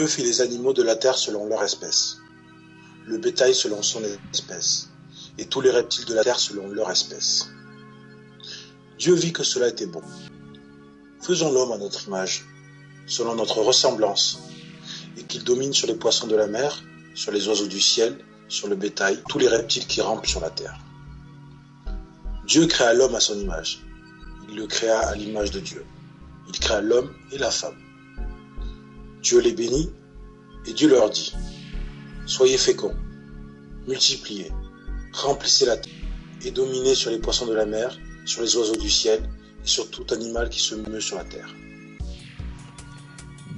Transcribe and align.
Dieu 0.00 0.08
fit 0.08 0.22
les 0.22 0.40
animaux 0.40 0.72
de 0.72 0.82
la 0.82 0.96
terre 0.96 1.18
selon 1.18 1.44
leur 1.46 1.62
espèce, 1.62 2.16
le 3.04 3.18
bétail 3.18 3.54
selon 3.54 3.82
son 3.82 4.00
espèce, 4.32 4.88
et 5.36 5.44
tous 5.44 5.60
les 5.60 5.70
reptiles 5.70 6.06
de 6.06 6.14
la 6.14 6.24
terre 6.24 6.40
selon 6.40 6.68
leur 6.68 6.90
espèce. 6.90 7.50
Dieu 8.98 9.12
vit 9.12 9.34
que 9.34 9.42
cela 9.42 9.68
était 9.68 9.84
bon. 9.84 10.00
Faisons 11.20 11.52
l'homme 11.52 11.72
à 11.72 11.76
notre 11.76 12.06
image, 12.06 12.46
selon 13.06 13.34
notre 13.34 13.60
ressemblance, 13.60 14.40
et 15.18 15.24
qu'il 15.24 15.44
domine 15.44 15.74
sur 15.74 15.86
les 15.86 15.96
poissons 15.96 16.28
de 16.28 16.34
la 16.34 16.46
mer, 16.46 16.82
sur 17.14 17.30
les 17.30 17.46
oiseaux 17.48 17.66
du 17.66 17.78
ciel, 17.78 18.24
sur 18.48 18.68
le 18.68 18.76
bétail, 18.76 19.22
tous 19.28 19.38
les 19.38 19.48
reptiles 19.48 19.86
qui 19.86 20.00
rampent 20.00 20.26
sur 20.26 20.40
la 20.40 20.48
terre. 20.48 20.78
Dieu 22.46 22.64
créa 22.64 22.94
l'homme 22.94 23.16
à 23.16 23.20
son 23.20 23.38
image. 23.38 23.82
Il 24.48 24.56
le 24.56 24.66
créa 24.66 25.00
à 25.00 25.14
l'image 25.14 25.50
de 25.50 25.60
Dieu. 25.60 25.84
Il 26.48 26.58
créa 26.58 26.80
l'homme 26.80 27.12
et 27.32 27.36
la 27.36 27.50
femme. 27.50 27.76
Dieu 29.22 29.40
les 29.40 29.52
bénit 29.52 29.90
et 30.66 30.72
Dieu 30.72 30.88
leur 30.88 31.10
dit, 31.10 31.32
Soyez 32.26 32.58
féconds, 32.58 32.94
multipliez, 33.86 34.50
remplissez 35.12 35.66
la 35.66 35.76
terre 35.76 35.92
et 36.44 36.50
dominez 36.50 36.94
sur 36.94 37.10
les 37.10 37.18
poissons 37.18 37.46
de 37.46 37.54
la 37.54 37.66
mer, 37.66 37.98
sur 38.24 38.42
les 38.42 38.56
oiseaux 38.56 38.76
du 38.76 38.88
ciel 38.90 39.22
et 39.64 39.66
sur 39.68 39.90
tout 39.90 40.06
animal 40.12 40.48
qui 40.48 40.60
se 40.60 40.74
meut 40.74 41.00
sur 41.00 41.16
la 41.16 41.24
terre. 41.24 41.48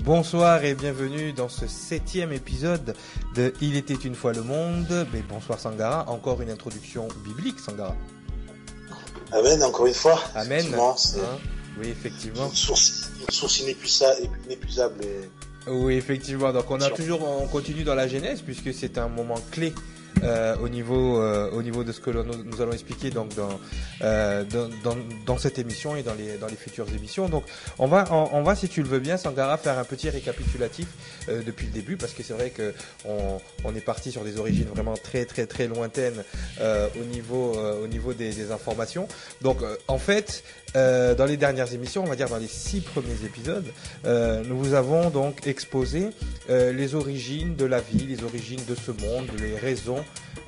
Bonsoir 0.04 0.64
et 0.64 0.74
bienvenue 0.74 1.32
dans 1.32 1.48
ce 1.48 1.68
septième 1.68 2.32
épisode 2.32 2.96
de 3.36 3.52
Il 3.60 3.76
était 3.76 3.94
une 3.94 4.16
fois 4.16 4.32
le 4.32 4.42
monde. 4.42 5.06
Mais 5.12 5.20
bonsoir 5.28 5.60
Sangara, 5.60 6.08
encore 6.10 6.42
une 6.42 6.50
introduction 6.50 7.06
biblique 7.24 7.60
Sangara. 7.60 7.94
Amen, 9.30 9.62
encore 9.62 9.86
une 9.86 9.94
fois. 9.94 10.20
Amen. 10.34 10.58
Effectivement, 10.58 10.96
Hein 11.18 11.38
oui, 11.78 11.88
effectivement. 11.88 12.48
une 12.48 12.54
source, 12.56 13.10
une 13.20 13.32
source 13.32 13.60
inépuisa- 13.60 14.16
inépuisable. 14.46 15.04
et- 15.04 15.30
Oui, 15.66 15.94
effectivement. 15.94 16.52
Donc 16.52 16.70
on 16.70 16.80
a 16.80 16.90
toujours, 16.90 17.22
on 17.22 17.46
continue 17.46 17.84
dans 17.84 17.94
la 17.94 18.08
genèse 18.08 18.42
puisque 18.42 18.72
c'est 18.74 18.98
un 18.98 19.08
moment 19.08 19.38
clé 19.50 19.72
euh, 20.22 20.56
au 20.62 20.68
niveau, 20.68 21.20
euh, 21.20 21.50
au 21.50 21.62
niveau 21.62 21.82
de 21.84 21.90
ce 21.92 22.00
que 22.00 22.10
nous, 22.10 22.62
allons 22.62 22.72
expliquer 22.72 23.10
donc 23.10 23.34
dans, 23.34 23.58
euh, 24.02 24.44
dans, 24.44 24.68
dans, 24.84 24.96
dans 25.26 25.38
cette 25.38 25.58
émission 25.58 25.96
et 25.96 26.02
dans 26.02 26.14
les, 26.14 26.36
dans 26.38 26.46
les 26.46 26.56
futures 26.56 26.86
émissions. 26.94 27.28
Donc 27.28 27.44
on 27.78 27.88
va, 27.88 28.04
on, 28.10 28.42
va 28.42 28.54
si 28.54 28.68
tu 28.68 28.82
le 28.82 28.88
veux 28.88 29.00
bien, 29.00 29.16
Sangara, 29.16 29.56
faire 29.56 29.78
un 29.78 29.84
petit 29.84 30.10
récapitulatif 30.10 30.86
depuis 31.28 31.66
le 31.66 31.72
début 31.72 31.96
parce 31.96 32.12
que 32.12 32.22
c'est 32.22 32.34
vrai 32.34 32.50
que 32.50 32.72
on, 33.04 33.38
on 33.64 33.74
est 33.74 33.80
parti 33.80 34.12
sur 34.12 34.22
des 34.22 34.38
origines 34.38 34.66
vraiment 34.66 34.94
très 34.94 35.24
très 35.24 35.46
très 35.46 35.66
lointaines 35.66 36.22
au 36.60 37.04
niveau, 37.04 37.56
au 37.82 37.86
niveau 37.86 38.12
des, 38.12 38.50
informations. 38.52 39.08
Donc 39.40 39.58
en 39.88 39.98
fait, 39.98 40.44
dans 40.74 41.26
les 41.26 41.36
dernières 41.36 41.72
émissions, 41.74 42.02
on 42.02 42.08
va 42.08 42.16
dire 42.16 42.28
dans 42.28 42.38
les 42.38 42.48
six 42.48 42.80
premiers 42.80 43.24
épisodes, 43.24 43.66
nous 44.04 44.58
vous 44.58 44.74
avons 44.74 45.10
donc 45.10 45.46
exposé 45.46 46.10
les 46.48 46.94
origines 46.94 47.56
de 47.56 47.64
la 47.64 47.80
vie, 47.80 48.06
les 48.06 48.22
origines 48.24 48.64
de 48.68 48.74
ce 48.74 48.90
monde, 48.90 49.28
les 49.38 49.56
raisons, 49.56 50.01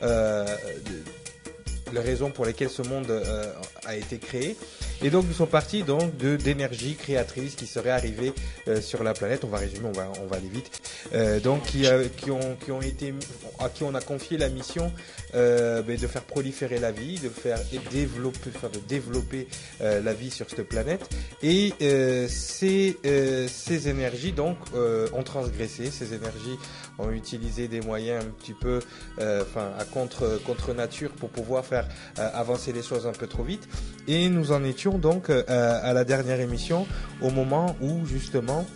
de- 0.04 1.92
les 1.92 2.00
raisons 2.00 2.30
pour 2.30 2.44
lesquelles 2.44 2.70
ce 2.70 2.82
monde 2.82 3.10
euh, 3.10 3.52
a 3.86 3.96
été 3.96 4.18
créé. 4.18 4.56
Et 5.02 5.10
donc 5.10 5.26
nous 5.26 5.34
sommes 5.34 5.48
partis 5.48 5.82
donc 5.82 6.16
de 6.16 6.36
d'énergie 6.36 6.94
créatrice 6.94 7.54
qui 7.56 7.66
serait 7.66 7.90
arrivée 7.90 8.32
euh, 8.68 8.80
sur 8.80 9.02
la 9.02 9.12
planète. 9.14 9.44
On 9.44 9.48
va 9.48 9.58
résumer, 9.58 9.86
on 9.88 9.92
va 9.92 10.08
on 10.22 10.26
va 10.26 10.36
aller 10.36 10.48
vite. 10.48 10.70
Euh, 11.14 11.40
donc 11.40 11.62
qui, 11.64 11.86
a- 11.86 12.04
qui 12.04 12.30
ont 12.30 12.56
qui 12.64 12.70
ont 12.72 12.80
été 12.80 13.12
à 13.58 13.68
qui 13.68 13.84
on 13.84 13.94
a 13.94 14.00
confié 14.00 14.38
la 14.38 14.48
mission 14.48 14.92
euh, 15.34 15.82
ben, 15.82 15.98
de 15.98 16.06
faire 16.06 16.22
proliférer 16.22 16.78
la 16.78 16.92
vie, 16.92 17.18
de 17.18 17.28
faire 17.28 17.58
développer, 17.90 18.50
enfin, 18.54 18.68
de 18.72 18.78
développer 18.78 19.48
euh, 19.80 20.00
la 20.02 20.14
vie 20.14 20.30
sur 20.30 20.48
cette 20.48 20.68
planète. 20.68 21.08
Et 21.42 21.72
euh, 21.82 22.26
ces, 22.28 22.96
euh, 23.04 23.46
ces 23.48 23.88
énergies 23.88 24.32
donc 24.32 24.56
euh, 24.74 25.08
ont 25.12 25.22
transgressé, 25.22 25.90
ces 25.90 26.14
énergies 26.14 26.56
ont 26.98 27.10
utilisé 27.10 27.68
des 27.68 27.80
moyens 27.80 28.24
un 28.24 28.28
petit 28.28 28.54
peu 28.54 28.80
euh, 29.18 29.42
enfin 29.42 29.72
à 29.78 29.84
contre 29.84 30.40
contre 30.46 30.72
nature 30.72 31.10
pour 31.10 31.28
pouvoir 31.30 31.64
faire 31.64 31.88
euh, 32.18 32.30
avancer 32.32 32.72
les 32.72 32.82
choses 32.82 33.06
un 33.06 33.12
peu 33.12 33.26
trop 33.26 33.42
vite. 33.42 33.68
Et 34.06 34.28
nous 34.28 34.52
en 34.52 34.62
étions 34.64 34.83
donc 34.92 35.30
euh, 35.30 35.42
à 35.48 35.92
la 35.92 36.04
dernière 36.04 36.40
émission 36.40 36.86
au 37.22 37.30
moment 37.30 37.76
où 37.80 38.04
justement 38.06 38.66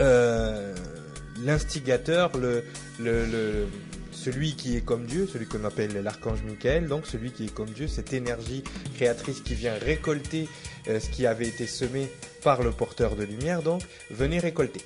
euh, 0.00 0.74
l'instigateur, 1.42 2.32
celui 4.12 4.56
qui 4.56 4.76
est 4.76 4.80
comme 4.82 5.06
Dieu, 5.06 5.26
celui 5.26 5.46
qu'on 5.46 5.64
appelle 5.64 6.02
l'archange 6.02 6.42
Michael, 6.42 6.86
donc 6.86 7.06
celui 7.06 7.32
qui 7.32 7.46
est 7.46 7.54
comme 7.54 7.70
Dieu, 7.70 7.88
cette 7.88 8.12
énergie 8.12 8.62
créatrice 8.94 9.40
qui 9.40 9.54
vient 9.54 9.74
récolter 9.74 10.48
euh, 10.88 11.00
ce 11.00 11.08
qui 11.08 11.26
avait 11.26 11.48
été 11.48 11.66
semé 11.66 12.10
par 12.42 12.62
le 12.62 12.70
porteur 12.70 13.16
de 13.16 13.24
lumière, 13.24 13.62
donc 13.62 13.82
venez 14.10 14.38
récolter. 14.38 14.80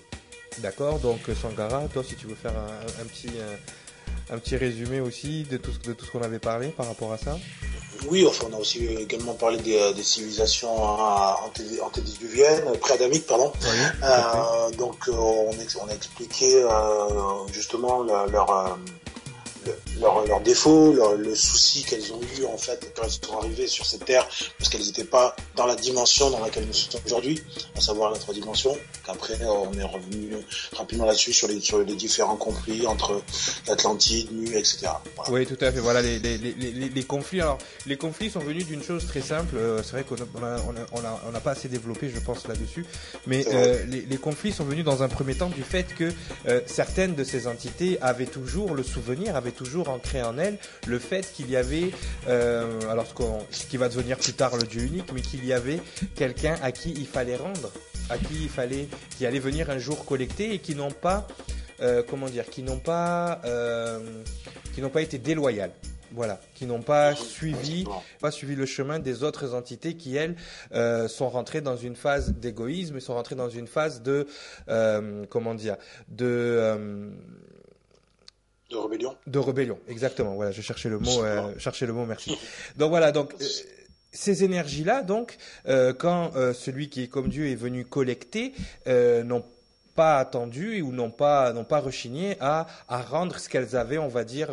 D'accord? 0.58 0.98
Donc 1.00 1.20
Sangara, 1.40 1.86
toi 1.92 2.04
si 2.04 2.14
tu 2.14 2.26
veux 2.26 2.34
faire 2.34 2.54
un, 2.56 3.04
petit 3.04 3.30
un, 4.30 4.38
petit 4.38 4.56
résumé 4.56 5.00
aussi 5.00 5.44
de 5.44 5.56
tout 5.56 5.72
de 5.84 5.92
tout 5.92 6.04
ce 6.04 6.10
qu'on 6.10 6.22
avait 6.22 6.40
parlé 6.40 6.68
par 6.68 6.86
rapport 6.86 7.12
à 7.12 7.18
ça? 7.18 7.36
Oui, 8.08 8.26
enfin, 8.26 8.46
on 8.50 8.56
a 8.56 8.58
aussi 8.58 8.86
également 8.86 9.34
parlé 9.34 9.58
des, 9.58 9.76
euh, 9.78 9.92
des 9.92 10.02
civilisations 10.02 10.74
anté- 10.74 11.80
antédiluviennes, 11.82 12.64
euh, 12.68 12.78
pré-adamiques, 12.78 13.26
pardon. 13.26 13.52
Oui. 13.62 13.68
Euh, 14.02 14.70
donc, 14.76 14.96
euh, 15.08 15.12
on, 15.12 15.50
on 15.50 15.88
a 15.88 15.94
expliqué 15.94 16.62
euh, 16.62 17.46
justement 17.52 18.02
le- 18.02 18.30
leur, 18.32 18.78
euh, 19.68 19.70
le- 19.94 20.00
leur, 20.00 20.26
leur 20.26 20.40
défaut, 20.40 20.92
leur- 20.92 21.14
le 21.14 21.34
souci 21.34 21.82
qu'elles 21.84 22.12
ont 22.12 22.20
eu 22.38 22.44
en 22.46 22.56
fait 22.56 22.92
quand 22.96 23.02
elles 23.04 23.10
sont 23.10 23.36
arrivées 23.38 23.66
sur 23.66 23.84
cette 23.86 24.04
terre, 24.04 24.26
parce 24.58 24.68
qu'elles 24.70 24.84
n'étaient 24.84 25.04
pas 25.04 25.34
dans 25.56 25.66
la 25.66 25.76
dimension 25.76 26.30
dans 26.30 26.40
laquelle 26.40 26.66
nous 26.66 26.72
sommes 26.72 27.00
aujourd'hui, 27.06 27.42
à 27.76 27.80
savoir 27.80 28.10
la 28.12 28.18
trois 28.18 28.34
dimensions. 28.34 28.76
Qu'après, 29.06 29.38
on 29.46 29.72
est 29.74 29.82
revenu 29.84 30.30
rapidement 30.72 31.04
là-dessus 31.06 31.32
sur 31.32 31.48
les, 31.48 31.60
sur 31.60 31.78
les 31.80 31.94
différents 31.96 32.36
conflits 32.36 32.86
entre 32.86 33.22
l'Atlantide, 33.66 34.28
Nu, 34.32 34.46
etc. 34.56 34.88
Voilà. 35.16 35.30
Oui, 35.32 35.46
tout 35.46 35.56
à 35.60 35.72
fait. 35.72 35.80
Voilà, 35.80 36.02
les, 36.02 36.18
les, 36.18 36.38
les, 36.38 36.52
les, 36.52 36.88
les 36.88 37.02
conflits. 37.04 37.40
Alors, 37.40 37.58
les 37.86 37.96
conflits 37.96 38.30
sont 38.30 38.40
venus 38.40 38.66
d'une 38.66 38.82
chose 38.82 39.06
très 39.06 39.20
simple. 39.20 39.56
Euh, 39.56 39.82
c'est 39.82 39.92
vrai 39.92 40.04
qu'on 40.04 40.16
a, 40.16 40.26
on 40.34 40.44
a, 40.44 40.56
on 40.66 40.76
a, 40.76 40.86
on 40.92 41.04
a, 41.04 41.22
on 41.28 41.32
n'a 41.32 41.40
pas 41.40 41.52
assez 41.52 41.68
développé, 41.68 42.10
je 42.14 42.20
pense, 42.20 42.46
là-dessus. 42.46 42.84
Mais 43.26 43.44
euh, 43.52 43.84
les, 43.86 44.02
les 44.02 44.16
conflits 44.16 44.52
sont 44.52 44.64
venus 44.64 44.84
dans 44.84 45.02
un 45.02 45.08
premier 45.08 45.34
temps 45.34 45.48
du 45.48 45.62
fait 45.62 45.84
que 45.94 46.12
euh, 46.48 46.60
certaines 46.66 47.14
de 47.14 47.24
ces 47.24 47.46
entités 47.46 47.98
avaient 48.00 48.26
toujours 48.26 48.74
le 48.74 48.82
souvenir, 48.82 49.36
avaient 49.36 49.49
toujours 49.52 49.88
ancré 49.88 50.22
en 50.22 50.38
elles 50.38 50.58
le 50.86 50.98
fait 50.98 51.32
qu'il 51.32 51.50
y 51.50 51.56
avait, 51.56 51.90
euh, 52.28 52.80
alors 52.90 53.06
ce, 53.50 53.66
qui 53.66 53.76
va 53.76 53.88
devenir 53.88 54.18
plus 54.18 54.32
tard 54.32 54.56
le 54.56 54.64
Dieu 54.64 54.82
unique, 54.82 55.12
mais 55.12 55.20
qu'il 55.20 55.44
y 55.44 55.52
avait 55.52 55.80
quelqu'un 56.14 56.56
à 56.62 56.72
qui 56.72 56.90
il 56.92 57.06
fallait 57.06 57.36
rendre, 57.36 57.70
à 58.08 58.18
qui 58.18 58.42
il 58.42 58.48
fallait, 58.48 58.88
qui 59.16 59.26
allait 59.26 59.38
venir 59.38 59.70
un 59.70 59.78
jour 59.78 60.04
collecter 60.04 60.54
et 60.54 60.58
qui 60.58 60.74
n'ont 60.74 60.90
pas, 60.90 61.26
euh, 61.80 62.02
comment 62.08 62.26
dire, 62.26 62.46
qui 62.46 62.62
n'ont 62.62 62.78
pas, 62.78 63.40
euh, 63.44 64.00
qui 64.74 64.82
n'ont 64.82 64.90
pas 64.90 65.02
été 65.02 65.18
déloyales. 65.18 65.72
Voilà, 66.12 66.40
qui 66.56 66.66
n'ont 66.66 66.82
pas 66.82 67.14
suivi, 67.14 67.86
pas 68.20 68.32
suivi 68.32 68.56
le 68.56 68.66
chemin 68.66 68.98
des 68.98 69.22
autres 69.22 69.54
entités 69.54 69.94
qui 69.94 70.16
elles 70.16 70.34
sont 71.08 71.28
rentrées 71.28 71.60
dans 71.60 71.76
une 71.76 71.94
phase 71.94 72.32
d'égoïsme, 72.32 72.96
et 72.96 73.00
sont 73.00 73.14
rentrées 73.14 73.36
dans 73.36 73.48
une 73.48 73.68
phase 73.68 74.02
de, 74.02 74.26
comment 75.28 75.54
dire, 75.54 75.76
de 76.08 77.12
De 78.70 78.76
rébellion. 78.76 79.16
de 79.26 79.38
rébellion, 79.38 79.78
exactement. 79.88 80.34
Voilà, 80.34 80.52
je 80.52 80.62
cherchais 80.62 80.88
le 80.88 81.00
mot, 81.00 81.24
euh, 81.24 81.52
cherchais 81.58 81.86
le 81.86 81.92
mot. 81.92 82.06
Merci. 82.06 82.38
Donc 82.76 82.90
voilà, 82.90 83.10
donc 83.10 83.34
euh, 83.40 83.44
ces 84.12 84.44
énergies-là, 84.44 85.02
donc 85.02 85.38
euh, 85.66 85.92
quand 85.92 86.32
celui 86.54 86.88
qui 86.88 87.02
est 87.02 87.08
comme 87.08 87.28
Dieu 87.28 87.48
est 87.48 87.56
venu 87.56 87.84
collecter, 87.84 88.54
n'ont 88.86 89.44
pas 89.96 90.18
attendu 90.18 90.82
ou 90.82 90.92
n'ont 90.92 91.10
pas 91.10 91.52
n'ont 91.52 91.64
pas 91.64 91.80
rechigné 91.80 92.36
à 92.40 92.68
à 92.88 93.02
rendre 93.02 93.38
ce 93.38 93.48
qu'elles 93.48 93.74
avaient, 93.76 93.98
on 93.98 94.08
va 94.08 94.24
dire. 94.24 94.50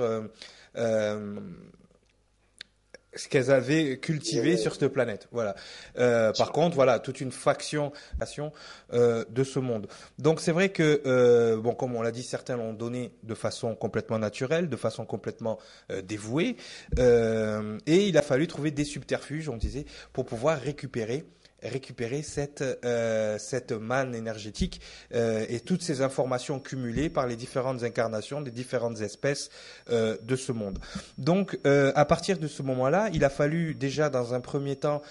Ce 3.16 3.28
qu'elles 3.28 3.52
avaient 3.52 3.98
cultivé 3.98 4.58
sur 4.58 4.76
cette 4.76 4.88
planète. 4.90 5.28
Voilà. 5.32 5.56
Euh, 5.98 6.32
par 6.34 6.52
contre, 6.52 6.76
voilà, 6.76 7.00
toute 7.00 7.22
une 7.22 7.32
faction 7.32 7.92
faction, 8.20 8.52
euh, 8.94 9.26
de 9.30 9.44
ce 9.44 9.60
monde. 9.60 9.88
Donc 10.20 10.40
c'est 10.42 10.52
vrai 10.52 10.70
que 10.70 11.02
euh, 11.06 11.58
bon, 11.58 11.74
comme 11.74 11.96
on 11.96 12.02
l'a 12.02 12.12
dit, 12.12 12.24
certains 12.24 12.58
l'ont 12.58 12.74
donné 12.74 13.12
de 13.24 13.34
façon 13.34 13.76
complètement 13.76 14.20
naturelle, 14.20 14.70
de 14.70 14.76
façon 14.76 15.06
complètement 15.06 15.58
euh, 15.92 16.02
dévouée, 16.02 16.58
euh, 17.00 17.78
et 17.86 18.08
il 18.08 18.18
a 18.18 18.22
fallu 18.22 18.48
trouver 18.48 18.72
des 18.72 18.86
subterfuges, 18.86 19.50
on 19.50 19.58
disait, 19.58 19.86
pour 20.14 20.26
pouvoir 20.26 20.60
récupérer 20.60 21.26
récupérer 21.64 22.22
cette 22.22 22.64
euh, 22.86 23.38
cette 23.40 23.72
manne 23.72 24.14
énergétique 24.14 24.80
euh, 25.14 25.46
et 25.50 25.60
toutes 25.60 25.82
ces 25.82 26.02
informations 26.02 26.60
cumulées 26.60 27.10
par 27.10 27.28
les 27.28 27.36
différentes 27.36 27.84
incarnations 27.84 28.42
des 28.42 28.52
différentes 28.52 29.02
espèces 29.02 29.50
euh, 29.90 30.18
de 30.22 30.36
ce 30.36 30.52
monde. 30.52 30.80
Donc 31.18 31.58
à 31.66 32.06
partir 32.06 32.38
de 32.38 32.48
ce 32.48 32.62
moment-là, 32.64 33.10
il 33.14 33.24
a 33.24 33.30
fallu 33.30 33.74
déjà 33.74 34.10
dans 34.10 34.34
un 34.34 34.40
premier 34.40 34.76
temps 34.76 35.02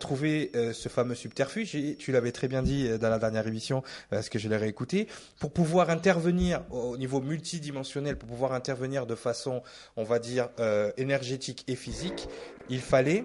trouver 0.00 0.50
ce 0.72 0.88
fameux 0.88 1.14
subterfuge 1.14 1.74
et 1.74 1.96
tu 1.96 2.12
l'avais 2.12 2.32
très 2.32 2.48
bien 2.48 2.62
dit 2.62 2.88
dans 2.98 3.08
la 3.08 3.18
dernière 3.18 3.46
émission 3.46 3.82
parce 4.10 4.28
que 4.28 4.38
je 4.38 4.48
l'ai 4.48 4.56
réécouté 4.56 5.08
pour 5.40 5.52
pouvoir 5.52 5.90
intervenir 5.90 6.62
au 6.70 6.96
niveau 6.96 7.20
multidimensionnel 7.20 8.16
pour 8.16 8.28
pouvoir 8.28 8.52
intervenir 8.52 9.06
de 9.06 9.14
façon 9.14 9.62
on 9.96 10.04
va 10.04 10.18
dire 10.18 10.48
énergétique 10.96 11.64
et 11.68 11.76
physique, 11.76 12.28
il 12.68 12.80
fallait 12.80 13.24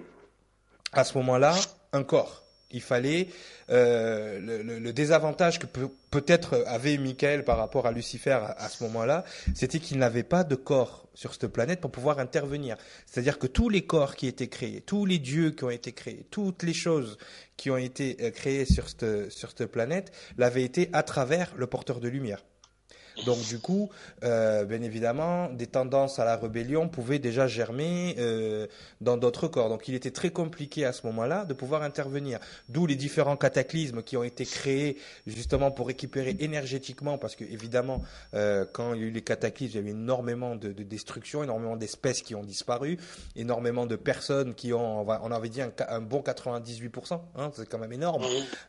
à 0.92 1.04
ce 1.04 1.16
moment-là 1.18 1.54
un 1.92 2.02
corps 2.02 2.41
il 2.72 2.80
fallait 2.80 3.28
euh, 3.70 4.38
le, 4.62 4.92
désavantage 4.92 5.58
que 5.58 5.66
peut-être 6.10 6.64
avait 6.66 6.96
Michael 6.98 7.44
par 7.44 7.56
rapport 7.58 7.86
à 7.86 7.92
Lucifer 7.92 8.38
à, 8.56 8.68
ce 8.68 8.82
moment-là, 8.84 9.24
c'était 9.54 9.78
qu'il 9.78 9.98
n'avait 9.98 10.22
pas 10.22 10.44
de 10.44 10.54
corps 10.54 11.06
sur 11.14 11.32
cette 11.32 11.48
planète 11.48 11.80
pour 11.80 11.90
pouvoir 11.90 12.18
intervenir. 12.18 12.76
C'est-à-dire 13.06 13.38
que 13.38 13.46
tous 13.46 13.68
les 13.68 13.82
corps 13.82 14.16
qui 14.16 14.26
étaient 14.26 14.48
créés, 14.48 14.80
tous 14.80 15.06
les 15.06 15.18
dieux 15.18 15.50
qui 15.50 15.64
ont 15.64 15.70
été 15.70 15.92
créés, 15.92 16.26
toutes 16.30 16.62
les 16.62 16.74
choses 16.74 17.18
qui 17.56 17.70
ont 17.70 17.76
été 17.76 18.16
euh, 18.20 18.30
créées 18.30 18.64
sur 18.64 18.88
cette, 18.88 19.30
sur 19.30 19.50
cette 19.50 19.70
planète 19.70 20.12
l'avaient 20.38 20.64
été 20.64 20.90
à 20.92 21.02
travers 21.02 21.52
le 21.56 21.66
porteur 21.66 22.00
de 22.00 22.08
lumière. 22.08 22.42
Donc 23.26 23.38
du 23.46 23.58
coup, 23.58 23.90
euh, 24.24 24.64
bien 24.64 24.82
évidemment, 24.82 25.48
des 25.50 25.66
tendances 25.66 26.18
à 26.18 26.24
la 26.24 26.36
rébellion 26.36 26.88
pouvaient 26.88 27.18
déjà 27.18 27.46
germer 27.46 28.16
euh, 28.18 28.66
dans 29.00 29.16
d'autres 29.16 29.48
corps. 29.48 29.68
Donc 29.68 29.88
il 29.88 29.94
était 29.94 30.10
très 30.10 30.30
compliqué 30.30 30.84
à 30.84 30.92
ce 30.92 31.06
moment-là 31.06 31.44
de 31.44 31.54
pouvoir 31.54 31.82
intervenir. 31.82 32.38
D'où 32.68 32.86
les 32.86 32.96
différents 32.96 33.36
cataclysmes 33.36 34.02
qui 34.02 34.16
ont 34.16 34.24
été 34.24 34.44
créés 34.44 34.96
justement 35.26 35.70
pour 35.70 35.86
récupérer 35.86 36.36
énergétiquement, 36.40 37.18
parce 37.18 37.36
que 37.36 37.44
évidemment, 37.44 38.02
euh, 38.34 38.64
quand 38.72 38.94
il 38.94 39.00
y 39.00 39.04
a 39.04 39.06
eu 39.06 39.10
les 39.10 39.22
cataclysmes, 39.22 39.78
il 39.78 39.82
y 39.82 39.84
a 39.84 39.88
eu 39.88 39.90
énormément 39.90 40.56
de, 40.56 40.72
de 40.72 40.82
destruction, 40.82 41.42
énormément 41.42 41.76
d'espèces 41.76 42.22
qui 42.22 42.34
ont 42.34 42.44
disparu, 42.44 42.98
énormément 43.36 43.86
de 43.86 43.96
personnes 43.96 44.54
qui 44.54 44.72
ont, 44.72 45.06
on 45.08 45.32
avait 45.32 45.48
dit 45.48 45.62
un, 45.62 45.72
un 45.88 46.00
bon 46.00 46.20
98%, 46.20 47.20
hein, 47.36 47.50
c'est 47.54 47.68
quand 47.68 47.78
même 47.78 47.92
énorme, 47.92 48.22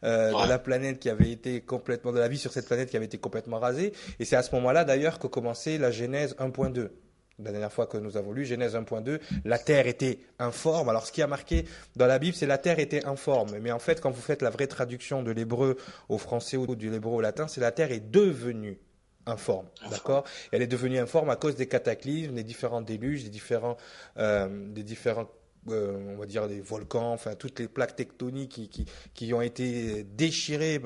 de 0.04 0.48
la 0.48 0.60
planète 0.60 1.00
qui 1.00 1.10
avait 1.10 1.32
été 1.32 1.62
complètement, 1.62 2.12
de 2.12 2.20
la 2.20 2.28
vie 2.28 2.38
sur 2.38 2.52
cette 2.52 2.68
planète 2.68 2.90
qui 2.90 2.98
avait 2.98 3.06
été 3.06 3.18
complètement 3.18 3.60
rasée. 3.60 3.94
Et 4.20 4.26
c'est 4.34 4.38
à 4.38 4.42
ce 4.42 4.56
moment-là 4.56 4.84
d'ailleurs 4.84 5.20
que 5.20 5.28
commençait 5.28 5.78
la 5.78 5.92
Genèse 5.92 6.36
1.2. 6.40 6.90
La 7.38 7.52
dernière 7.52 7.72
fois 7.72 7.86
que 7.86 7.98
nous 7.98 8.18
avons 8.18 8.32
lu 8.32 8.46
Genèse 8.46 8.74
1.2, 8.74 9.20
la 9.46 9.60
terre 9.60 9.86
était 9.86 10.22
informe. 10.40 10.90
Alors 10.90 11.06
ce 11.06 11.12
qui 11.12 11.22
a 11.22 11.28
marqué 11.28 11.66
dans 11.96 12.08
la 12.08 12.18
Bible, 12.18 12.36
c'est 12.36 12.48
la 12.48 12.58
terre 12.58 12.80
était 12.80 13.06
informe. 13.06 13.60
Mais 13.62 13.72
en 13.72 13.78
fait, 13.78 14.02
quand 14.02 14.10
vous 14.10 14.24
faites 14.24 14.42
la 14.42 14.50
vraie 14.50 14.66
traduction 14.66 15.22
de 15.22 15.30
l'hébreu 15.30 15.78
au 16.10 16.18
français 16.18 16.58
ou 16.58 16.66
de 16.76 16.90
l'hébreu 16.90 17.14
au 17.14 17.22
latin, 17.22 17.48
c'est 17.48 17.62
la 17.62 17.72
terre 17.72 17.92
est 17.92 18.00
devenue 18.00 18.80
informe, 19.28 19.68
d'accord? 19.92 20.24
Elle 20.52 20.64
est 20.64 20.68
devenue 20.68 20.98
informe 20.98 21.30
à 21.30 21.36
cause 21.36 21.56
des 21.56 21.68
cataclysmes, 21.68 22.34
des 22.34 22.44
différents 22.44 22.82
déluges, 22.82 23.24
des 23.24 23.30
différents, 23.30 23.78
euh, 24.18 24.48
des 24.72 24.82
différents 24.82 25.30
euh, 25.70 26.16
on 26.16 26.18
va 26.18 26.26
dire 26.26 26.48
des 26.48 26.60
volcans, 26.60 27.14
enfin 27.14 27.36
toutes 27.36 27.60
les 27.60 27.68
plaques 27.68 27.96
tectoniques 27.96 28.52
qui, 28.52 28.68
qui, 28.68 28.86
qui 29.14 29.32
ont 29.32 29.42
été 29.42 30.04
déchirées 30.04 30.82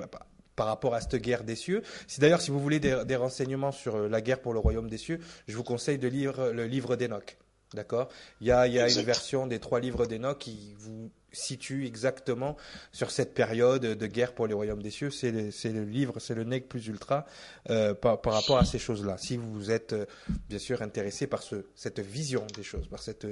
par 0.57 0.65
rapport 0.67 0.93
à 0.93 0.99
cette 0.99 1.15
guerre 1.15 1.45
des 1.45 1.55
cieux. 1.55 1.83
Si 2.07 2.19
d'ailleurs, 2.19 2.41
si 2.41 2.51
vous 2.51 2.59
voulez 2.59 2.81
des, 2.81 3.15
renseignements 3.15 3.71
sur 3.71 3.95
euh, 3.95 4.09
la 4.09 4.19
guerre 4.19 4.41
pour 4.41 4.51
le 4.51 4.59
royaume 4.59 4.89
des 4.89 4.97
cieux, 4.97 5.19
je 5.47 5.55
vous 5.55 5.63
conseille 5.63 5.99
de 5.99 6.09
lire 6.09 6.51
le 6.51 6.65
livre 6.65 6.97
d'Enoch. 6.97 7.37
D'accord? 7.73 8.09
Il 8.41 8.47
y 8.47 8.51
a, 8.51 8.65
une 8.65 9.01
version 9.01 9.45
des 9.45 9.59
trois 9.59 9.79
livres 9.79 10.05
d'Enoch 10.05 10.37
qui 10.37 10.73
vous 10.79 11.11
situe 11.33 11.85
exactement 11.85 12.55
sur 12.93 13.11
cette 13.11 13.33
période 13.33 13.81
de 13.81 14.07
guerre 14.07 14.33
pour 14.33 14.47
le 14.47 14.55
royaume 14.55 14.81
des 14.81 14.89
cieux. 14.89 15.11
C'est 15.11 15.31
le, 15.31 15.83
livre, 15.83 16.19
c'est 16.19 16.33
le 16.33 16.45
nec 16.45 16.69
plus 16.69 16.87
ultra 16.87 17.25
euh, 17.69 17.93
par, 17.93 18.19
rapport 18.23 18.57
à 18.57 18.65
ces 18.65 18.79
choses-là. 18.79 19.17
Si 19.17 19.35
vous 19.35 19.69
êtes 19.69 19.93
euh, 19.93 20.05
bien 20.49 20.59
sûr 20.59 20.81
intéressé 20.81 21.27
par 21.27 21.43
cette 21.75 21.99
vision 21.99 22.47
des 22.55 22.63
choses, 22.63 22.87
par 22.87 23.03
cette, 23.03 23.27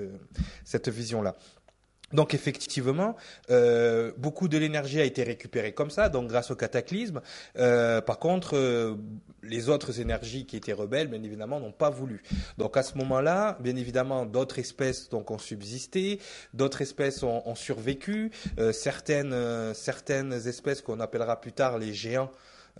cette 0.66 0.89
vision-là. 0.89 1.36
Donc 2.13 2.33
effectivement, 2.33 3.15
euh, 3.49 4.11
beaucoup 4.17 4.47
de 4.47 4.57
l'énergie 4.57 4.99
a 5.01 5.03
été 5.03 5.23
récupérée 5.23 5.73
comme 5.73 5.89
ça, 5.89 6.09
donc 6.09 6.27
grâce 6.27 6.51
au 6.51 6.55
cataclysme. 6.55 7.21
Euh, 7.57 8.01
par 8.01 8.19
contre, 8.19 8.55
euh, 8.55 8.95
les 9.43 9.69
autres 9.69 9.99
énergies 9.99 10.45
qui 10.45 10.55
étaient 10.55 10.73
rebelles, 10.73 11.07
bien 11.07 11.23
évidemment, 11.23 11.59
n'ont 11.59 11.71
pas 11.71 11.89
voulu. 11.89 12.21
Donc 12.57 12.77
à 12.77 12.83
ce 12.83 12.97
moment-là, 12.97 13.57
bien 13.59 13.75
évidemment, 13.75 14.25
d'autres 14.25 14.59
espèces 14.59 15.09
donc 15.09 15.31
ont 15.31 15.37
subsisté, 15.37 16.19
d'autres 16.53 16.81
espèces 16.81 17.23
ont, 17.23 17.41
ont 17.45 17.55
survécu. 17.55 18.31
certaines 18.71 19.73
certaines 19.73 20.33
espèces 20.33 20.81
qu'on 20.81 20.99
appellera 20.99 21.41
plus 21.41 21.51
tard 21.51 21.77
les 21.77 21.93
géants 21.93 22.31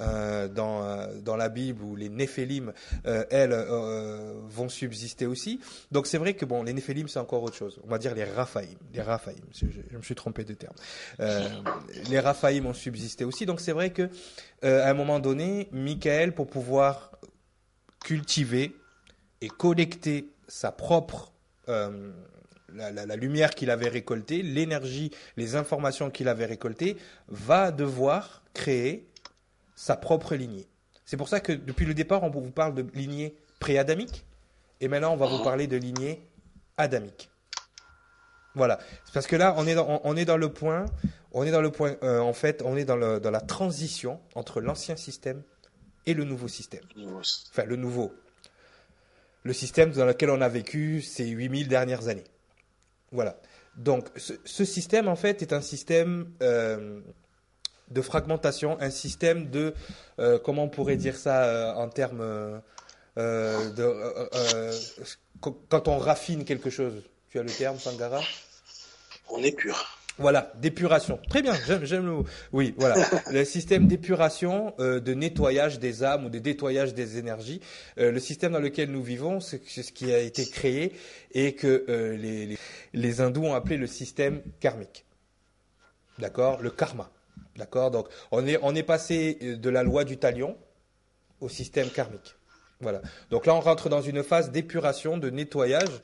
euh, 0.02 0.50
dans, 0.50 0.84
euh, 0.84 1.22
dans 1.22 1.38
la 1.38 1.48
Bible 1.48 1.82
où 1.82 1.96
les 1.96 2.10
Néphélim, 2.10 2.74
euh, 3.06 3.24
elles, 3.30 3.54
vont 4.48 4.68
subsister 4.68 5.26
aussi. 5.26 5.62
Donc 5.92 6.08
c'est 6.08 6.18
vrai 6.18 6.34
que 6.34 6.46
bon, 6.46 6.64
les 6.64 6.74
Néphélim, 6.74 7.08
c'est 7.08 7.20
encore 7.20 7.44
autre 7.44 7.56
chose. 7.56 7.80
On 7.84 7.88
va 7.88 7.98
dire 7.98 8.14
les 8.14 8.26
Raphaïm. 8.26 8.78
Les 8.94 9.02
Raphaïm, 9.02 9.44
je, 9.54 9.98
me 9.98 10.02
suis 10.02 10.16
trompé 10.16 10.44
de 10.44 10.54
terme. 10.54 10.76
les 12.10 12.20
Raphaïm 12.20 12.66
ont 12.66 12.74
subsisté 12.74 13.24
aussi. 13.24 13.46
Donc 13.46 13.62
c'est 13.62 13.72
vrai 13.72 13.92
que 13.92 14.10
à 14.62 14.90
un 14.90 14.94
moment 14.94 15.20
donné, 15.20 15.70
Michael, 15.72 16.34
pour 16.34 16.48
pouvoir 16.48 17.12
cultiver 18.04 18.76
et 19.42 19.48
collecter 19.48 20.30
sa 20.48 20.72
propre 20.72 21.32
la, 21.68 23.16
lumière 23.16 23.52
qu'il 23.56 23.70
avait 23.70 23.88
récoltée, 23.88 24.42
l'énergie, 24.42 25.12
les 25.38 25.56
informations 25.56 26.10
qu'il 26.10 26.28
avait 26.28 26.46
récoltées, 26.46 26.98
va 27.30 27.72
devoir 27.72 28.44
créer 28.54 29.08
sa 29.76 29.96
propre 29.96 30.36
lignée. 30.36 30.68
C'est 31.06 31.18
pour 31.18 31.30
ça 31.30 31.40
que 31.40 31.52
depuis 31.52 31.86
le 31.86 31.94
départ, 31.94 32.24
on 32.24 32.30
vous 32.30 32.52
parle 32.52 32.74
de 32.74 32.86
lignée 32.94 33.36
pré-adamique, 33.60 34.26
et 34.82 34.88
maintenant 34.88 35.14
on 35.14 35.18
va 35.18 35.28
vous 35.28 35.44
parler 35.44 35.68
de 35.68 35.78
lignée 35.78 36.22
adamique. 36.78 37.30
Voilà, 38.56 38.80
parce 39.14 39.28
que 39.28 39.36
là, 39.36 39.54
on 39.58 39.68
est 39.68 39.76
dans, 39.76 40.02
on 40.04 40.16
est 40.16 40.24
dans 40.24 40.38
le 40.38 40.52
point, 40.52 40.86
on 41.34 41.44
est 41.44 41.52
dans 41.52 41.62
le 41.62 41.72
point, 41.72 41.98
euh, 42.04 42.20
en 42.20 42.32
fait, 42.32 42.62
on 42.64 42.78
est 42.78 42.86
dans, 42.86 42.96
le, 42.96 43.20
dans 43.20 43.32
la 43.32 43.42
transition 43.42 44.22
entre 44.34 44.62
l'ancien 44.62 44.96
système 44.96 45.44
et 46.06 46.14
le 46.14 46.24
nouveau 46.24 46.48
système. 46.48 46.84
Enfin, 47.52 47.66
le 47.66 47.76
nouveau. 47.76 48.14
Le 49.44 49.54
système 49.54 49.92
dans 49.92 50.06
lequel 50.06 50.30
on 50.30 50.42
a 50.42 50.48
vécu 50.48 51.02
ces 51.02 51.28
8000 51.28 51.68
dernières 51.68 52.08
années. 52.08 52.24
Voilà. 53.12 53.38
Donc, 53.76 54.08
ce, 54.16 54.66
système, 54.66 55.10
en 55.10 55.18
fait, 55.18 55.42
est 55.42 55.52
un 55.52 55.62
système 55.62 56.32
euh, 56.42 57.02
de 57.92 58.02
fragmentation, 58.02 58.78
un 58.82 58.90
système 58.90 59.50
de, 59.50 59.74
euh, 60.20 60.40
comment 60.44 60.64
on 60.64 60.70
pourrait 60.70 60.98
dire 60.98 61.16
ça 61.16 61.44
euh, 61.44 61.74
en 61.74 61.90
termes 61.90 62.22
euh, 62.22 63.70
de, 63.72 64.72
quand 65.70 65.88
on 65.88 65.98
raffine 65.98 66.46
quelque 66.46 66.70
chose. 66.70 67.04
Tu 67.30 67.40
as 67.40 67.44
le 67.44 67.52
terme, 67.52 67.78
Sangara? 67.78 68.22
On 69.30 69.44
épure. 69.44 70.00
Voilà, 70.18 70.54
d'épuration. 70.62 71.20
Très 71.30 71.42
bien, 71.42 71.54
j'aime 71.84 72.06
le 72.06 72.24
Oui, 72.54 72.74
voilà. 72.78 72.96
le 73.32 73.44
système 73.44 73.86
d'épuration, 73.86 74.74
de 74.78 75.14
nettoyage 75.14 75.78
des 75.78 76.06
âmes 76.06 76.26
ou 76.26 76.30
de 76.30 76.40
nettoyage 76.40 76.94
des 76.94 77.18
énergies. 77.18 77.60
le 77.98 78.18
système 78.20 78.54
dans 78.54 78.62
lequel 78.62 78.92
nous 78.92 79.04
vivons, 79.04 79.42
c'est 79.42 79.62
ce 79.68 79.92
qui 79.92 80.14
a 80.14 80.20
été 80.20 80.46
créé 80.46 80.94
et 81.34 81.54
que 81.54 82.16
les, 82.18 82.46
les, 82.46 82.58
les 82.94 83.22
hindous 83.22 83.44
ont 83.44 83.56
appelé 83.56 83.76
le 83.76 83.88
système 83.88 84.42
karmique. 84.62 85.04
D'accord? 86.18 86.62
Le 86.62 86.70
karma. 86.70 87.12
D'accord? 87.56 87.92
Donc, 87.92 88.08
on 88.32 88.46
est, 88.46 88.58
on 88.62 88.76
est 88.76 88.84
passé 88.84 89.38
euh, 89.42 89.56
de 89.58 89.70
la 89.70 89.84
loi 89.84 90.04
du 90.04 90.18
talion 90.18 90.58
au 91.40 91.50
système 91.50 91.90
karmique. 91.90 92.36
Voilà. 92.82 93.02
Donc 93.30 93.46
là, 93.46 93.56
on 93.56 93.62
rentre 93.62 93.88
dans 93.88 94.02
une 94.02 94.24
phase 94.24 94.52
d'épuration, 94.52 95.18
de 95.18 95.30
nettoyage, 95.30 96.02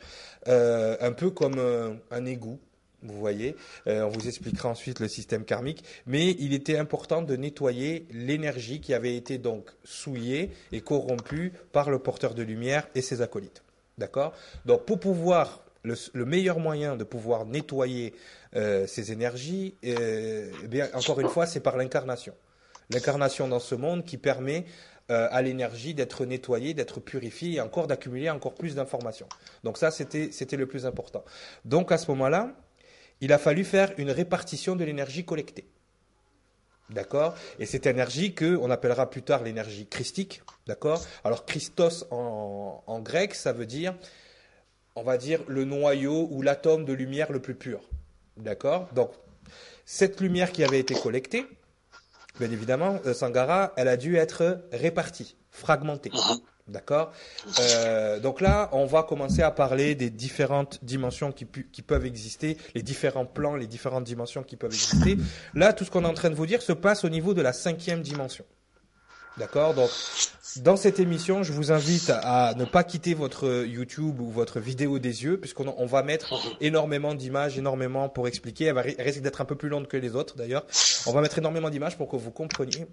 euh, 0.47 0.95
un 1.01 1.11
peu 1.11 1.29
comme 1.29 1.57
euh, 1.57 1.93
un 2.11 2.25
égout. 2.25 2.59
Vous 3.03 3.17
voyez, 3.17 3.55
on 3.87 4.09
vous 4.09 4.27
expliquera 4.27 4.69
ensuite 4.69 4.99
le 4.99 5.07
système 5.07 5.43
karmique, 5.43 5.83
mais 6.05 6.35
il 6.37 6.53
était 6.53 6.77
important 6.77 7.23
de 7.23 7.35
nettoyer 7.35 8.05
l'énergie 8.11 8.79
qui 8.79 8.93
avait 8.93 9.15
été 9.15 9.39
donc 9.39 9.71
souillée 9.83 10.51
et 10.71 10.81
corrompue 10.81 11.51
par 11.71 11.89
le 11.89 11.97
porteur 11.97 12.35
de 12.35 12.43
lumière 12.43 12.87
et 12.93 13.01
ses 13.01 13.23
acolytes. 13.23 13.63
D'accord? 13.97 14.33
Donc 14.67 14.85
pour 14.85 14.99
pouvoir 14.99 15.63
le, 15.83 16.25
meilleur 16.25 16.59
moyen 16.59 16.95
de 16.95 17.03
pouvoir 17.03 17.45
nettoyer 17.45 18.13
euh, 18.55 18.85
ces 18.87 19.11
énergies, 19.11 19.75
euh, 19.85 20.51
eh 20.71 20.83
encore 20.95 21.19
une 21.19 21.29
fois, 21.29 21.45
c'est 21.45 21.59
par 21.59 21.77
l'incarnation. 21.77 22.33
L'incarnation 22.89 23.47
dans 23.47 23.59
ce 23.59 23.75
monde 23.75 24.03
qui 24.03 24.17
permet 24.17 24.65
euh, 25.09 25.27
à 25.31 25.41
l'énergie 25.41 25.93
d'être 25.93 26.25
nettoyée, 26.25 26.73
d'être 26.73 26.99
purifiée 26.99 27.53
et 27.55 27.61
encore 27.61 27.87
d'accumuler 27.87 28.29
encore 28.29 28.53
plus 28.53 28.75
d'informations. 28.75 29.27
Donc 29.63 29.77
ça, 29.77 29.91
c'était, 29.91 30.29
le 30.57 30.67
plus 30.67 30.85
important. 30.85 31.23
Donc 31.65 31.91
à 31.91 31.97
ce 31.97 32.09
moment-là, 32.11 32.53
il 33.21 33.33
a 33.33 33.37
fallu 33.37 33.63
faire 33.63 33.91
une 33.97 34.11
répartition 34.11 34.75
de 34.75 34.83
l'énergie 34.83 35.25
collectée. 35.25 35.65
D'accord? 36.89 37.35
Et 37.57 37.65
cette 37.65 37.85
énergie 37.85 38.33
que 38.33 38.57
on 38.57 38.69
appellera 38.69 39.09
plus 39.09 39.21
tard 39.21 39.43
l'énergie 39.43 39.87
christique. 39.87 40.41
D'accord? 40.67 41.01
Alors 41.23 41.45
Christos 41.45 42.05
en 42.11 42.99
grec, 43.01 43.33
ça 43.33 43.53
veut 43.53 43.65
dire 43.65 43.95
on 44.95 45.03
va 45.03 45.17
dire, 45.17 45.41
le 45.47 45.65
noyau 45.65 46.27
ou 46.31 46.41
l'atome 46.41 46.85
de 46.85 46.93
lumière 46.93 47.31
le 47.31 47.39
plus 47.39 47.55
pur. 47.55 47.81
D'accord? 48.37 48.87
Donc, 48.93 49.11
cette 49.85 50.21
lumière 50.21 50.51
qui 50.51 50.63
avait 50.63 50.79
été 50.79 50.93
collectée, 50.95 51.45
bien 52.39 52.51
évidemment, 52.51 52.99
euh, 53.05 53.13
Sangara, 53.13 53.73
elle 53.77 53.87
a 53.87 53.97
dû 53.97 54.15
être 54.17 54.61
répartie, 54.71 55.35
fragmentée. 55.49 56.11
D'accord? 56.67 57.11
Euh, 57.59 58.19
Donc 58.19 58.39
là, 58.39 58.69
on 58.71 58.85
va 58.85 59.03
commencer 59.03 59.41
à 59.41 59.51
parler 59.51 59.95
des 59.95 60.09
différentes 60.09 60.79
dimensions 60.83 61.31
qui, 61.31 61.45
qui, 61.45 61.81
peuvent 61.81 62.05
exister, 62.05 62.57
les 62.75 62.83
différents 62.83 63.25
plans, 63.25 63.55
les 63.55 63.67
différentes 63.67 64.03
dimensions 64.03 64.43
qui 64.43 64.55
peuvent 64.55 64.73
exister. 64.73 65.17
Là, 65.53 65.73
tout 65.73 65.83
ce 65.83 65.91
qu'on 65.91 66.03
est 66.03 66.07
en 66.07 66.13
train 66.13 66.29
de 66.29 66.35
vous 66.35 66.45
dire 66.45 66.61
se 66.61 66.71
passe 66.71 67.03
au 67.03 67.09
niveau 67.09 67.33
de 67.33 67.41
la 67.41 67.51
cinquième 67.51 68.01
dimension. 68.01 68.45
D'accord 69.37 69.73
Donc, 69.73 69.89
dans 70.57 70.75
cette 70.75 70.99
émission, 70.99 71.43
je 71.43 71.53
vous 71.53 71.71
invite 71.71 72.09
à 72.09 72.53
ne 72.55 72.65
pas 72.65 72.83
quitter 72.83 73.13
votre 73.13 73.65
YouTube 73.65 74.19
ou 74.19 74.29
votre 74.29 74.59
vidéo 74.59 74.99
des 74.99 75.23
yeux, 75.23 75.39
puisqu'on 75.39 75.73
on 75.77 75.85
va 75.85 76.03
mettre 76.03 76.33
énormément 76.61 77.13
d'images, 77.13 77.57
énormément 77.57 78.09
pour 78.09 78.27
expliquer. 78.27 78.65
Elle, 78.65 78.75
va, 78.75 78.83
elle 78.85 79.01
risque 79.01 79.21
d'être 79.21 79.41
un 79.41 79.45
peu 79.45 79.55
plus 79.55 79.69
longue 79.69 79.87
que 79.87 79.97
les 79.97 80.15
autres, 80.15 80.35
d'ailleurs. 80.35 80.65
On 81.05 81.13
va 81.13 81.21
mettre 81.21 81.37
énormément 81.37 81.69
d'images 81.69 81.97
pour 81.97 82.09
que 82.09 82.17
vous 82.17 82.31
compreniez 82.31 82.85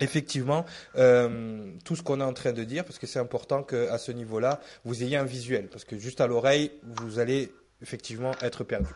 effectivement 0.00 0.64
euh, 0.96 1.70
tout 1.84 1.94
ce 1.94 2.02
qu'on 2.02 2.20
est 2.20 2.24
en 2.24 2.32
train 2.32 2.52
de 2.52 2.64
dire, 2.64 2.84
parce 2.84 2.98
que 2.98 3.06
c'est 3.06 3.20
important 3.20 3.62
qu'à 3.62 3.98
ce 3.98 4.10
niveau-là, 4.10 4.60
vous 4.84 5.02
ayez 5.02 5.16
un 5.16 5.24
visuel, 5.24 5.68
parce 5.68 5.84
que 5.84 5.96
juste 5.96 6.20
à 6.20 6.26
l'oreille, 6.26 6.72
vous 6.82 7.18
allez 7.18 7.52
effectivement 7.82 8.32
être 8.42 8.64
perdu. 8.64 8.90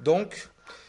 Donc, 0.00 0.48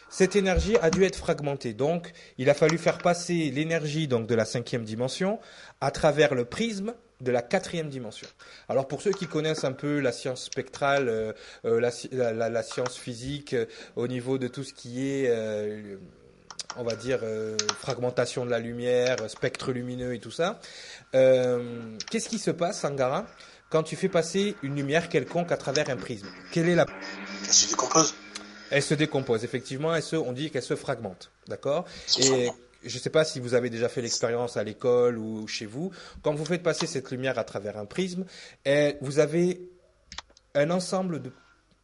cette 0.09 0.35
énergie 0.35 0.77
a 0.81 0.89
dû 0.89 1.03
être 1.03 1.17
fragmentée. 1.17 1.73
Donc, 1.73 2.11
il 2.37 2.49
a 2.49 2.53
fallu 2.53 2.77
faire 2.77 2.97
passer 2.97 3.51
l'énergie 3.51 4.07
donc 4.07 4.27
de 4.27 4.35
la 4.35 4.45
cinquième 4.45 4.83
dimension 4.83 5.39
à 5.81 5.91
travers 5.91 6.33
le 6.33 6.45
prisme 6.45 6.93
de 7.19 7.31
la 7.31 7.41
quatrième 7.41 7.89
dimension. 7.89 8.27
Alors 8.69 8.87
pour 8.87 9.01
ceux 9.01 9.11
qui 9.11 9.25
connaissent 9.25 9.63
un 9.63 9.71
peu 9.71 9.99
la 9.99 10.11
science 10.11 10.43
spectrale, 10.43 11.09
euh, 11.09 11.33
euh, 11.65 11.79
la, 11.81 12.63
science 12.63 12.95
physique, 12.95 13.55
au 13.95 14.07
niveau 14.07 14.37
de 14.37 14.47
tout 14.47 14.63
ce 14.63 14.73
qui 14.73 15.07
est 15.07 15.27
on 16.77 16.83
va 16.83 16.95
dire, 16.95 17.19
euh, 17.23 17.57
fragmentation 17.79 18.45
de 18.45 18.51
la 18.51 18.59
lumière, 18.59 19.17
spectre 19.29 19.71
lumineux 19.71 20.13
et 20.13 20.19
tout 20.19 20.31
ça. 20.31 20.59
Euh, 21.15 21.97
qu'est-ce 22.09 22.29
qui 22.29 22.39
se 22.39 22.51
passe, 22.51 22.81
Sangara, 22.81 23.25
quand 23.69 23.83
tu 23.83 23.95
fais 23.95 24.09
passer 24.09 24.55
une 24.63 24.75
lumière 24.75 25.09
quelconque 25.09 25.51
à 25.51 25.57
travers 25.57 25.89
un 25.89 25.97
prisme? 25.97 26.27
Quelle 26.51 26.69
est 26.69 26.75
la... 26.75 26.85
Elle 27.45 27.53
se 27.53 27.69
décompose. 27.69 28.13
Elle 28.71 28.83
se 28.83 28.93
décompose, 28.93 29.43
effectivement. 29.43 29.95
Elle 29.95 30.03
se, 30.03 30.15
on 30.15 30.33
dit 30.33 30.51
qu'elle 30.51 30.63
se 30.63 30.75
fragmente, 30.75 31.31
d'accord? 31.47 31.85
Et 32.19 32.49
je 32.83 32.95
ne 32.95 32.99
sais 32.99 33.09
pas 33.09 33.25
si 33.25 33.39
vous 33.39 33.53
avez 33.53 33.69
déjà 33.69 33.89
fait 33.89 34.01
l'expérience 34.01 34.57
à 34.57 34.63
l'école 34.63 35.17
ou 35.17 35.47
chez 35.47 35.65
vous. 35.65 35.91
Quand 36.21 36.33
vous 36.33 36.45
faites 36.45 36.63
passer 36.63 36.87
cette 36.87 37.09
lumière 37.11 37.39
à 37.39 37.43
travers 37.43 37.77
un 37.77 37.85
prisme, 37.85 38.25
vous 39.01 39.19
avez 39.19 39.61
un 40.55 40.69
ensemble 40.69 41.21
de 41.21 41.31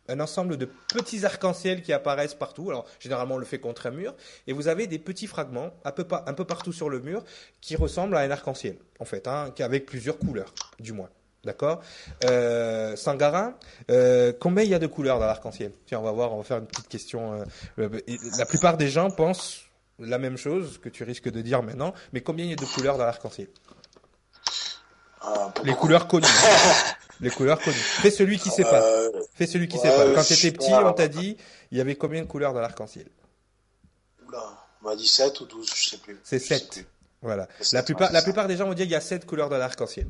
un 0.09 0.19
ensemble 0.19 0.57
de 0.57 0.65
petits 0.93 1.23
arcs-en-ciel 1.23 1.81
qui 1.81 1.93
apparaissent 1.93 2.33
partout. 2.33 2.69
Alors, 2.69 2.85
généralement, 2.99 3.35
on 3.35 3.37
le 3.37 3.45
fait 3.45 3.59
contre 3.59 3.87
un 3.87 3.91
mur. 3.91 4.13
Et 4.47 4.53
vous 4.53 4.67
avez 4.67 4.85
des 4.85 4.99
petits 4.99 5.27
fragments 5.27 5.71
un 5.85 5.91
peu, 5.91 6.05
un 6.11 6.33
peu 6.33 6.43
partout 6.43 6.73
sur 6.73 6.89
le 6.89 6.99
mur 6.99 7.23
qui 7.61 7.77
ressemblent 7.77 8.17
à 8.17 8.19
un 8.19 8.29
arc-en-ciel, 8.31 8.77
en 8.99 9.05
fait, 9.05 9.27
hein, 9.27 9.53
avec 9.59 9.85
plusieurs 9.85 10.19
couleurs, 10.19 10.53
du 10.79 10.91
moins. 10.91 11.09
D'accord 11.43 11.81
euh, 12.23 12.95
Sangara, 12.95 13.53
euh, 13.91 14.31
combien 14.39 14.63
il 14.63 14.69
y 14.69 14.73
a 14.73 14.79
de 14.79 14.87
couleurs 14.87 15.19
dans 15.19 15.25
l'arc-en-ciel? 15.25 15.73
Tiens, 15.85 15.99
on 15.99 16.03
va 16.03 16.11
voir, 16.11 16.31
on 16.33 16.37
va 16.37 16.43
faire 16.43 16.57
une 16.57 16.67
petite 16.67 16.87
question. 16.87 17.43
Euh, 17.77 17.89
la 18.37 18.45
plupart 18.45 18.77
des 18.77 18.87
gens 18.87 19.09
pensent 19.09 19.63
la 19.99 20.17
même 20.17 20.37
chose 20.37 20.79
que 20.81 20.87
tu 20.87 21.03
risques 21.03 21.29
de 21.29 21.41
dire 21.41 21.61
maintenant, 21.61 21.93
mais 22.13 22.21
combien 22.21 22.45
il 22.45 22.51
y 22.51 22.53
a 22.53 22.55
de 22.55 22.65
couleurs 22.65 22.97
dans 22.97 23.05
l'arc-en-ciel? 23.05 23.49
Les 25.63 25.73
couleurs 25.73 26.07
connues. 26.07 26.27
Les 27.19 27.29
couleurs 27.29 27.59
connues. 27.59 27.75
Fais 27.75 28.11
celui 28.11 28.37
qui 28.37 28.49
sait 28.49 28.63
pas. 28.63 28.81
Euh, 28.81 29.09
Fais 29.33 29.45
celui 29.45 29.67
qui 29.67 29.77
sait 29.77 29.89
pas. 29.89 30.13
Quand 30.13 30.23
tu 30.23 30.33
étais 30.33 30.51
petit, 30.51 30.73
on 30.73 30.91
t'a 30.93 31.07
dit, 31.07 31.37
il 31.71 31.77
y 31.77 31.81
avait 31.81 31.95
combien 31.95 32.21
de 32.21 32.27
couleurs 32.27 32.53
dans 32.53 32.59
l'arc-en-ciel? 32.59 33.07
Oula, 34.27 34.43
on 34.81 34.89
m'a 34.89 34.95
dit 34.95 35.07
7 35.07 35.39
ou 35.41 35.45
12, 35.45 35.69
je 35.73 35.89
sais 35.89 35.97
plus. 35.97 36.19
C'est 36.23 36.39
7. 36.39 36.85
Voilà. 37.21 37.47
la 37.71 37.83
plupart, 37.83 38.11
la 38.11 38.21
plupart 38.21 38.47
des 38.47 38.57
gens 38.57 38.65
vont 38.65 38.73
dire 38.73 38.85
qu'il 38.85 38.91
y 38.91 38.95
a 38.95 39.01
7 39.01 39.25
couleurs 39.25 39.47
dans 39.47 39.57
l'arc-en-ciel. 39.57 40.07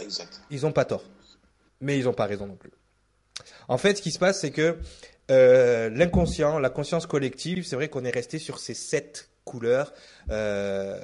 Exact. 0.00 0.40
Ils 0.50 0.66
ont 0.66 0.72
pas 0.72 0.84
tort. 0.84 1.04
Mais 1.80 1.98
ils 1.98 2.04
n'ont 2.04 2.14
pas 2.14 2.26
raison 2.26 2.46
non 2.46 2.56
plus. 2.56 2.72
En 3.68 3.78
fait, 3.78 3.96
ce 3.96 4.02
qui 4.02 4.10
se 4.10 4.18
passe, 4.18 4.40
c'est 4.40 4.50
que 4.50 4.78
euh, 5.30 5.90
l'inconscient, 5.90 6.58
la 6.58 6.70
conscience 6.70 7.06
collective, 7.06 7.66
c'est 7.66 7.76
vrai 7.76 7.88
qu'on 7.88 8.04
est 8.04 8.14
resté 8.14 8.38
sur 8.38 8.58
ces 8.58 8.74
7 8.74 9.28
couleurs, 9.44 9.92
euh, 10.30 10.98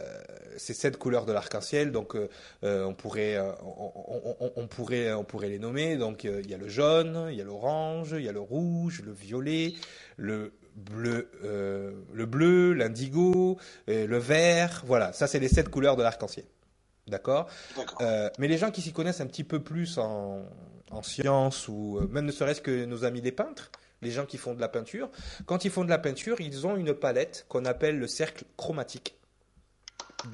ces 0.57 0.75
sept 0.75 0.97
couleurs 0.97 1.27
de 1.27 1.33
l'arc-en-ciel. 1.33 1.93
Donc, 1.93 2.17
euh, 2.17 2.29
on 2.63 2.95
pourrait, 2.95 3.39
on, 4.57 4.67
pourrait, 4.67 5.13
on 5.13 5.25
pourrait 5.25 5.49
les 5.49 5.59
nommer. 5.59 5.97
Donc, 5.97 6.25
il 6.25 6.51
y 6.51 6.55
a 6.55 6.59
le 6.59 6.69
jaune, 6.69 7.29
il 7.31 7.37
y 7.37 7.41
a 7.41 7.45
l'orange, 7.45 8.15
il 8.17 8.25
y 8.25 8.29
a 8.29 8.33
le 8.33 8.41
rouge, 8.41 9.03
le 9.05 9.13
violet, 9.13 9.75
le 10.17 10.53
bleu, 10.75 11.31
le 11.43 12.27
bleu, 12.27 12.73
l'indigo, 12.73 13.59
le 13.87 14.19
vert. 14.19 14.83
Voilà, 14.87 15.13
ça 15.13 15.27
c'est 15.27 15.39
les 15.39 15.49
sept 15.49 15.69
couleurs 15.69 15.97
de 15.97 16.03
l'arc-en-ciel. 16.03 16.47
D'accord. 17.13 17.49
mais 18.39 18.49
les 18.49 18.59
gens 18.59 18.71
qui 18.71 18.83
s'y 18.83 18.93
connaissent 18.93 19.21
un 19.21 19.27
petit 19.27 19.45
peu 19.45 19.61
plus 19.61 19.99
en, 19.99 20.45
en 20.91 21.03
sciences 21.03 21.69
ou 21.69 22.01
même 22.11 22.27
ne 22.27 22.33
serait-ce 22.33 22.61
que 22.61 22.85
nos 22.85 23.05
amis 23.05 23.21
les 23.21 23.33
peintres, 23.33 23.71
les 24.03 24.11
gens 24.11 24.27
qui 24.27 24.37
font 24.37 24.55
de 24.55 24.61
la 24.61 24.69
peinture, 24.69 25.11
quand 25.47 25.65
ils 25.65 25.71
font 25.71 25.85
de 25.85 25.91
la 25.91 25.99
peinture, 25.99 26.41
ils 26.41 26.67
ont 26.67 26.77
une 26.77 26.95
palette 26.95 27.47
qu'on 27.49 27.65
appelle 27.65 27.99
le 27.99 28.07
cercle 28.07 28.45
chromatique. 28.57 29.17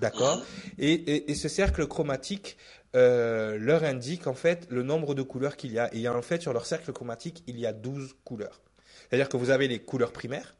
D'accord 0.00 0.42
et, 0.78 1.34
ce 1.34 1.48
cercle 1.48 1.86
chromatique 1.86 2.58
euh, 2.94 3.56
leur 3.58 3.84
indique 3.84 4.26
en 4.26 4.34
fait 4.34 4.66
le 4.70 4.82
nombre 4.82 5.14
de 5.14 5.22
couleurs 5.22 5.56
qu'il 5.56 5.72
y 5.72 5.78
a. 5.78 5.92
Et 5.94 6.08
en 6.08 6.22
fait, 6.22 6.42
sur 6.42 6.52
leur 6.52 6.66
cercle 6.66 6.92
chromatique, 6.92 7.42
il 7.46 7.58
y 7.58 7.66
a 7.66 7.72
12 7.72 8.16
couleurs. 8.24 8.60
C'est-à-dire 9.08 9.28
que 9.28 9.36
vous 9.36 9.50
avez 9.50 9.68
les 9.68 9.78
couleurs 9.78 10.12
primaires, 10.12 10.54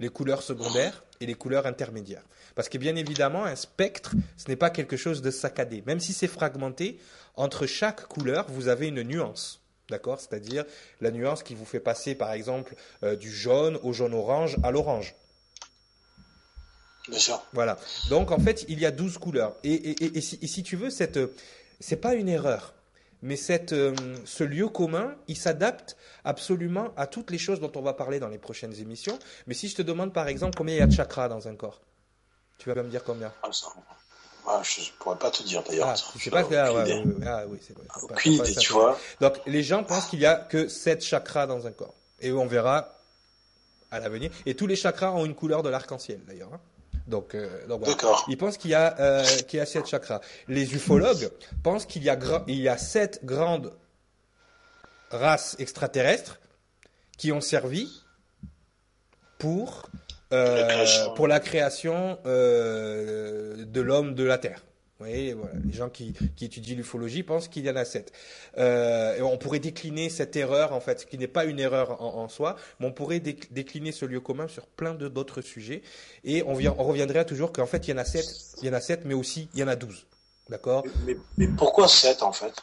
les 0.00 0.08
couleurs 0.08 0.42
secondaires 0.42 1.04
et 1.20 1.26
les 1.26 1.34
couleurs 1.34 1.66
intermédiaires. 1.66 2.24
Parce 2.54 2.68
que 2.68 2.78
bien 2.78 2.96
évidemment, 2.96 3.44
un 3.44 3.56
spectre, 3.56 4.14
ce 4.36 4.48
n'est 4.48 4.56
pas 4.56 4.70
quelque 4.70 4.96
chose 4.96 5.22
de 5.22 5.30
saccadé. 5.30 5.82
Même 5.86 6.00
si 6.00 6.12
c'est 6.12 6.28
fragmenté, 6.28 6.98
entre 7.36 7.66
chaque 7.66 8.06
couleur, 8.06 8.46
vous 8.48 8.68
avez 8.68 8.88
une 8.88 9.02
nuance. 9.02 9.60
D'accord? 9.90 10.20
C'est-à-dire 10.20 10.64
la 11.00 11.10
nuance 11.10 11.42
qui 11.42 11.54
vous 11.54 11.64
fait 11.64 11.80
passer, 11.80 12.14
par 12.14 12.32
exemple, 12.32 12.74
euh, 13.02 13.16
du 13.16 13.30
jaune 13.30 13.78
au 13.82 13.92
jaune-orange 13.92 14.56
à 14.62 14.70
l'orange. 14.70 15.14
Bien 17.08 17.18
sûr. 17.18 17.42
Voilà. 17.52 17.78
Donc, 18.08 18.30
en 18.30 18.38
fait, 18.38 18.64
il 18.68 18.80
y 18.80 18.86
a 18.86 18.90
12 18.90 19.18
couleurs. 19.18 19.56
Et, 19.62 20.20
si, 20.20 20.62
tu 20.62 20.76
veux, 20.76 20.90
cette, 20.90 21.18
c'est 21.80 21.96
pas 21.96 22.14
une 22.14 22.28
erreur. 22.28 22.73
Mais 23.24 23.36
cette, 23.36 23.72
euh, 23.72 23.94
ce 24.26 24.44
lieu 24.44 24.68
commun, 24.68 25.16
il 25.28 25.36
s'adapte 25.38 25.96
absolument 26.24 26.92
à 26.98 27.06
toutes 27.06 27.30
les 27.30 27.38
choses 27.38 27.58
dont 27.58 27.72
on 27.74 27.80
va 27.80 27.94
parler 27.94 28.20
dans 28.20 28.28
les 28.28 28.36
prochaines 28.36 28.74
émissions. 28.78 29.18
Mais 29.46 29.54
si 29.54 29.68
je 29.68 29.76
te 29.76 29.80
demande, 29.80 30.12
par 30.12 30.28
exemple, 30.28 30.54
combien 30.58 30.74
il 30.74 30.78
y 30.78 30.82
a 30.82 30.86
de 30.86 30.92
chakras 30.92 31.28
dans 31.28 31.48
un 31.48 31.56
corps, 31.56 31.80
tu 32.58 32.70
vas 32.70 32.82
me 32.82 32.90
dire 32.90 33.02
combien? 33.02 33.32
Ah, 33.42 33.48
ah, 34.46 34.60
je 34.62 34.80
ne 34.82 34.86
pourrais 34.98 35.16
pas 35.16 35.30
te 35.30 35.42
dire 35.42 35.62
d'ailleurs. 35.62 35.88
Ah, 35.88 35.94
c'est 35.96 36.28
pas 36.28 36.44
que, 36.44 36.54
ah, 36.54 36.84
ah, 37.26 37.46
oui, 37.48 37.58
c'est 37.66 37.74
vrai. 37.74 37.86
Aucune 38.02 38.34
idée, 38.34 38.54
tu 38.56 38.74
vois. 38.74 38.98
Donc, 39.22 39.40
les 39.46 39.62
gens 39.62 39.84
pensent 39.84 40.04
qu'il 40.08 40.20
y 40.20 40.26
a 40.26 40.36
que 40.36 40.68
7 40.68 41.02
chakras 41.02 41.46
dans 41.46 41.66
un 41.66 41.72
corps. 41.72 41.94
Et 42.20 42.30
on 42.30 42.46
verra 42.46 42.98
à 43.90 44.00
l'avenir. 44.00 44.32
Et 44.44 44.54
tous 44.54 44.66
les 44.66 44.76
chakras 44.76 45.12
ont 45.12 45.24
une 45.24 45.34
couleur 45.34 45.62
de 45.62 45.70
l'arc-en-ciel, 45.70 46.20
d'ailleurs. 46.26 46.52
Hein. 46.52 46.60
Donc, 47.06 47.34
euh, 47.34 47.66
donc 47.66 47.84
voilà. 47.84 47.96
Ils 48.28 48.36
pensent 48.38 48.56
qu'il 48.56 48.70
y 48.70 48.74
a 48.74 48.98
euh, 48.98 49.24
qu'il 49.46 49.58
y 49.58 49.60
a 49.60 49.66
sept 49.66 49.86
chakras. 49.86 50.20
Les 50.48 50.74
ufologues 50.74 51.30
pensent 51.62 51.86
qu'il 51.86 52.02
y 52.02 52.10
a 52.10 52.18
il 52.46 52.60
y 52.60 52.68
a 52.68 52.78
sept 52.78 53.24
grandes 53.24 53.72
races 55.10 55.56
extraterrestres 55.58 56.40
qui 57.18 57.30
ont 57.32 57.40
servi 57.40 58.02
pour 59.38 59.88
euh, 60.32 60.86
pour 61.16 61.28
la 61.28 61.38
création 61.38 62.18
euh, 62.26 63.64
de 63.64 63.80
l'homme 63.80 64.14
de 64.14 64.24
la 64.24 64.38
Terre. 64.38 64.62
Voyez, 65.04 65.36
les 65.66 65.72
gens 65.74 65.90
qui, 65.90 66.14
étudient 66.40 66.76
l'ufologie 66.76 67.22
pensent 67.22 67.48
qu'il 67.48 67.66
y 67.66 67.70
en 67.70 67.76
a 67.76 67.84
sept. 67.84 68.12
Euh, 68.56 69.20
on 69.20 69.36
pourrait 69.36 69.58
décliner 69.58 70.08
cette 70.08 70.34
erreur, 70.34 70.72
en 70.72 70.80
fait, 70.80 71.04
qui 71.04 71.18
n'est 71.18 71.28
pas 71.28 71.44
une 71.44 71.60
erreur 71.60 72.00
en, 72.00 72.26
soi, 72.28 72.56
mais 72.80 72.86
on 72.86 72.92
pourrait 72.92 73.20
décliner 73.20 73.92
ce 73.92 74.06
lieu 74.06 74.20
commun 74.20 74.48
sur 74.48 74.66
plein 74.66 74.94
d'autres 74.94 75.42
sujets. 75.42 75.82
Et 76.24 76.42
on 76.42 76.54
reviendrait 76.54 77.26
toujours 77.26 77.52
qu'en 77.52 77.66
fait, 77.66 77.86
il 77.86 77.90
y 77.90 77.94
en 77.94 77.98
a 77.98 78.04
sept, 78.06 78.26
il 78.62 78.66
y 78.66 78.70
en 78.70 78.72
a 78.72 78.80
sept, 78.80 79.04
mais 79.04 79.14
aussi 79.14 79.50
il 79.52 79.60
y 79.60 79.62
en 79.62 79.68
a 79.68 79.76
douze. 79.76 80.06
D'accord? 80.48 80.84
Mais, 81.06 81.16
mais, 81.36 81.48
pourquoi 81.48 81.86
sept, 81.86 82.22
en 82.22 82.32
fait? 82.32 82.54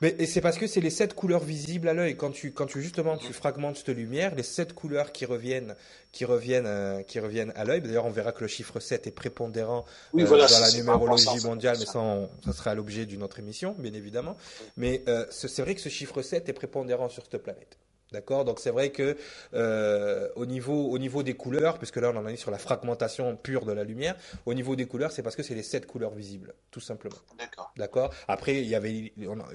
Mais 0.00 0.26
c'est 0.26 0.40
parce 0.40 0.56
que 0.58 0.66
c'est 0.66 0.80
les 0.80 0.90
sept 0.90 1.14
couleurs 1.14 1.44
visibles 1.44 1.88
à 1.88 1.94
l'œil. 1.94 2.16
Quand 2.16 2.30
tu, 2.30 2.52
quand 2.52 2.66
tu 2.66 2.80
justement 2.80 3.16
tu 3.18 3.32
fragmentes 3.32 3.76
cette 3.76 3.88
lumière, 3.88 4.34
les 4.34 4.42
sept 4.42 4.72
couleurs 4.72 5.12
qui 5.12 5.26
reviennent, 5.26 5.74
qui 6.12 6.24
reviennent, 6.24 6.66
euh, 6.66 7.02
qui 7.02 7.20
reviennent 7.20 7.52
à 7.54 7.64
l'œil. 7.64 7.80
D'ailleurs, 7.80 8.06
on 8.06 8.10
verra 8.10 8.32
que 8.32 8.40
le 8.40 8.48
chiffre 8.48 8.80
7 8.80 9.06
est 9.06 9.10
prépondérant 9.10 9.84
euh, 10.14 10.24
dans 10.24 10.36
la 10.36 10.72
numérologie 10.72 11.44
mondiale, 11.44 11.76
mais 11.78 11.86
ça, 11.86 12.28
ça 12.44 12.52
sera 12.52 12.74
l'objet 12.74 13.06
d'une 13.06 13.22
autre 13.22 13.38
émission, 13.38 13.74
bien 13.78 13.92
évidemment. 13.92 14.36
Mais 14.76 15.02
euh, 15.08 15.26
c'est 15.30 15.62
vrai 15.62 15.74
que 15.74 15.80
ce 15.80 15.88
chiffre 15.88 16.22
7 16.22 16.48
est 16.48 16.52
prépondérant 16.52 17.08
sur 17.08 17.24
cette 17.24 17.42
planète. 17.42 17.78
D'accord? 18.12 18.44
Donc 18.44 18.58
c'est 18.58 18.70
vrai 18.70 18.90
que 18.90 19.16
euh, 19.54 20.28
au 20.34 20.44
niveau 20.44 20.90
au 20.90 20.98
niveau 20.98 21.22
des 21.22 21.34
couleurs, 21.34 21.78
puisque 21.78 21.96
là 21.96 22.10
on 22.12 22.16
en 22.16 22.26
est 22.26 22.36
sur 22.36 22.50
la 22.50 22.58
fragmentation 22.58 23.36
pure 23.36 23.64
de 23.64 23.72
la 23.72 23.84
lumière, 23.84 24.16
au 24.46 24.54
niveau 24.54 24.74
des 24.74 24.86
couleurs, 24.86 25.12
c'est 25.12 25.22
parce 25.22 25.36
que 25.36 25.44
c'est 25.44 25.54
les 25.54 25.62
sept 25.62 25.86
couleurs 25.86 26.14
visibles, 26.14 26.54
tout 26.72 26.80
simplement. 26.80 27.16
D'accord. 27.38 27.72
D'accord? 27.76 28.14
Après 28.26 28.60
il 28.60 28.66
y 28.66 28.74
avait 28.74 29.12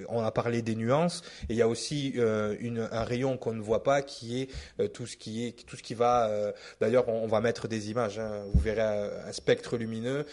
on 0.07 0.23
a, 0.23 0.31
parlé 0.31 0.61
des 0.61 0.75
nuances 0.75 1.21
et 1.49 1.53
il 1.53 1.55
y 1.57 1.61
a 1.61 1.67
aussi 1.67 2.13
euh, 2.15 2.55
une, 2.61 2.87
un 2.91 3.03
rayon 3.03 3.37
qu'on 3.37 3.53
ne 3.53 3.61
voit 3.61 3.83
pas 3.83 4.01
qui 4.01 4.41
est 4.41 4.49
euh, 4.79 4.87
tout 4.87 5.05
ce 5.05 5.17
qui 5.17 5.45
est 5.45 5.65
tout 5.65 5.75
ce 5.75 5.83
qui 5.83 5.93
va. 5.93 6.31
D'ailleurs 6.79 7.09
on, 7.09 7.27
va 7.27 7.41
mettre 7.41 7.67
des 7.67 7.89
images. 7.89 8.19
Hein, 8.19 8.45
vous 8.53 8.59
verrez 8.61 8.81
un, 8.81 9.31
spectre 9.33 9.75
lumineux 9.75 10.25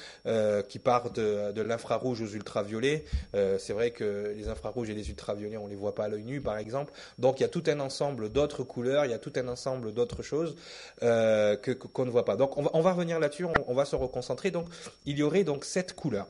qui 0.69 0.79
part 0.79 1.11
de, 1.11 1.51
de 1.51 1.63
l'infrarouge 1.63 2.21
aux 2.21 2.29
ultraviolets. 2.29 3.05
c'est 3.33 3.73
vrai 3.73 3.91
que 3.91 4.33
les 4.37 4.49
infrarouges 4.49 4.91
et 4.91 4.95
les 4.95 5.11
ultraviolets 5.11 5.57
on 5.57 5.67
les 5.67 5.75
voit 5.75 5.95
pas 5.95 6.05
à 6.05 6.09
l'œil 6.09 6.25
nu 6.25 6.41
par 6.41 6.59
exemple. 6.59 6.93
Donc 7.19 7.41
il 7.41 7.43
y 7.43 7.47
a 7.47 7.49
tout 7.49 7.65
un 7.67 7.81
ensemble 7.81 8.12
ensemble 8.13 8.31
d'autres 8.31 8.63
couleurs, 8.63 9.05
il 9.05 9.11
y 9.11 9.15
a 9.15 9.19
tout 9.19 9.33
un 9.37 9.49
ensemble 9.49 9.93
d'autres 9.93 10.23
choses 10.23 10.57
euh, 11.03 11.57
que 11.57 11.71
qu'on 11.73 12.05
ne 12.05 12.11
voit 12.11 12.25
pas. 12.25 12.37
Donc 12.37 12.57
on 12.59 12.63
va, 12.63 12.71
on 12.75 12.81
va 12.81 12.93
revenir 12.93 13.19
là-dessus, 13.19 13.47
on, 13.67 13.75
va 13.75 13.85
se 13.85 13.97
reconcentrer. 13.97 14.51
Donc 14.51 14.67
il 15.07 15.19
y 15.19 15.23
aurait 15.23 15.45
donc 15.45 15.65
sept 15.65 15.95
couleurs. 15.95 16.29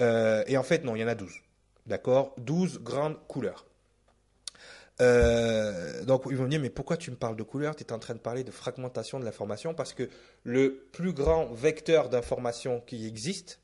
Euh, 0.00 0.42
et 0.46 0.56
en 0.56 0.62
fait 0.62 0.84
non, 0.84 0.96
il 0.96 1.00
y 1.00 1.04
en 1.04 1.08
a 1.08 1.14
douze. 1.14 1.34
D'accord? 1.86 2.34
12 2.38 2.80
grandes 2.80 3.16
couleurs. 3.28 3.66
Euh, 5.00 6.02
donc 6.04 6.22
ils 6.28 6.36
vont 6.36 6.44
me 6.44 6.48
dire 6.48 6.60
mais 6.60 6.70
pourquoi 6.70 6.96
tu 6.96 7.10
me 7.10 7.16
parles 7.16 7.36
de 7.36 7.42
couleurs? 7.42 7.76
Tu 7.76 7.84
es 7.84 7.92
en 7.92 7.98
train 7.98 8.14
de 8.14 8.20
parler 8.20 8.42
de 8.42 8.50
fragmentation 8.50 9.20
de 9.20 9.24
l'information 9.24 9.74
parce 9.74 9.92
que 9.92 10.08
le 10.44 10.88
plus 10.92 11.12
grand 11.12 11.52
vecteur 11.52 12.08
d'information 12.08 12.80
qui 12.80 13.06
existe. 13.06 13.60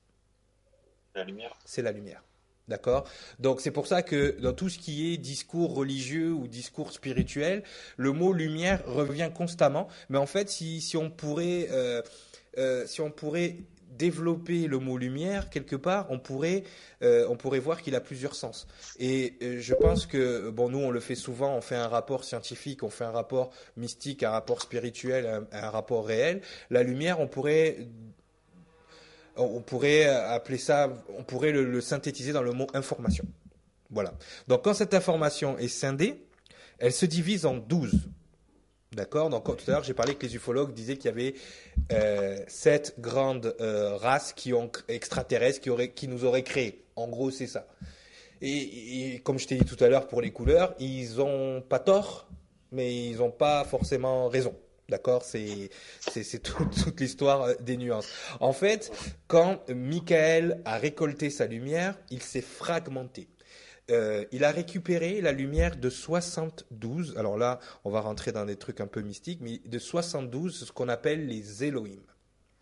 C'est 1.64 1.83
la 1.83 1.92
lumière. 1.92 2.23
D'accord? 2.66 3.06
Donc 3.40 3.61
c'est 3.61 3.71
pour 3.71 3.87
ça 3.87 4.02
que 4.02 4.40
dans 4.40 4.54
tout 4.54 4.71
ce 4.71 4.78
qui 4.78 5.12
est 5.12 5.18
discours 5.18 5.75
religieux 5.75 6.33
ou 6.33 6.49
discours 6.49 6.92
spirituel, 6.92 7.62
le 7.99 8.12
mot 8.12 8.33
lumière 8.33 8.83
revient 8.87 9.30
constamment. 9.35 9.88
Mais 10.09 10.16
en 10.16 10.25
fait, 10.26 10.49
si, 10.49 10.97
on 10.97 11.11
pourrait 11.11 11.68
euh, 11.71 12.00
euh, 12.56 12.87
si 12.87 13.02
on 13.02 13.11
pourrait 13.11 13.56
développer 13.90 14.66
le 14.66 14.78
mot 14.78 14.97
lumière 14.97 15.50
quelque 15.50 15.76
part, 15.76 16.06
on 16.11 16.18
pourrait 16.18 16.64
euh, 17.02 17.26
on 17.28 17.37
pourrait 17.37 17.59
voir 17.59 17.83
qu'il 17.83 17.94
a 17.94 18.00
plusieurs 18.00 18.35
sens. 18.35 18.66
Et 18.99 19.35
je 19.61 19.75
pense 19.75 20.06
que 20.06 20.49
bon 20.49 20.71
nous 20.71 20.78
on 20.78 20.90
le 20.90 21.00
fait 21.00 21.14
souvent, 21.14 21.54
on 21.54 21.61
fait 21.61 21.76
un 21.76 21.88
rapport 21.88 22.25
scientifique, 22.25 22.83
on 22.83 22.90
fait 22.90 23.04
un 23.04 23.12
rapport 23.12 23.50
mystique, 23.76 24.23
un 24.23 24.30
rapport 24.30 24.62
spirituel, 24.62 25.47
un 25.52 25.71
rapport 25.71 26.06
réel. 26.06 26.40
La 26.71 26.83
lumière, 26.83 27.21
on 27.21 27.28
pourrait 27.28 27.76
on 29.37 29.61
pourrait 29.61 30.05
appeler 30.07 30.59
ça, 30.59 30.93
on 31.19 31.23
pourrait 31.23 31.53
le, 31.53 31.81
synthétiser 31.81 32.33
dans 32.33 32.43
le 32.43 32.53
mot 32.53 32.67
information. 32.75 33.25
Voilà. 33.91 34.14
Donc 34.49 34.64
quand 34.64 34.75
cette 34.75 34.95
information 34.95 35.59
est 35.59 35.69
scindée, 35.69 36.25
elle 36.79 36.93
se 36.93 37.07
divise 37.07 37.47
en 37.47 37.57
douze. 37.57 38.09
D'accord? 38.93 39.29
Donc 39.31 39.45
tout 39.45 39.71
à 39.71 39.73
l'heure, 39.73 39.85
j'ai 39.85 39.95
parlé 39.95 40.14
que 40.14 40.26
les 40.26 40.37
ufologues 40.37 40.73
disaient 40.73 40.97
qu'il 40.97 41.07
y 41.07 41.09
avait 41.09 41.35
euh, 41.93 42.38
sept 42.47 42.95
grandes 42.99 43.55
euh, 43.61 43.97
races 43.97 44.33
qui 44.33 44.53
ont 44.53 44.71
extraterrestres 44.88 45.61
qui, 45.95 46.09
nous 46.09 46.25
auraient 46.25 46.43
créés. 46.43 46.85
En 46.95 47.09
gros, 47.09 47.31
c'est 47.31 47.49
ça. 47.49 47.67
Et, 48.41 49.21
comme 49.25 49.38
je 49.38 49.47
t'ai 49.47 49.57
dit 49.57 49.64
tout 49.64 49.83
à 49.83 49.88
l'heure 49.88 50.07
pour 50.07 50.21
les 50.21 50.31
couleurs, 50.31 50.75
ils 50.79 51.21
ont 51.21 51.62
pas 51.62 51.79
tort, 51.79 52.29
mais 52.73 52.95
ils 53.07 53.17
n'ont 53.17 53.31
pas 53.31 53.64
forcément 53.64 54.29
raison. 54.29 54.55
D'accord? 54.88 55.23
C'est 55.23 55.71
toute 56.43 57.00
l'histoire 57.00 57.43
euh, 57.43 57.55
des 57.61 57.76
nuances. 57.76 58.09
En 58.41 58.53
fait, 58.53 58.93
quand 59.26 59.69
Michael 59.71 60.61
a 60.64 60.76
récolté 60.76 61.31
sa 61.31 61.47
lumière, 61.47 61.97
il 62.11 62.23
s'est 62.23 62.43
fragmenté. 62.43 63.29
Euh, 63.91 64.25
il 64.33 64.45
a 64.45 64.50
récupéré 64.50 65.21
la 65.21 65.33
lumière 65.33 65.76
de 65.76 65.91
72. 65.91 67.17
Alors 67.19 67.37
là, 67.37 67.61
on 67.85 67.91
va 67.91 68.00
rentrer 68.00 68.33
dans 68.33 68.47
des 68.47 68.57
trucs 68.57 68.81
un 68.81 68.87
peu 68.87 69.03
mystiques, 69.03 69.41
mais 69.43 69.61
de 69.64 69.79
72, 69.79 70.67
ce 70.67 70.73
qu'on 70.73 70.88
appelle 70.88 71.26
les 71.26 71.64
Elohim. 71.64 72.00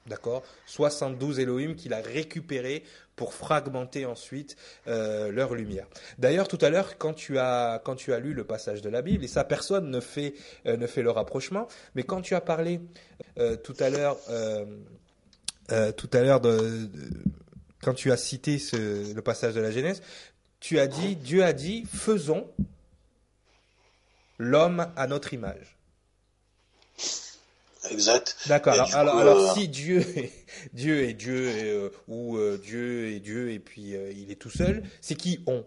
D'accord? 0.06 0.42
72 0.66 1.38
Elohim 1.38 1.76
qu'il 1.76 1.92
a 1.92 2.00
récupéré 2.00 2.82
pour 3.22 3.34
fragmenter 3.34 4.04
ensuite 4.04 4.56
euh, 4.88 5.30
leur 5.30 5.54
lumière. 5.54 5.86
D'ailleurs, 6.18 6.48
tout 6.48 6.58
à 6.60 6.70
l'heure, 6.70 6.98
quand 6.98 7.14
tu 7.14 7.38
as 7.38 7.80
lu 8.20 8.34
le 8.34 8.42
passage 8.42 8.82
de 8.82 8.88
la 8.88 9.00
Bible, 9.00 9.22
et 9.22 9.28
ça 9.28 9.44
personne 9.44 9.90
ne 9.90 10.00
fait 10.00 10.34
euh, 10.66 10.76
ne 10.76 10.88
fait 10.88 11.02
le 11.02 11.12
rapprochement, 11.12 11.68
mais 11.94 12.02
quand 12.02 12.20
tu 12.20 12.34
as 12.34 12.40
parlé 12.40 12.80
euh, 13.38 13.54
tout 13.54 13.76
à 13.78 13.90
l'heure 13.90 14.18
tout 15.96 16.10
à 16.12 16.20
l'heure 16.20 16.40
quand 17.80 17.94
tu 17.94 18.10
as 18.10 18.16
cité 18.16 18.60
le 18.72 19.20
passage 19.20 19.54
de 19.54 19.60
la 19.60 19.70
Genèse, 19.70 20.02
tu 20.58 20.80
as 20.80 20.88
dit 20.88 21.14
Dieu 21.14 21.44
a 21.44 21.52
dit 21.52 21.84
faisons 21.86 22.50
l'homme 24.36 24.88
à 24.96 25.06
notre 25.06 25.32
image. 25.32 25.78
Exact. 27.90 28.36
D'accord. 28.46 28.74
Alors, 28.94 29.16
alors, 29.16 29.38
euh, 29.38 29.54
si 29.54 29.68
Dieu 29.68 30.00
est 30.16 30.32
Dieu 30.72 31.02
est 31.02 31.14
Dieu 31.14 31.48
euh, 31.48 31.90
ou 32.08 32.36
euh, 32.36 32.60
Dieu 32.62 33.12
est 33.12 33.20
Dieu 33.20 33.50
et 33.50 33.58
puis 33.58 33.94
il 34.16 34.30
est 34.30 34.40
tout 34.40 34.50
seul, 34.50 34.82
c'est 35.00 35.14
qui 35.14 35.42
on? 35.46 35.64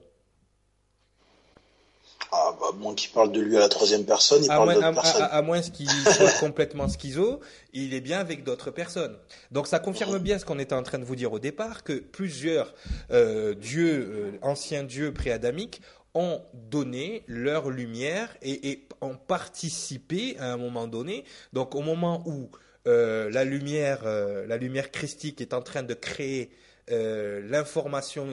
Ah, 2.31 2.55
bah, 2.59 2.67
moins 2.77 2.95
qu'il 2.95 3.11
parle 3.11 3.31
de 3.31 3.39
lui 3.39 3.55
à 3.55 3.59
la 3.59 3.69
troisième 3.69 4.03
personne, 4.03 4.43
il 4.43 4.51
à 4.51 4.57
parle 4.57 4.73
d'autres 4.73 4.93
personnes. 4.93 5.27
À, 5.29 5.41
moins 5.41 5.61
qu'il 5.73 5.89
soit 5.89 6.39
complètement 6.39 6.87
schizo, 6.87 7.39
il 7.71 7.93
est 7.93 8.01
bien 8.01 8.19
avec 8.19 8.43
d'autres 8.43 8.71
personnes. 8.71 9.17
Donc 9.51 9.67
ça 9.67 9.79
confirme 9.79 10.17
bien 10.19 10.37
ce 10.39 10.45
qu'on 10.45 10.59
était 10.59 10.75
en 10.75 10.83
train 10.83 10.99
de 10.99 11.05
vous 11.05 11.15
dire 11.15 11.31
au 11.31 11.39
départ, 11.39 11.83
que 11.83 11.93
plusieurs 11.93 12.73
dieux, 13.09 14.39
anciens 14.41 14.83
dieux 14.83 15.13
préadamiques, 15.13 15.81
ont 16.15 16.41
donné 16.53 17.23
leur 17.27 17.69
lumière 17.69 18.35
et, 18.41 18.87
ont 19.01 19.17
participé 19.17 20.37
à 20.39 20.53
un 20.53 20.57
moment 20.57 20.87
donné. 20.87 21.25
Donc 21.53 21.75
au 21.75 21.81
moment 21.81 22.23
où 22.25 22.49
euh, 22.87 23.29
la 23.29 23.43
lumière, 23.43 24.03
euh, 24.05 24.47
la 24.47 24.57
lumière 24.57 24.89
christique 24.91 25.41
est 25.41 25.53
en 25.53 25.61
train 25.61 25.83
de 25.83 25.93
créer 25.93 26.49
euh, 26.89 27.41
l'information, 27.47 28.27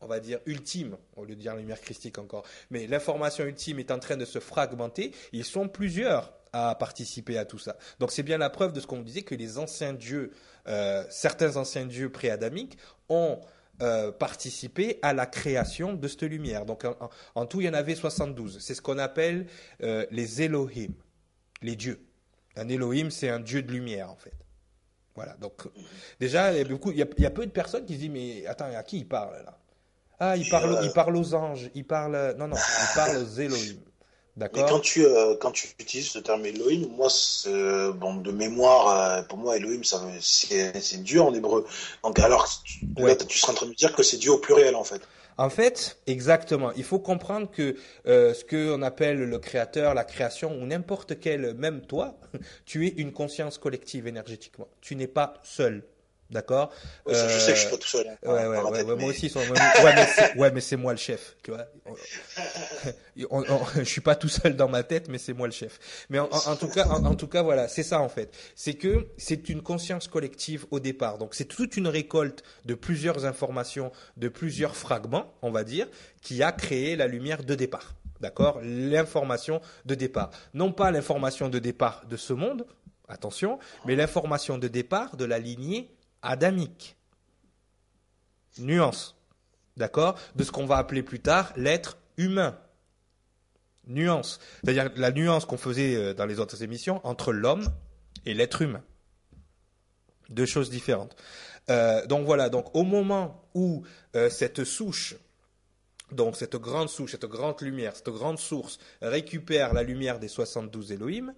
on 0.00 0.06
va 0.06 0.20
dire 0.20 0.40
ultime, 0.46 0.96
au 1.14 1.24
lieu 1.24 1.36
de 1.36 1.40
dire 1.40 1.54
lumière 1.54 1.80
christique 1.80 2.18
encore, 2.18 2.44
mais 2.70 2.86
l'information 2.86 3.44
ultime 3.44 3.78
est 3.78 3.90
en 3.90 3.98
train 3.98 4.16
de 4.16 4.24
se 4.24 4.40
fragmenter. 4.40 5.12
Ils 5.32 5.44
sont 5.44 5.68
plusieurs 5.68 6.32
à 6.52 6.74
participer 6.74 7.38
à 7.38 7.44
tout 7.44 7.58
ça. 7.58 7.76
Donc 8.00 8.10
c'est 8.10 8.22
bien 8.22 8.38
la 8.38 8.50
preuve 8.50 8.72
de 8.72 8.80
ce 8.80 8.86
qu'on 8.86 9.02
disait 9.02 9.22
que 9.22 9.34
les 9.34 9.58
anciens 9.58 9.92
dieux, 9.92 10.32
certains 11.10 11.56
anciens 11.56 11.86
dieux 11.86 12.10
préadamiques 12.10 12.78
ont 13.08 13.38
euh, 13.82 14.10
participer 14.10 14.98
à 15.02 15.12
la 15.12 15.26
création 15.26 15.92
de 15.92 16.08
cette 16.08 16.22
lumière. 16.22 16.64
Donc 16.64 16.84
en, 17.34 17.46
tout, 17.46 17.60
il 17.60 17.66
y 17.66 17.68
en 17.68 17.74
avait 17.74 17.94
72. 17.94 18.58
C'est 18.60 18.74
ce 18.74 18.80
qu'on 18.80 18.98
appelle 18.98 19.46
euh, 19.82 20.06
les 20.10 20.42
Elohim, 20.42 20.92
les 21.62 21.76
dieux. 21.76 22.00
Un 22.56 22.68
Elohim, 22.68 23.10
c'est 23.10 23.28
un 23.28 23.40
dieu 23.40 23.62
de 23.62 23.70
lumière 23.70 24.10
en 24.10 24.16
fait. 24.16 24.32
Voilà. 25.14 25.34
Donc 25.36 25.68
déjà, 26.20 26.52
il 26.52 26.58
y, 26.58 26.60
a 26.60 26.64
beaucoup, 26.64 26.90
il, 26.90 26.98
y 26.98 27.02
a, 27.02 27.30
peu 27.30 27.44
de 27.44 27.50
personnes 27.50 27.84
qui 27.84 27.94
se 27.94 27.98
disent 27.98 28.10
mais 28.10 28.46
attends, 28.46 28.66
à 28.74 28.82
qui 28.82 28.98
il 28.98 29.08
parle 29.08 29.42
là? 29.44 29.58
Ah, 30.18 30.36
il 30.36 30.48
parle, 30.48 30.80
il 30.82 30.92
parle 30.92 31.14
aux 31.14 31.34
anges, 31.34 31.70
il 31.74 31.84
parle. 31.84 32.34
Non, 32.38 32.48
non, 32.48 32.56
il 32.56 32.94
parle 32.94 33.18
aux 33.18 33.40
Elohim. 33.40 33.76
D'accord. 34.36 34.66
quand 34.68 34.80
tu 34.80 35.02
euh, 35.02 35.34
quand 35.40 35.50
tu 35.50 35.68
utilises 35.80 36.10
ce 36.10 36.18
terme 36.18 36.44
Elohim, 36.44 36.88
moi 36.94 37.08
euh, 37.46 37.90
bon 37.92 38.16
de 38.16 38.30
mémoire 38.30 38.88
euh, 38.88 39.22
pour 39.22 39.38
moi 39.38 39.56
Elohim 39.56 39.82
ça 39.82 40.02
c'est 40.20 40.78
c'est 40.78 41.02
Dieu 41.02 41.22
en 41.22 41.32
hébreu. 41.32 41.64
Donc 42.04 42.18
alors 42.18 42.46
tu, 42.62 42.80
tu 43.28 43.38
seras 43.38 43.52
en 43.52 43.56
train 43.56 43.66
de 43.66 43.70
me 43.70 43.76
dire 43.76 43.94
que 43.94 44.02
c'est 44.02 44.18
Dieu 44.18 44.32
au 44.32 44.38
pluriel 44.38 44.76
en 44.76 44.84
fait. 44.84 45.00
En 45.38 45.50
fait, 45.50 45.98
exactement. 46.06 46.72
Il 46.76 46.84
faut 46.84 46.98
comprendre 46.98 47.50
que 47.50 47.76
ce 48.06 48.44
qu'on 48.44 48.80
appelle 48.80 49.18
le 49.18 49.38
créateur, 49.38 49.92
la 49.92 50.04
création, 50.04 50.56
ou 50.58 50.64
n'importe 50.64 51.20
quel, 51.20 51.52
même 51.52 51.82
toi, 51.82 52.14
tu 52.64 52.86
es 52.86 52.94
une 52.96 53.12
conscience 53.12 53.58
collective 53.58 54.06
énergétiquement. 54.06 54.66
Tu 54.80 54.96
n'es 54.96 55.06
pas 55.06 55.34
seul. 55.42 55.82
D'accord 56.30 56.72
Je 57.06 57.14
sais 57.14 57.52
que 57.52 57.58
je 57.58 57.60
suis 57.60 57.70
pas 57.70 57.76
tout 57.76 57.86
seul. 57.86 58.06
Hein, 58.08 58.16
ouais, 58.24 58.46
ouais, 58.46 58.82
ouais, 58.82 58.96
moi 58.96 59.10
aussi. 59.10 59.32
mais 59.34 60.40
ouais, 60.40 60.50
mais 60.50 60.60
c'est 60.60 60.76
moi 60.76 60.92
le 60.92 60.98
chef. 60.98 61.36
Tu 61.42 61.52
vois 61.52 61.66
Je 63.76 63.84
suis 63.84 64.00
pas 64.00 64.16
tout 64.16 64.28
seul 64.28 64.56
dans 64.56 64.68
ma 64.68 64.82
tête, 64.82 65.08
mais 65.08 65.18
c'est 65.18 65.32
moi 65.32 65.46
le 65.46 65.52
chef. 65.52 65.78
Mais 66.10 66.18
en, 66.18 66.28
tout 66.56 66.68
cas, 66.68 66.86
en, 66.88 67.14
tout 67.14 67.28
cas, 67.28 67.42
voilà, 67.42 67.68
c'est 67.68 67.84
ça 67.84 68.00
en 68.00 68.08
fait. 68.08 68.34
C'est 68.56 68.74
que 68.74 69.08
c'est 69.16 69.48
une 69.48 69.62
conscience 69.62 70.08
collective 70.08 70.66
au 70.70 70.80
départ. 70.80 71.18
Donc 71.18 71.34
c'est 71.34 71.44
toute 71.44 71.76
une 71.76 71.88
récolte 71.88 72.42
de 72.64 72.74
plusieurs 72.74 73.24
informations, 73.24 73.92
de 74.16 74.28
plusieurs 74.28 74.76
fragments, 74.76 75.32
on 75.42 75.52
va 75.52 75.62
dire, 75.62 75.86
qui 76.22 76.42
a 76.42 76.50
créé 76.50 76.96
la 76.96 77.06
lumière 77.06 77.44
de 77.44 77.54
départ. 77.54 77.94
D'accord? 78.20 78.60
L'information 78.62 79.60
de 79.84 79.94
départ. 79.94 80.30
Non 80.54 80.72
pas 80.72 80.90
l'information 80.90 81.48
de 81.48 81.58
départ 81.58 82.04
de 82.08 82.16
ce 82.16 82.32
monde, 82.32 82.66
attention, 83.08 83.58
mais 83.84 83.94
l'information 83.94 84.58
de 84.58 84.68
départ 84.68 85.16
de 85.16 85.24
la 85.24 85.38
lignée 85.38 85.95
adamique. 86.22 86.96
Nuance. 88.58 89.16
D'accord? 89.76 90.18
De 90.34 90.44
ce 90.44 90.50
qu'on 90.50 90.66
va 90.66 90.76
appeler 90.76 91.02
plus 91.02 91.20
tard 91.20 91.52
l'être 91.56 91.98
humain. 92.16 92.58
Nuance. 93.86 94.40
C'est-à-dire 94.64 94.90
la 94.96 95.12
nuance 95.12 95.44
qu'on 95.44 95.58
faisait 95.58 95.94
euh, 95.94 96.14
dans 96.14 96.26
les 96.26 96.40
autres 96.40 96.62
émissions 96.62 97.00
entre 97.04 97.32
l'homme 97.32 97.68
et 98.24 98.34
l'être 98.34 98.62
humain. 98.62 98.82
Deux 100.28 100.46
choses 100.46 100.70
différentes. 100.70 101.14
Euh, 101.70 102.04
donc 102.06 102.26
voilà, 102.26 102.48
donc 102.48 102.74
au 102.74 102.82
moment 102.82 103.48
où 103.54 103.84
euh, 104.14 104.30
cette 104.30 104.64
souche, 104.64 105.16
donc 106.12 106.36
cette 106.36 106.56
grande 106.56 106.88
souche, 106.88 107.12
cette 107.12 107.26
grande 107.26 107.60
lumière, 107.60 107.94
cette 107.94 108.10
grande 108.10 108.38
source 108.38 108.78
récupère 109.02 109.74
la 109.74 109.82
lumière 109.82 110.18
des 110.18 110.28
72 110.28 110.92
Elohim, 110.92 111.34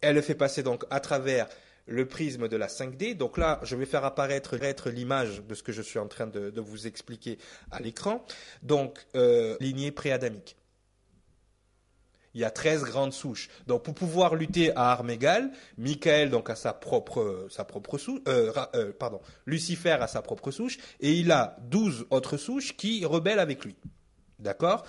elle 0.00 0.16
le 0.16 0.22
fait 0.22 0.34
passer 0.34 0.62
donc 0.62 0.84
à 0.90 1.00
travers 1.00 1.48
le 1.86 2.06
prisme 2.06 2.48
de 2.48 2.56
la 2.56 2.68
5D. 2.68 3.14
Donc 3.16 3.38
là, 3.38 3.60
je 3.62 3.76
vais 3.76 3.86
faire 3.86 4.04
apparaître 4.04 4.56
l'image 4.88 5.42
de 5.42 5.54
ce 5.54 5.62
que 5.62 5.72
je 5.72 5.82
suis 5.82 5.98
en 5.98 6.08
train 6.08 6.26
de, 6.26 6.60
vous 6.60 6.86
expliquer 6.86 7.38
à 7.70 7.80
l'écran. 7.80 8.24
Donc, 8.62 8.98
euh, 9.16 9.56
lignée 9.60 9.90
préadamique. 9.90 10.56
Il 12.34 12.40
y 12.40 12.44
a 12.44 12.50
13 12.50 12.82
grandes 12.82 13.12
souches. 13.12 13.48
Donc, 13.66 13.84
pour 13.84 13.94
pouvoir 13.94 14.34
lutter 14.34 14.74
à 14.74 14.90
armes 14.90 15.10
égales, 15.10 15.52
Michael 15.78 16.30
donc 16.30 16.50
a 16.50 16.56
sa 16.56 16.72
propre 16.72 17.46
sa 17.48 17.64
propre 17.64 17.96
euh, 18.26 18.52
euh, 18.74 18.92
pardon, 18.98 19.20
Lucifer 19.46 19.98
a 20.00 20.08
sa 20.08 20.20
propre 20.20 20.50
souche, 20.50 20.78
et 21.00 21.12
il 21.12 21.30
a 21.30 21.56
12 21.62 22.06
autres 22.10 22.36
souches 22.36 22.76
qui 22.76 23.04
rebellent 23.04 23.38
avec 23.38 23.64
lui. 23.64 23.76
D'accord? 24.40 24.84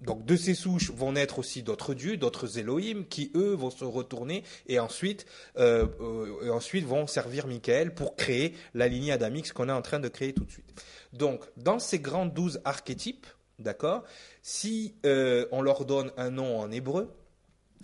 Donc 0.00 0.24
de 0.24 0.36
ces 0.36 0.54
souches 0.54 0.90
vont 0.90 1.12
naître 1.12 1.38
aussi 1.38 1.62
d'autres 1.62 1.94
dieux, 1.94 2.16
d'autres 2.16 2.58
Elohim, 2.58 3.04
qui 3.08 3.30
eux 3.34 3.54
vont 3.54 3.70
se 3.70 3.84
retourner 3.84 4.44
et 4.66 4.78
ensuite, 4.78 5.26
euh, 5.58 5.86
euh, 6.00 6.46
et 6.46 6.50
ensuite 6.50 6.86
vont 6.86 7.06
servir 7.06 7.46
Michael 7.46 7.94
pour 7.94 8.16
créer 8.16 8.54
la 8.74 8.88
lignée 8.88 9.12
adamique, 9.12 9.46
ce 9.46 9.52
qu'on 9.52 9.68
est 9.68 9.72
en 9.72 9.82
train 9.82 10.00
de 10.00 10.08
créer 10.08 10.32
tout 10.32 10.44
de 10.44 10.50
suite. 10.50 10.84
Donc 11.12 11.44
dans 11.56 11.78
ces 11.78 11.98
grands 11.98 12.26
douze 12.26 12.60
archétypes, 12.64 13.26
d'accord, 13.58 14.04
si 14.42 14.94
euh, 15.04 15.46
on 15.52 15.60
leur 15.60 15.84
donne 15.84 16.12
un 16.16 16.30
nom 16.30 16.58
en 16.58 16.70
hébreu, 16.70 17.14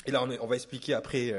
et 0.07 0.13
là, 0.13 0.23
on, 0.41 0.47
va 0.47 0.55
expliquer 0.55 0.95
après, 0.95 1.35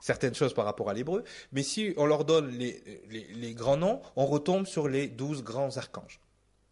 certaines 0.00 0.34
choses 0.34 0.54
par 0.54 0.64
rapport 0.64 0.88
à 0.88 0.94
l'hébreu. 0.94 1.22
Mais 1.52 1.62
si 1.62 1.92
on 1.98 2.06
leur 2.06 2.24
donne 2.24 2.48
les, 2.50 2.82
les, 3.10 3.52
grands 3.52 3.76
noms, 3.76 4.00
on 4.16 4.24
retombe 4.24 4.64
sur 4.64 4.88
les 4.88 5.08
douze 5.08 5.42
grands 5.42 5.76
archanges. 5.76 6.18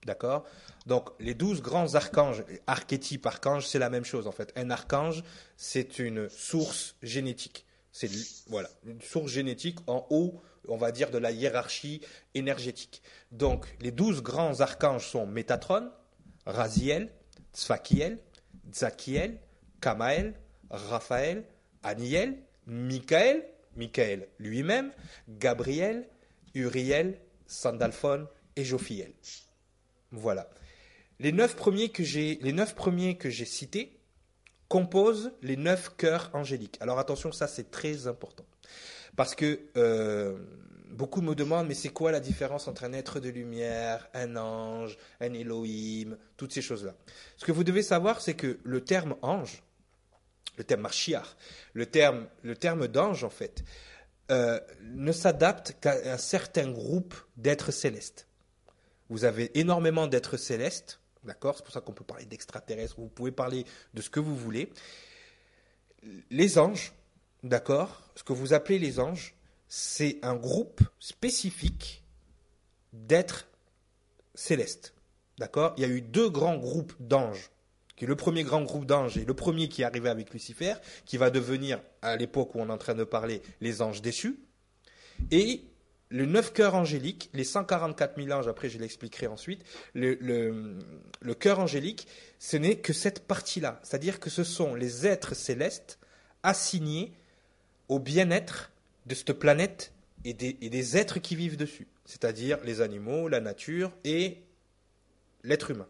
D'accord? 0.07 0.45
Donc, 0.87 1.11
les 1.19 1.35
douze 1.35 1.61
grands 1.61 1.97
archanges, 1.97 2.45
archétypes 2.69 3.27
archanges, 3.27 3.67
c'est 3.67 3.81
la 3.81 3.91
même 3.91 4.05
chose 4.05 4.29
en 4.29 4.33
fait. 4.33 4.53
Un 4.57 4.71
archange, 4.71 5.25
c'est 5.57 5.99
une 5.99 6.29
source 6.29 6.95
génétique. 7.03 7.67
C'est 7.91 8.09
voilà, 8.47 8.71
une 8.87 9.03
source 9.03 9.33
génétique 9.33 9.79
en 9.89 10.07
haut, 10.11 10.41
on 10.69 10.77
va 10.77 10.93
dire, 10.93 11.11
de 11.11 11.19
la 11.19 11.33
hiérarchie 11.33 12.01
énergétique. 12.35 13.03
Donc, 13.33 13.67
les 13.81 13.91
douze 13.91 14.23
grands 14.23 14.61
archanges 14.61 15.09
sont 15.09 15.27
Métatron, 15.27 15.91
Raziel, 16.47 17.11
Tzfakiel, 17.53 18.19
Tzakiel, 18.71 19.41
Kamael, 19.81 20.35
Raphaël, 20.71 21.45
Aniel, 21.83 22.37
Michael, 22.67 23.45
Michael 23.77 24.29
lui-même, 24.39 24.93
Gabriel, 25.29 26.09
Uriel, 26.55 27.19
Sandalphon 27.47 28.29
et 28.55 28.65
Jophiel. 28.65 29.13
Voilà. 30.17 30.49
Les 31.21 31.31
neuf 31.31 31.55
premiers 31.55 31.91
que 31.91 32.03
j'ai, 32.03 32.39
cités 33.45 34.01
composent 34.69 35.33
les 35.43 35.57
neuf 35.57 35.95
cœurs 35.97 36.31
angéliques. 36.33 36.79
Alors 36.81 36.99
attention, 36.99 37.33
ça 37.33 37.47
c'est 37.47 37.71
très 37.71 38.07
important. 38.07 38.47
Parce 39.15 39.35
que 39.35 39.61
euh, 39.77 40.39
beaucoup 40.91 41.21
me 41.21 41.35
demandent, 41.35 41.69
mais 41.69 41.75
c'est 41.75 41.91
quoi 41.91 42.13
la 42.13 42.21
différence 42.21 42.67
entre 42.67 42.85
un 42.85 42.93
être 42.93 43.21
de 43.21 43.29
lumière, 43.29 44.09
un 44.15 44.37
ange, 44.37 44.99
un 45.21 45.33
Elohim, 45.33 46.17
toutes 46.37 46.53
ces 46.53 46.63
choses-là? 46.63 46.95
Ce 47.37 47.45
que 47.45 47.53
vous 47.53 47.65
devez 47.65 47.83
savoir, 47.83 48.21
c'est 48.21 48.35
que 48.35 48.59
le 48.65 48.83
terme 48.83 49.17
ange, 49.23 49.63
le 50.57 50.65
terme 50.65 50.81
marchiar, 50.81 51.37
le 51.75 51.87
terme, 51.87 52.27
le 52.43 52.57
terme 52.57 52.89
d'ange 52.89 53.23
en 53.23 53.31
fait, 53.31 53.65
euh, 54.31 54.59
ne 54.83 55.13
s'adapte 55.13 55.77
qu'à 55.81 56.13
un 56.13 56.19
certain 56.19 56.71
groupe 56.71 57.15
d'êtres 57.37 57.71
célestes. 57.71 58.27
Vous 59.09 59.25
avez 59.25 59.57
énormément 59.59 60.07
d'êtres 60.07 60.37
célestes, 60.37 61.01
d'accord? 61.25 61.57
C'est 61.57 61.65
pour 61.65 61.73
ça 61.73 61.81
qu'on 61.81 61.93
peut 61.93 62.05
parler 62.05 62.25
d'extraterrestres, 62.25 62.97
vous 62.99 63.09
pouvez 63.09 63.33
parler 63.33 63.65
de 63.95 64.03
ce 64.03 64.11
que 64.11 64.21
vous 64.21 64.37
voulez. 64.37 64.71
Les 66.31 66.59
anges, 66.59 66.93
d'accord? 67.43 68.03
Ce 68.15 68.23
que 68.23 68.33
vous 68.33 68.53
appelez 68.53 68.79
les 68.79 69.01
anges, 69.01 69.35
c'est 69.69 70.19
un 70.23 70.37
groupe 70.37 70.81
spécifique 70.99 72.05
d'êtres 72.93 73.49
célestes, 74.35 74.95
d'accord? 75.39 75.75
Il 75.77 75.83
y 75.83 75.85
a 75.85 75.89
eu 75.89 76.01
deux 76.01 76.31
grands 76.31 76.57
groupes 76.57 76.95
d'anges 77.01 77.51
qui 77.97 78.05
est 78.05 78.09
le 78.09 78.17
premier 78.17 78.45
grand 78.45 78.63
groupe 78.63 78.85
d'anges 78.85 79.17
et 79.17 79.25
le 79.25 79.35
premier 79.35 79.69
qui 79.69 79.83
est 79.83 79.85
arrivé 79.85 80.11
avec 80.11 80.33
Lucifer, 80.33 80.75
qui 81.07 81.17
va 81.17 81.31
devenir, 81.31 81.81
à 82.03 82.17
l'époque 82.17 82.55
où 82.55 82.61
on 82.61 82.69
est 82.69 82.73
en 82.73 82.79
train 82.79 82.95
de 82.95 83.05
parler, 83.05 83.41
les 83.61 83.81
anges 83.81 84.03
déchus. 84.03 84.39
Et 85.31 85.65
le 86.09 86.25
neuf 86.25 86.53
cœurs 86.53 86.75
angélique, 86.75 87.31
les 87.33 87.45
144 87.45 88.17
000 88.17 88.31
anges, 88.31 88.49
après 88.49 88.69
je 88.69 88.79
l'expliquerai 88.79 89.27
ensuite, 89.27 89.63
le, 89.95 91.35
cœur 91.39 91.59
angélique, 91.59 92.07
ce 92.39 92.57
n'est 92.57 92.77
que 92.77 92.93
cette 92.93 93.27
partie-là. 93.27 93.81
C'est-à-dire 93.83 94.21
que 94.21 94.31
ce 94.31 94.45
sont 94.45 94.75
les 94.75 95.07
êtres 95.07 95.35
célestes 95.35 95.99
assignés 96.43 97.13
au 97.89 97.99
bien-être 97.99 98.71
de 99.07 99.15
cette 99.15 99.33
planète 99.33 99.93
et 100.25 100.35
des, 100.35 100.57
et 100.61 100.71
des 100.71 100.97
êtres 100.97 101.19
qui 101.19 101.35
vivent 101.35 101.57
dessus. 101.57 101.89
C'est-à-dire 102.05 102.59
les 102.65 102.81
animaux, 102.81 103.29
la 103.29 103.41
nature 103.41 103.93
et 104.05 104.43
l'être 105.43 105.71
humain. 105.71 105.89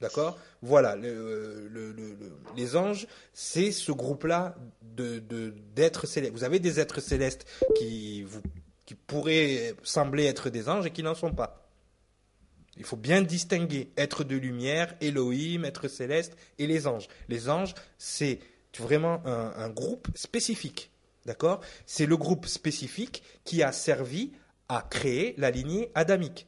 D'accord? 0.00 0.38
Voilà, 0.62 0.96
les 0.96 2.76
anges, 2.76 3.08
c'est 3.32 3.72
ce 3.72 3.90
groupe-là 3.90 4.54
d'êtres 4.82 6.06
célestes. 6.06 6.32
Vous 6.32 6.44
avez 6.44 6.60
des 6.60 6.78
êtres 6.78 7.00
célestes 7.00 7.46
qui 7.76 8.22
vous 8.22 8.40
qui 8.88 8.94
pourraient 8.94 9.74
sembler 9.82 10.24
être 10.24 10.48
des 10.48 10.70
anges 10.70 10.86
et 10.86 10.90
qui 10.90 11.02
n'en 11.02 11.14
sont 11.14 11.34
pas. 11.34 11.68
Il 12.78 12.84
faut 12.84 12.96
bien 12.96 13.20
distinguer 13.20 13.92
être 13.98 14.24
de 14.24 14.34
lumière, 14.34 14.96
Elohim, 15.02 15.66
être 15.66 15.88
céleste 15.88 16.38
et 16.58 16.66
les 16.66 16.86
anges. 16.86 17.06
Les 17.28 17.50
anges, 17.50 17.74
c'est 17.98 18.38
vraiment 18.78 19.20
un, 19.26 19.68
groupe 19.68 20.08
spécifique. 20.14 20.90
D'accord? 21.26 21.60
C'est 21.84 22.06
le 22.06 22.16
groupe 22.16 22.46
spécifique 22.46 23.22
qui 23.44 23.62
a 23.62 23.72
servi 23.72 24.32
à 24.70 24.80
créer 24.88 25.34
la 25.36 25.50
lignée 25.50 25.92
adamique 25.94 26.46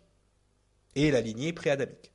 et 0.94 1.10
la 1.10 1.20
lignée 1.20 1.52
pré-adamique. 1.52 2.09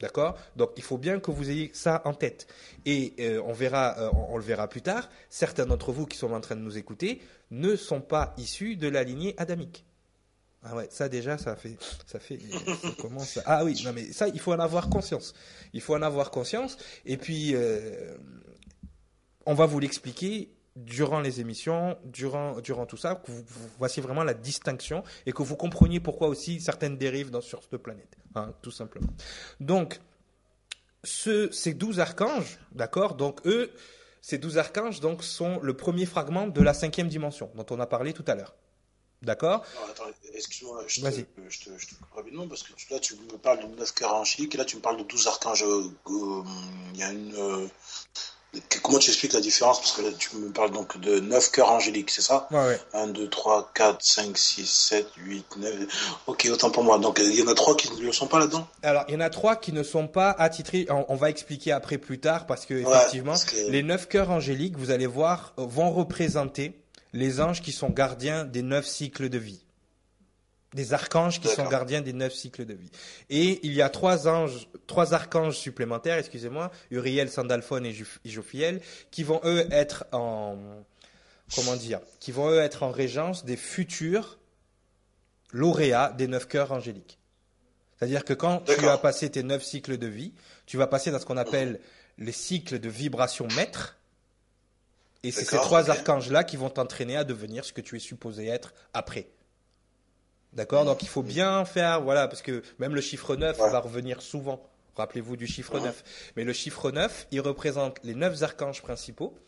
D'accord? 0.00 0.38
Donc 0.54 0.70
il 0.76 0.82
faut 0.82 0.98
bien 0.98 1.18
que 1.18 1.30
vous 1.30 1.50
ayez 1.50 1.70
ça 1.74 2.02
en 2.04 2.14
tête. 2.14 2.46
Et 2.86 3.14
euh, 3.18 3.42
on 3.44 3.52
verra, 3.52 3.98
euh, 3.98 4.10
on, 4.30 4.36
le 4.36 4.44
verra 4.44 4.68
plus 4.68 4.82
tard. 4.82 5.08
Certains 5.28 5.66
d'entre 5.66 5.90
vous 5.90 6.06
qui 6.06 6.16
sont 6.16 6.32
en 6.32 6.40
train 6.40 6.54
de 6.54 6.60
nous 6.60 6.78
écouter 6.78 7.20
ne 7.50 7.74
sont 7.74 8.00
pas 8.00 8.34
issus 8.38 8.76
de 8.76 8.88
la 8.88 9.02
lignée 9.02 9.34
adamique. 9.38 9.84
Ah 10.62 10.74
ouais, 10.74 10.88
ça 10.90 11.08
déjà, 11.08 11.38
ça 11.38 11.56
fait, 11.56 11.76
ça 12.06 12.18
fait, 12.18 12.38
ça 13.24 13.42
Ah 13.46 13.64
oui, 13.64 13.80
non 13.84 13.92
mais 13.92 14.12
ça, 14.12 14.28
il 14.28 14.40
faut 14.40 14.52
en 14.52 14.58
avoir 14.58 14.88
conscience. 14.88 15.34
Il 15.72 15.80
faut 15.80 15.94
en 15.94 16.02
avoir 16.02 16.30
conscience. 16.30 16.76
Et 17.04 17.16
puis, 17.16 17.54
euh, 17.54 18.16
on 19.46 19.54
va 19.54 19.66
vous 19.66 19.78
l'expliquer 19.78 20.50
durant 20.84 21.20
les 21.20 21.40
émissions, 21.40 21.98
durant, 22.04 22.60
durant 22.60 22.86
tout 22.86 22.96
ça, 22.96 23.16
que 23.16 23.30
vous, 23.30 23.44
voici 23.78 24.00
vraiment 24.00 24.24
la 24.24 24.34
distinction 24.34 25.02
et 25.26 25.32
que 25.32 25.42
vous 25.42 25.56
compreniez 25.56 26.00
pourquoi 26.00 26.28
aussi 26.28 26.60
certaines 26.60 26.96
dérives 26.96 27.30
dans, 27.30 27.40
sur 27.40 27.62
cette 27.62 27.76
planète, 27.78 28.16
hein, 28.34 28.52
tout 28.62 28.70
simplement. 28.70 29.08
Donc, 29.60 30.00
ce, 31.04 31.50
ces 31.50 31.74
douze 31.74 32.00
archanges, 32.00 32.58
d'accord, 32.72 33.14
donc 33.14 33.44
eux, 33.46 33.72
ces 34.20 34.38
douze 34.38 34.58
archanges 34.58 35.00
donc, 35.00 35.24
sont 35.24 35.60
le 35.60 35.74
premier 35.74 36.06
fragment 36.06 36.46
de 36.46 36.62
la 36.62 36.74
cinquième 36.74 37.08
dimension 37.08 37.50
dont 37.54 37.66
on 37.70 37.80
a 37.80 37.86
parlé 37.86 38.12
tout 38.12 38.24
à 38.26 38.34
l'heure. 38.34 38.54
D'accord? 39.22 39.64
Excuse-moi, 40.32 40.84
je, 40.86 41.00
te, 41.00 41.10
je, 41.48 41.86
te, 41.88 41.94
coupe 41.96 42.12
rapidement 42.14 42.46
parce 42.46 42.62
que 42.62 42.72
là 42.94 43.00
tu 43.00 43.16
me 43.16 43.36
parles 43.36 43.68
de 43.68 43.74
neuf 43.74 43.92
cœurs 43.92 44.14
angéliques 44.14 44.54
et 44.54 44.58
là 44.58 44.64
tu 44.64 44.76
me 44.76 44.80
parles 44.80 44.98
de 44.98 45.02
douze 45.02 45.26
archanges. 45.26 45.64
Euh, 45.64 45.90
euh, 46.06 46.42
il 46.94 47.00
y 47.00 47.02
a 47.02 47.10
une, 47.10 47.34
euh, 47.34 47.66
Comment 48.88 49.00
tu 49.00 49.10
expliques 49.10 49.34
la 49.34 49.40
différence 49.40 49.80
Parce 49.80 49.92
que 49.92 50.00
là, 50.00 50.08
tu 50.18 50.34
me 50.36 50.50
parles 50.50 50.70
donc 50.70 50.98
de 50.98 51.20
9 51.20 51.50
cœurs 51.50 51.70
angéliques, 51.70 52.10
c'est 52.10 52.22
ça 52.22 52.48
ouais, 52.50 52.80
1, 52.94 53.08
2, 53.08 53.28
3, 53.28 53.70
4, 53.74 53.98
5, 54.00 54.38
6, 54.38 54.66
7, 54.66 55.06
8, 55.18 55.44
9. 55.58 56.22
Ok, 56.26 56.48
autant 56.50 56.70
pour 56.70 56.84
moi. 56.84 56.98
Donc, 56.98 57.20
il 57.22 57.38
y 57.38 57.42
en 57.42 57.48
a 57.48 57.54
3 57.54 57.76
qui 57.76 57.92
ne 57.92 58.00
le 58.00 58.12
sont 58.12 58.28
pas 58.28 58.38
là-dedans? 58.38 58.66
Alors, 58.82 59.04
il 59.08 59.12
y 59.12 59.16
en 59.18 59.20
a 59.20 59.28
3 59.28 59.56
qui 59.56 59.74
ne 59.74 59.82
sont 59.82 60.08
pas 60.08 60.30
attitrés. 60.30 60.86
On, 60.90 61.16
va 61.16 61.28
expliquer 61.28 61.72
après 61.72 61.98
plus 61.98 62.18
tard 62.18 62.46
parce 62.46 62.64
que, 62.64 62.72
effectivement, 62.72 63.34
les 63.68 63.82
9 63.82 64.08
cœurs 64.08 64.30
angéliques, 64.30 64.78
vous 64.78 64.90
allez 64.90 65.06
voir, 65.06 65.52
vont 65.58 65.90
représenter 65.90 66.72
les 67.12 67.42
anges 67.42 67.60
qui 67.60 67.72
sont 67.72 67.90
gardiens 67.90 68.46
des 68.46 68.62
9 68.62 68.86
cycles 68.86 69.28
de 69.28 69.36
vie 69.36 69.60
des 70.74 70.92
archanges 70.92 71.40
qui 71.40 71.48
sont 71.48 71.66
gardiens 71.66 72.00
des 72.00 72.12
neuf 72.12 72.34
cycles 72.34 72.66
de 72.66 72.74
vie. 72.74 72.90
Et 73.30 73.60
il 73.62 73.72
y 73.72 73.80
a 73.80 73.88
trois 73.88 74.28
anges, 74.28 74.68
trois 74.86 75.14
archanges 75.14 75.56
supplémentaires, 75.56 76.18
excusez-moi, 76.18 76.70
Uriel, 76.90 77.30
Sandalphon 77.30 77.82
et 77.84 77.94
Jophiel, 78.24 78.80
qui 79.10 79.22
vont 79.22 79.40
eux 79.44 79.66
être 79.70 80.04
en, 80.12 80.58
comment 81.54 81.76
dire, 81.76 82.00
qui 82.20 82.32
vont 82.32 82.50
eux 82.50 82.58
être 82.58 82.82
en 82.82 82.90
régence 82.90 83.44
des 83.44 83.56
futurs 83.56 84.38
lauréats 85.52 86.12
des 86.16 86.26
neuf 86.26 86.46
cœurs 86.46 86.72
angéliques. 86.72 87.18
C'est-à-dire 87.98 88.24
que 88.24 88.34
quand 88.34 88.62
tu 88.64 88.86
as 88.86 88.98
passé 88.98 89.30
tes 89.30 89.42
neuf 89.42 89.64
cycles 89.64 89.96
de 89.96 90.06
vie, 90.06 90.32
tu 90.66 90.76
vas 90.76 90.86
passer 90.86 91.10
dans 91.10 91.18
ce 91.18 91.24
qu'on 91.24 91.38
appelle 91.38 91.80
les 92.18 92.32
cycles 92.32 92.78
de 92.78 92.88
vibration 92.88 93.48
maître. 93.56 93.96
Et 95.22 95.32
c'est 95.32 95.44
ces 95.44 95.56
trois 95.56 95.90
archanges-là 95.90 96.44
qui 96.44 96.56
vont 96.56 96.70
t'entraîner 96.70 97.16
à 97.16 97.24
devenir 97.24 97.64
ce 97.64 97.72
que 97.72 97.80
tu 97.80 97.96
es 97.96 98.00
supposé 98.00 98.46
être 98.46 98.72
après. 98.92 99.28
D'accord 100.58 100.84
Donc 100.84 101.04
il 101.04 101.08
faut 101.08 101.22
bien 101.22 101.64
faire, 101.64 102.02
voilà, 102.02 102.26
parce 102.26 102.42
que 102.42 102.64
même 102.80 102.92
le 102.92 103.00
chiffre 103.00 103.36
9 103.36 103.56
va 103.56 103.78
revenir 103.78 104.20
souvent. 104.20 104.60
Rappelez-vous 104.96 105.36
du 105.36 105.46
chiffre 105.46 105.78
9. 105.78 106.32
Mais 106.34 106.42
le 106.42 106.52
chiffre 106.52 106.90
9, 106.90 107.28
il 107.30 107.40
représente 107.40 108.00
les 108.02 108.16
neuf 108.16 108.42
archanges 108.42 108.82
principaux, 108.82 109.38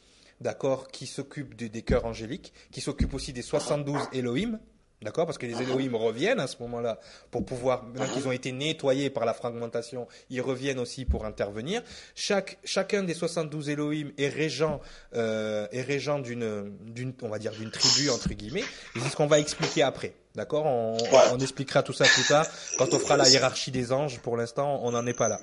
d'accord, 0.41 0.87
qui 0.87 1.09
s'occupent 1.09 1.57
des 1.57 1.83
cœurs 1.83 2.05
angéliques, 2.05 2.53
qui 2.71 2.81
s'occupent 2.81 3.13
aussi 3.15 3.33
des 3.33 3.43
72 3.43 4.03
Elohim, 4.13 4.61
D'accord 5.03 5.25
Parce 5.25 5.39
que 5.39 5.47
les 5.47 5.63
Elohim 5.63 5.97
reviennent 5.97 6.41
à 6.41 6.47
ce 6.47 6.57
moment-là 6.61 7.01
pour 7.31 7.45
pouvoir, 7.45 7.85
maintenant 7.85 8.07
qu'ils 8.13 8.29
ont 8.29 8.33
été 8.33 8.53
nettoyés 8.53 9.09
par 9.09 9.25
la 9.25 9.33
fragmentation, 9.33 10.07
ils 10.29 10.43
reviennent 10.43 10.79
aussi 10.79 11.07
pour 11.07 11.25
intervenir. 11.25 11.83
Chaque, 12.15 12.59
chacun 12.65 13.03
des 13.03 13.15
72 13.15 13.71
Elohim 13.71 14.13
est 14.19 14.29
régent, 14.29 14.79
euh, 15.15 15.67
est 15.73 15.81
régent 15.81 16.19
d'une, 16.19 16.77
d'une, 16.85 17.15
on 17.23 17.31
va 17.31 17.39
dire, 17.39 17.53
d'une 17.53 17.71
tribu, 17.71 18.11
entre 18.11 18.29
guillemets. 18.35 18.65
Et 18.95 19.01
c'est 19.01 19.09
ce 19.09 19.17
qu'on 19.17 19.27
va 19.27 19.41
expliquer 19.41 19.83
après. 19.83 20.13
D'accord 20.37 20.65
on, 20.65 20.97
on, 21.33 21.39
expliquera 21.41 21.83
tout 21.83 21.93
ça 21.93 22.05
plus 22.05 22.23
tard 22.23 22.47
quand 22.79 22.95
on 22.95 23.01
fera 23.01 23.17
la 23.17 23.29
hiérarchie 23.29 23.73
des 23.73 23.91
anges. 23.91 24.21
Pour 24.21 24.37
l'instant, 24.37 24.81
on 24.85 24.93
n'en 24.93 25.05
est 25.07 25.15
pas 25.15 25.29
là. 25.29 25.41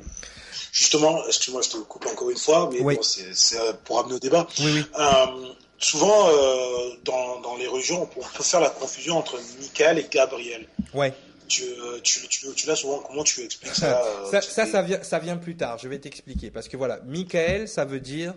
Justement, 0.72 1.26
excuse-moi, 1.28 1.62
je 1.62 1.70
te 1.70 1.78
coupe 1.78 2.06
encore 2.06 2.30
une 2.30 2.38
fois, 2.38 2.70
mais 2.72 2.82
bon, 2.82 3.02
c'est, 3.02 3.54
pour 3.84 4.00
amener 4.00 4.16
au 4.16 4.20
débat. 4.20 4.48
Oui, 4.60 4.72
oui. 4.76 4.86
Euh, 4.98 5.54
souvent, 5.78 6.30
euh, 6.30 6.96
dans, 7.04 7.42
dans, 7.42 7.58
les 7.58 7.68
religions, 7.68 8.04
on 8.04 8.06
peut 8.06 8.44
faire 8.44 8.60
la 8.60 8.70
confusion 8.70 9.18
entre 9.18 9.40
Michael 9.60 10.00
et 10.00 10.08
Gabriel. 10.10 10.68
Ouais. 10.94 11.14
Tu, 11.48 11.64
euh, 11.64 12.00
tu, 12.04 12.28
tu, 12.28 12.48
tu 12.56 12.68
l'as 12.68 12.76
souvent, 12.76 13.00
comment 13.00 13.24
tu 13.24 13.42
expliques 13.42 13.74
ça 13.74 14.02
euh, 14.06 14.32
ça, 14.32 14.42
ça, 14.42 14.66
ça, 14.66 14.82
vient, 14.82 15.02
ça 15.02 15.20
vient 15.20 15.38
plus 15.38 15.56
tard, 15.56 15.78
je 15.78 15.88
vais 15.88 16.00
t'expliquer. 16.00 16.52
Parce 16.52 16.68
que 16.68 16.76
voilà, 16.76 17.00
Michael, 17.06 17.68
ça 17.68 17.86
veut 17.86 18.02
dire 18.02 18.34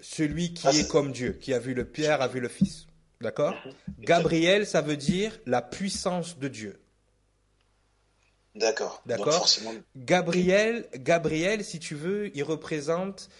celui 0.00 0.52
qui 0.54 0.66
ah, 0.66 0.72
est 0.72 0.88
comme 0.88 1.12
Dieu, 1.12 1.38
qui 1.40 1.54
a 1.54 1.58
vu 1.58 1.74
le 1.74 1.84
Père, 1.84 2.22
a 2.22 2.28
vu 2.28 2.40
le 2.40 2.48
Fils. 2.48 2.86
D'accord 3.22 3.54
mhm. 3.64 3.72
Gabriel, 4.00 4.66
ça 4.66 4.80
veut 4.80 4.96
dire 4.96 5.38
la 5.46 5.62
puissance 5.62 6.38
de 6.38 6.48
Dieu. 6.48 6.78
D'accord. 8.54 9.02
D'accord. 9.06 9.48
Gabriel, 9.96 10.86
Gabriel, 10.94 11.64
si 11.64 11.78
tu 11.78 11.94
veux, 11.94 12.36
il 12.36 12.42
représente 12.42 13.30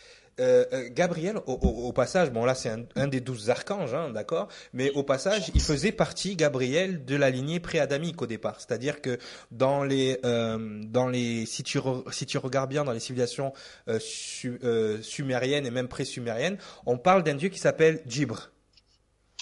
euh, 0.40 0.64
euh, 0.73 0.88
Gabriel, 0.90 1.37
au, 1.47 1.92
passage, 1.92 2.31
bon 2.31 2.47
là 2.47 2.55
c'est 2.55 2.71
un, 2.97 3.07
des 3.07 3.21
douze 3.21 3.51
archanges, 3.51 3.92
hein, 3.92 4.11
d'accord, 4.11 4.49
mais 4.73 4.90
au 4.92 5.03
passage, 5.03 5.51
il 5.55 5.61
faisait 5.61 5.92
partie, 5.92 6.37
Gabriel, 6.37 7.05
de 7.05 7.16
la 7.16 7.29
lignée 7.29 7.61
préadamique 7.61 8.23
au 8.23 8.27
départ. 8.27 8.59
C'est-à-dire 8.59 9.03
que 9.03 9.18
dans 9.51 9.85
les, 9.85 10.18
euh, 10.25 10.81
dans 10.85 11.09
les, 11.09 11.45
si 11.45 11.62
tu, 11.62 11.79
si 12.11 12.25
tu 12.25 12.38
regardes 12.38 12.71
bien 12.71 12.85
dans 12.85 12.92
les 12.92 13.01
civilisations 13.01 13.53
sumériennes 14.01 15.66
et 15.66 15.71
même 15.71 15.88
pré-sumériennes, 15.88 16.57
on 16.87 16.97
parle 16.97 17.23
d'un 17.25 17.35
dieu 17.35 17.51
qui 17.51 17.59
s'appelle 17.59 18.03
Djibre. 18.07 18.52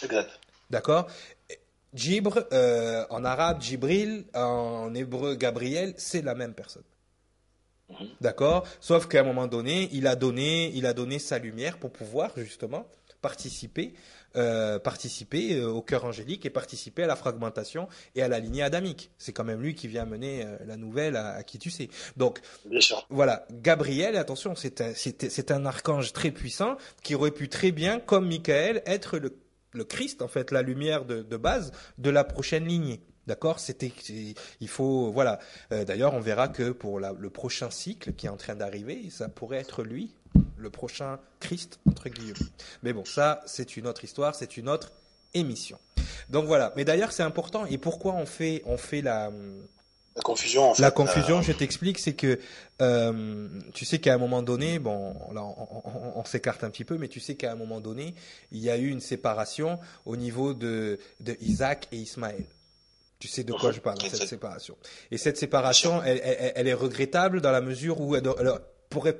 Exact. 0.02 0.30
D'accord. 0.70 1.08
Djibre, 1.92 2.46
en 3.10 3.24
arabe, 3.24 3.60
Djibril, 3.60 4.24
en 4.34 4.94
hébreu, 4.94 5.34
Gabriel, 5.34 5.94
c'est 5.96 6.22
la 6.22 6.34
même 6.34 6.54
personne. 6.54 6.84
Mhm. 7.90 8.08
D'accord 8.20 8.66
Sauf 8.80 9.08
qu'à 9.08 9.20
un 9.20 9.24
moment 9.24 9.46
donné, 9.46 9.88
il 9.92 10.06
a 10.06 10.16
donné, 10.16 10.70
il 10.74 10.86
a 10.86 10.92
donné 10.92 11.18
sa 11.18 11.38
lumière 11.38 11.78
pour 11.78 11.90
pouvoir 11.90 12.30
justement 12.36 12.86
participer, 13.20 13.92
euh, 14.36 14.78
participer 14.78 15.56
euh, 15.56 15.68
au 15.68 15.82
cœur 15.82 16.04
angélique 16.04 16.46
et 16.46 16.50
participer 16.50 17.02
à 17.02 17.06
la 17.06 17.16
fragmentation 17.16 17.88
et 18.14 18.22
à 18.22 18.28
la 18.28 18.38
lignée 18.38 18.62
adamique. 18.62 19.10
C'est 19.18 19.32
quand 19.32 19.44
même 19.44 19.60
lui 19.60 19.74
qui 19.74 19.88
vient 19.88 20.06
mener 20.06 20.44
euh, 20.44 20.56
la 20.66 20.76
nouvelle 20.76 21.16
à, 21.16 21.42
qui 21.42 21.58
tu 21.58 21.70
sais. 21.70 21.90
Donc, 22.16 22.40
voilà, 23.10 23.46
Gabriel, 23.50 24.16
attention, 24.16 24.54
c'est 24.54 24.80
un, 24.80 24.92
c'est, 24.94 25.50
un 25.50 25.66
archange 25.66 26.12
très 26.12 26.30
puissant 26.30 26.76
qui 27.02 27.14
aurait 27.14 27.30
pu 27.30 27.48
très 27.48 27.72
bien, 27.72 28.00
comme 28.00 28.26
Michael, 28.26 28.82
être 28.86 29.18
le, 29.18 29.36
le 29.72 29.84
Christ, 29.84 30.22
en 30.22 30.28
fait, 30.28 30.50
la 30.50 30.62
lumière 30.62 31.04
de, 31.04 31.36
base 31.36 31.72
de 31.98 32.10
la 32.10 32.24
prochaine 32.24 32.66
lignée. 32.66 33.00
D'accord? 33.26 33.60
C'était, 33.60 33.92
il 34.60 34.68
faut, 34.68 35.12
voilà. 35.12 35.38
Euh, 35.72 35.84
d'ailleurs, 35.84 36.14
on 36.14 36.20
verra 36.20 36.48
que 36.48 36.70
pour 36.70 36.98
le 36.98 37.30
prochain 37.30 37.70
cycle 37.70 38.12
qui 38.14 38.26
est 38.26 38.30
en 38.30 38.36
train 38.36 38.56
d'arriver, 38.56 39.08
ça 39.10 39.28
pourrait 39.28 39.58
être 39.58 39.82
lui, 39.82 40.12
le 40.56 40.70
prochain 40.70 41.18
Christ 41.38 41.78
entre 41.86 42.08
guillemets. 42.08 42.34
Mais 42.82 42.92
bon, 42.92 43.04
ça, 43.04 43.40
c'est 43.46 43.76
une 43.76 43.86
autre 43.86 44.04
histoire, 44.04 44.34
c'est 44.34 44.56
une 44.56 44.68
autre 44.68 44.90
émission. 45.34 45.78
Donc 46.30 46.46
voilà. 46.46 46.72
Mais 46.76 46.84
d'ailleurs, 46.84 47.12
c'est 47.12 47.22
important. 47.22 47.66
Et 47.66 47.78
pourquoi 47.78 48.14
on 48.14 48.26
fait, 48.26 48.62
on 48.66 48.76
fait 48.76 49.02
la 49.02 49.30
la 50.16 50.22
confusion, 50.22 50.70
en 50.70 50.74
fait, 50.74 50.82
La 50.82 50.90
confusion, 50.90 51.38
euh, 51.38 51.42
je 51.42 51.52
t'explique, 51.52 51.98
c'est 51.98 52.14
que 52.14 52.40
euh, 52.82 53.48
tu 53.74 53.84
sais 53.84 53.98
qu'à 53.98 54.12
un 54.12 54.18
moment 54.18 54.42
donné, 54.42 54.80
bon, 54.80 55.14
là, 55.32 55.42
on, 55.44 56.24
s'écarte 56.24 56.64
un 56.64 56.70
petit 56.70 56.84
peu, 56.84 56.98
mais 56.98 57.08
tu 57.08 57.20
sais 57.20 57.36
qu'à 57.36 57.52
un 57.52 57.54
moment 57.54 57.80
donné, 57.80 58.14
il 58.50 58.58
y 58.58 58.70
a 58.70 58.76
eu 58.76 58.88
une 58.88 59.00
séparation 59.00 59.78
au 60.06 60.16
niveau 60.16 60.52
de, 60.52 60.98
de 61.20 61.36
Isaac 61.40 61.86
et 61.92 61.96
Ismaël. 61.96 62.44
Tu 63.20 63.28
sais 63.28 63.44
de 63.44 63.52
quoi 63.52 63.70
je 63.70 63.80
parle, 63.80 64.00
cette 64.00 64.26
séparation. 64.26 64.76
Et 65.10 65.18
cette 65.18 65.36
séparation, 65.36 66.02
elle, 66.02 66.20
elle, 66.56 66.66
est 66.66 66.74
regrettable 66.74 67.40
dans 67.40 67.52
la 67.52 67.60
mesure 67.60 68.00
où 68.00 68.16
elle, 68.16 68.24
pourrait, 68.88 69.18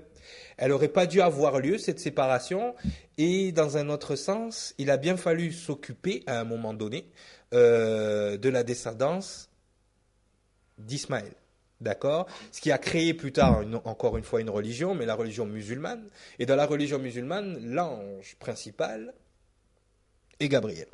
elle 0.56 0.72
aurait 0.72 0.88
pas 0.88 1.06
dû 1.06 1.20
avoir 1.20 1.60
lieu, 1.60 1.78
cette 1.78 2.00
séparation. 2.00 2.74
Et 3.18 3.52
dans 3.52 3.76
un 3.76 3.90
autre 3.90 4.16
sens, 4.16 4.74
il 4.78 4.90
a 4.90 4.96
bien 4.96 5.16
fallu 5.16 5.52
s'occuper, 5.52 6.22
à 6.26 6.40
un 6.40 6.44
moment 6.44 6.72
donné, 6.72 7.06
euh, 7.52 8.38
de 8.38 8.48
la 8.48 8.62
descendance 8.62 9.49
d'Ismaël. 10.80 11.32
D'accord? 11.80 12.26
Ce 12.52 12.60
qui 12.60 12.70
a 12.72 12.78
créé 12.78 13.14
plus 13.14 13.32
tard, 13.32 13.64
encore 13.84 14.18
une 14.18 14.24
fois, 14.24 14.42
une 14.42 14.50
religion, 14.50 14.94
mais 14.94 15.06
la 15.06 15.14
religion 15.14 15.46
musulmane. 15.46 16.08
Et 16.38 16.44
dans 16.44 16.56
la 16.56 16.66
religion 16.66 16.98
musulmane, 16.98 17.58
l'ange 17.74 18.36
principal 18.38 19.14
est 20.38 20.48
Gabriel. 20.48 20.88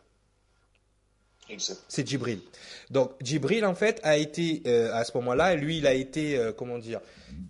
C'est 1.89 2.07
Djibril. 2.07 2.41
Donc 2.91 3.13
Djibril 3.23 3.65
en 3.65 3.75
fait 3.75 4.01
a 4.03 4.17
été 4.17 4.63
euh, 4.67 4.93
à 4.93 5.05
ce 5.05 5.17
moment-là, 5.19 5.55
lui 5.55 5.79
il 5.79 5.87
a 5.87 5.95
été 5.95 6.37
euh, 6.37 6.53
comment 6.53 6.79
dire, 6.79 7.01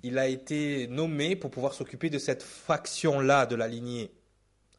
il 0.02 0.18
a 0.18 0.28
été 0.28 0.86
nommé 0.88 1.34
pour 1.34 1.50
pouvoir 1.50 1.72
s'occuper 1.72 2.10
de 2.10 2.18
cette 2.18 2.42
faction-là 2.42 3.46
de 3.46 3.56
la 3.56 3.68
lignée 3.68 4.10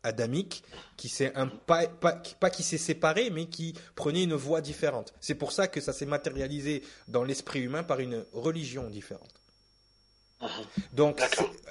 adamique 0.08 0.64
qui 0.96 1.10
s'est 1.10 1.34
pas, 1.66 1.88
pas, 1.88 2.22
pas 2.40 2.50
qui 2.50 2.64
s'est 2.64 2.78
séparé 2.78 3.30
mais 3.30 3.46
qui 3.46 3.74
prenait 3.96 4.24
une 4.24 4.34
voie 4.34 4.62
différente. 4.62 5.14
C'est 5.20 5.36
pour 5.36 5.52
ça 5.52 5.68
que 5.68 5.82
ça 5.82 5.94
s'est 5.94 6.06
matérialisé 6.06 6.84
dans 7.08 7.24
l'esprit 7.24 7.62
humain 7.62 7.84
par 7.84 8.00
une 8.00 8.26
religion 8.34 8.90
différente. 8.90 9.42
Mhm. 10.42 10.50
Donc 10.94 11.22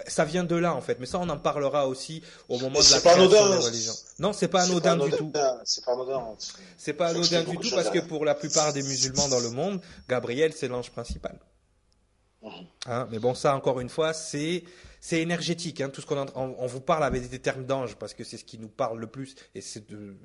ça 0.08 0.24
vient 0.24 0.42
de 0.42 0.56
là 0.56 0.74
en 0.74 0.80
fait, 0.80 0.98
mais 0.98 1.06
ça 1.06 1.18
on 1.18 1.28
en 1.28 1.38
parlera 1.38 1.86
aussi 1.86 2.22
au 2.48 2.58
moment 2.58 2.80
de 2.80 2.90
la 2.90 3.00
création 3.00 3.28
des 3.28 3.38
religions. 3.38 3.94
Non, 4.18 4.32
c'est 4.32 4.48
pas 4.48 4.62
anodin 4.62 4.96
du 4.96 5.10
tout. 5.12 5.32
C'est 5.64 5.84
pas 5.84 5.92
anodin. 5.92 6.34
C'est 6.76 6.92
pas 6.92 7.08
anodin 7.08 7.44
du 7.44 7.58
tout 7.58 7.70
parce 7.70 7.90
que 7.90 8.00
pour 8.00 8.24
la 8.24 8.34
plupart 8.34 8.72
des 8.72 8.82
musulmans 8.82 9.28
dans 9.28 9.40
le 9.40 9.50
monde, 9.50 9.80
Gabriel 10.08 10.52
c'est 10.52 10.68
l'ange 10.68 10.90
principal. 10.90 11.38
Mhm. 12.42 12.50
Hein, 12.86 13.08
mais 13.10 13.18
bon, 13.18 13.34
ça 13.34 13.54
encore 13.54 13.80
une 13.80 13.88
fois, 13.88 14.12
c'est 14.12 14.64
c'est 15.06 15.20
énergétique. 15.20 15.80
Hein, 15.80 15.88
tout 15.88 16.00
ce 16.00 16.06
qu'on 16.06 16.26
on, 16.34 16.56
on, 16.58 16.66
vous 16.66 16.80
parle 16.80 17.04
avec 17.04 17.30
des 17.30 17.38
termes 17.38 17.64
d'ange 17.64 17.94
parce 17.94 18.12
que 18.12 18.24
c'est 18.24 18.36
ce 18.36 18.44
qui 18.44 18.58
nous 18.58 18.68
parle 18.68 18.98
le 18.98 19.06
plus 19.06 19.36
et 19.54 19.60
c'est 19.60 19.88
de 19.88 20.16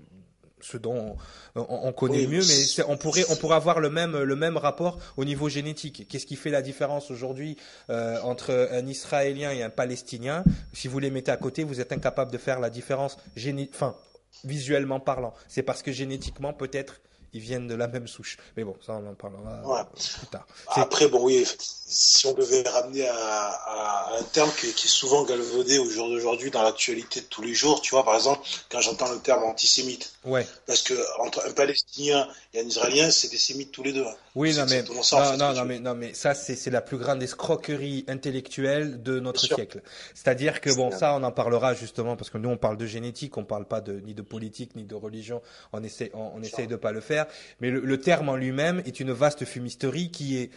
ce 0.59 0.77
dont 0.77 1.17
on, 1.53 1.91
connaît 1.91 2.25
mieux, 2.25 2.41
mais 2.41 2.83
on 2.87 2.97
pourrait 2.97 3.25
on 3.29 3.35
pourrait 3.35 3.57
avoir 3.57 3.79
le 3.79 3.91
même 3.91 4.17
le 4.17 4.35
même 4.35 4.57
rapport 4.57 4.97
au 5.17 5.25
niveau 5.25 5.49
génétique. 5.49 6.07
Qu'est-ce 6.09 6.25
qui 6.25 6.35
fait 6.35 6.49
la 6.49 6.63
différence 6.63 7.11
aujourd'hui 7.11 7.57
euh, 7.91 8.19
entre 8.21 8.69
un 8.71 8.85
Israélien 8.87 9.51
et 9.51 9.61
un 9.61 9.69
Palestinien? 9.69 10.43
Si 10.73 10.87
vous 10.87 10.97
les 10.97 11.11
mettez 11.11 11.31
à 11.31 11.37
côté, 11.37 11.63
vous 11.63 11.79
êtes 11.79 11.91
incapable 11.91 12.31
de 12.31 12.39
faire 12.39 12.59
la 12.59 12.71
différence 12.71 13.17
géné 13.35 13.69
enfin 13.71 13.95
visuellement 14.43 14.99
parlant. 14.99 15.33
C'est 15.47 15.63
parce 15.63 15.83
que 15.83 15.91
génétiquement 15.91 16.53
peut-être 16.53 17.01
ils 17.33 17.41
viennent 17.41 17.67
de 17.67 17.75
la 17.75 17.87
même 17.87 18.07
souche. 18.07 18.37
Mais 18.57 18.63
bon, 18.63 18.75
ça 18.85 18.93
on 18.93 19.09
en 19.09 19.13
parlera 19.13 19.89
plus 19.93 20.27
tard. 20.27 20.45
Après, 20.67 21.07
bon, 21.07 21.23
oui, 21.23 21.45
si 21.91 22.25
on 22.25 22.33
devait 22.33 22.63
ramener 22.67 23.07
à, 23.07 24.17
un 24.19 24.23
terme 24.23 24.49
qui, 24.57 24.67
est 24.67 24.87
souvent 24.87 25.23
galvaudé 25.23 25.79
au 25.79 25.89
jour 25.89 26.09
d'aujourd'hui 26.09 26.51
dans 26.51 26.63
l'actualité 26.63 27.21
de 27.21 27.25
tous 27.25 27.41
les 27.41 27.53
jours, 27.53 27.81
tu 27.81 27.91
vois, 27.91 28.03
par 28.03 28.15
exemple, 28.15 28.41
quand 28.69 28.81
j'entends 28.81 29.11
le 29.11 29.19
terme 29.19 29.43
antisémite. 29.43 30.13
Ouais. 30.23 30.45
Parce 30.67 30.81
que 30.81 30.93
entre 31.19 31.45
un 31.47 31.51
Palestinien 31.51 32.27
et 32.53 32.61
un 32.61 32.65
Israélien, 32.65 33.11
c'est 33.11 33.29
des 33.29 33.37
sémites 33.37 33.71
tous 33.71 33.83
les 33.83 33.93
deux. 33.93 34.05
Oui, 34.35 34.55
non 34.55 34.65
mais, 34.69 34.83
non, 34.83 35.37
non, 35.37 35.53
non, 35.53 35.65
mais, 35.65 35.79
non, 35.79 35.95
mais 35.95 36.13
ça, 36.13 36.33
c'est 36.33 36.69
la 36.69 36.81
plus 36.81 36.97
grande 36.97 37.21
escroquerie 37.23 38.05
intellectuelle 38.07 39.01
de 39.03 39.19
notre 39.19 39.41
siècle. 39.41 39.81
C'est-à-dire 40.13 40.61
que 40.61 40.73
bon, 40.73 40.91
ça, 40.91 41.15
on 41.15 41.23
en 41.23 41.31
parlera 41.31 41.73
justement 41.73 42.15
parce 42.15 42.29
que 42.29 42.37
nous, 42.37 42.49
on 42.49 42.57
parle 42.57 42.77
de 42.77 42.85
génétique, 42.85 43.37
on 43.37 43.43
parle 43.43 43.65
pas 43.65 43.81
de 43.81 43.99
ni 43.99 44.13
de 44.13 44.21
politique 44.21 44.75
ni 44.75 44.83
de 44.83 44.95
religion. 44.95 45.41
On 45.73 45.83
essaie, 45.83 46.11
on, 46.13 46.31
on 46.35 46.41
essaye 46.41 46.67
de 46.67 46.75
pas 46.75 46.91
le 46.91 47.01
faire 47.01 47.20
mais 47.59 47.69
le, 47.69 47.99
terme 47.99 48.29
en 48.29 48.35
lui-même 48.35 48.81
est 48.85 48.99
une 48.99 49.11
vaste 49.11 49.45
fumisterie 49.45 50.11
qui 50.11 50.37
est 50.37 50.51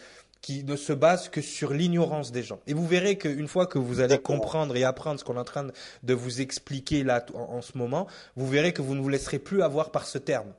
qui 0.44 0.62
ne 0.62 0.76
se 0.76 0.92
base 0.92 1.30
que 1.30 1.40
sur 1.40 1.72
l'ignorance 1.72 2.30
des 2.30 2.42
gens. 2.42 2.60
Et 2.66 2.74
vous 2.74 2.86
verrez 2.86 3.16
qu'une 3.16 3.48
fois 3.48 3.66
que 3.66 3.78
vous 3.78 4.00
allez 4.00 4.18
comprendre 4.18 4.76
et 4.76 4.84
apprendre 4.84 5.18
ce 5.18 5.24
qu'on 5.24 5.36
est 5.36 5.40
en 5.40 5.44
train 5.44 5.68
de 6.02 6.14
vous 6.14 6.42
expliquer 6.42 7.02
là 7.02 7.24
en, 7.32 7.62
ce 7.62 7.78
moment, 7.78 8.06
vous 8.36 8.46
verrez 8.46 8.74
que 8.74 8.82
vous 8.82 8.94
ne 8.94 9.00
vous 9.00 9.08
laisserez 9.08 9.38
plus 9.38 9.62
avoir 9.62 9.90
par 9.90 10.04
ce 10.04 10.18
terme. 10.18 10.52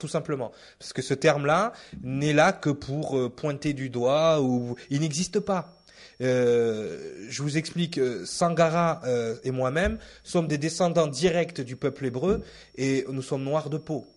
Tout 0.00 0.08
simplement. 0.08 0.50
Parce 0.80 0.92
que 0.92 1.00
ce 1.00 1.14
terme-là 1.14 1.74
n'est 2.02 2.32
là 2.32 2.52
que 2.52 2.70
pour 2.70 3.16
euh, 3.16 3.28
pointer 3.28 3.72
du 3.72 3.88
doigt 3.88 4.40
ou 4.40 4.74
il 4.90 5.02
n'existe 5.02 5.38
pas. 5.38 5.76
Euh, 6.20 7.26
je 7.28 7.42
vous 7.44 7.56
explique, 7.56 8.00
Sangara 8.24 9.00
euh, 9.04 9.36
et 9.44 9.52
moi-même 9.52 9.98
sommes 10.24 10.48
des 10.48 10.58
descendants 10.58 11.06
directs 11.06 11.60
du 11.60 11.76
peuple 11.76 12.06
hébreu 12.06 12.42
et 12.74 13.06
nous 13.08 13.22
sommes 13.22 13.44
noirs 13.44 13.70
de 13.70 13.78
peau. 13.78 14.08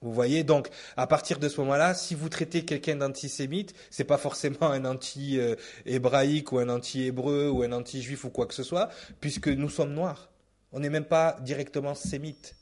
Vous 0.00 0.12
voyez 0.12 0.44
donc 0.44 0.68
à 0.96 1.06
partir 1.08 1.38
de 1.38 1.48
ce 1.48 1.60
moment-là, 1.60 1.92
si 1.92 2.14
vous 2.14 2.28
traitez 2.28 2.64
quelqu'un 2.64 2.96
d'antisémite, 2.96 3.74
c'est 3.90 4.04
pas 4.04 4.18
forcément 4.18 4.62
un 4.62 4.84
anti-hébraïque 4.84 6.52
ou 6.52 6.58
un 6.58 6.68
anti-hébreu 6.68 7.50
ou 7.50 7.62
un 7.62 7.72
anti-juif 7.72 8.24
ou 8.24 8.30
quoi 8.30 8.46
que 8.46 8.54
ce 8.54 8.62
soit, 8.62 8.90
puisque 9.20 9.48
nous 9.48 9.68
sommes 9.68 9.94
noirs. 9.94 10.28
On 10.72 10.80
n'est 10.80 10.90
même 10.90 11.04
pas 11.04 11.36
directement 11.40 11.94
sémites. 11.94 12.54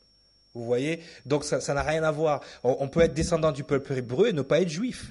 Vous 0.54 0.64
voyez 0.64 1.00
Donc 1.26 1.44
ça 1.44 1.74
n'a 1.74 1.82
rien 1.82 2.02
à 2.04 2.10
voir. 2.10 2.40
On, 2.64 2.88
peut 2.88 3.00
être 3.00 3.12
descendant 3.12 3.52
du 3.52 3.64
peuple 3.64 3.92
hébreu 3.92 4.28
et 4.28 4.32
ne 4.32 4.42
pas 4.42 4.60
être 4.62 4.70
juif. 4.70 5.10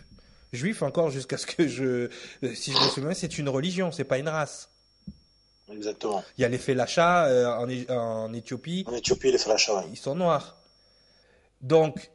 Juif 0.51 0.81
encore 0.81 1.11
jusqu'à 1.11 1.37
ce 1.37 1.45
que 1.45 1.67
je, 1.67 2.09
si 2.55 2.71
je 2.71 2.77
me 2.77 2.89
souviens, 2.89 3.13
c'est 3.13 3.37
une 3.37 3.49
religion, 3.49 3.91
c'est 3.91 4.05
pas 4.05 4.17
une 4.17 4.29
race. 4.29 4.69
Exactement. 5.71 6.23
Il 6.37 6.41
y 6.41 6.45
a 6.45 6.49
les 6.49 6.57
Félacha 6.57 7.25
euh, 7.25 7.85
en, 7.89 7.95
en, 7.95 8.33
Éthiopie. 8.33 8.85
En 8.87 8.93
Éthiopie, 8.93 9.31
les 9.31 9.37
Félacha, 9.37 9.83
Ils 9.91 9.97
sont 9.97 10.15
noirs. 10.15 10.57
Donc, 11.61 12.09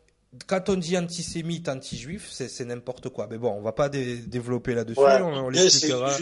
quand 0.46 0.68
on 0.68 0.76
dit 0.76 0.96
antisémite, 0.96 1.68
anti-juif, 1.68 2.28
c'est 2.30 2.64
n'importe 2.64 3.08
quoi. 3.08 3.26
Mais 3.28 3.36
bon, 3.36 3.52
on 3.52 3.62
va 3.62 3.72
pas 3.72 3.88
développer 3.88 4.74
là-dessus, 4.74 5.00
on, 5.00 5.48
l'expliquera. 5.48 6.16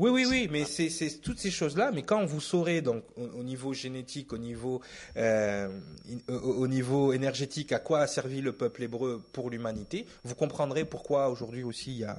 Oui, 0.00 0.10
oui, 0.10 0.26
oui, 0.28 0.48
mais 0.50 0.64
c'est 0.64 1.20
toutes 1.20 1.38
ces 1.38 1.52
choses-là. 1.52 1.92
Mais 1.92 2.02
quand 2.02 2.24
vous 2.24 2.40
saurez 2.40 2.80
donc 2.82 3.04
au, 3.16 3.44
niveau 3.44 3.72
génétique, 3.72 4.32
au 4.32 4.38
niveau 4.38 4.80
euh, 5.16 5.68
au, 6.28 6.66
niveau 6.66 7.12
énergétique, 7.12 7.70
à 7.70 7.78
quoi 7.78 8.00
a 8.00 8.06
servi 8.08 8.40
le 8.40 8.52
peuple 8.52 8.82
hébreu 8.82 9.22
pour 9.32 9.48
l'humanité, 9.50 10.06
vous 10.24 10.34
comprendrez 10.34 10.84
pourquoi 10.84 11.28
aujourd'hui 11.28 11.62
aussi 11.62 11.92
il 11.92 11.98
y 11.98 12.04
a 12.04 12.18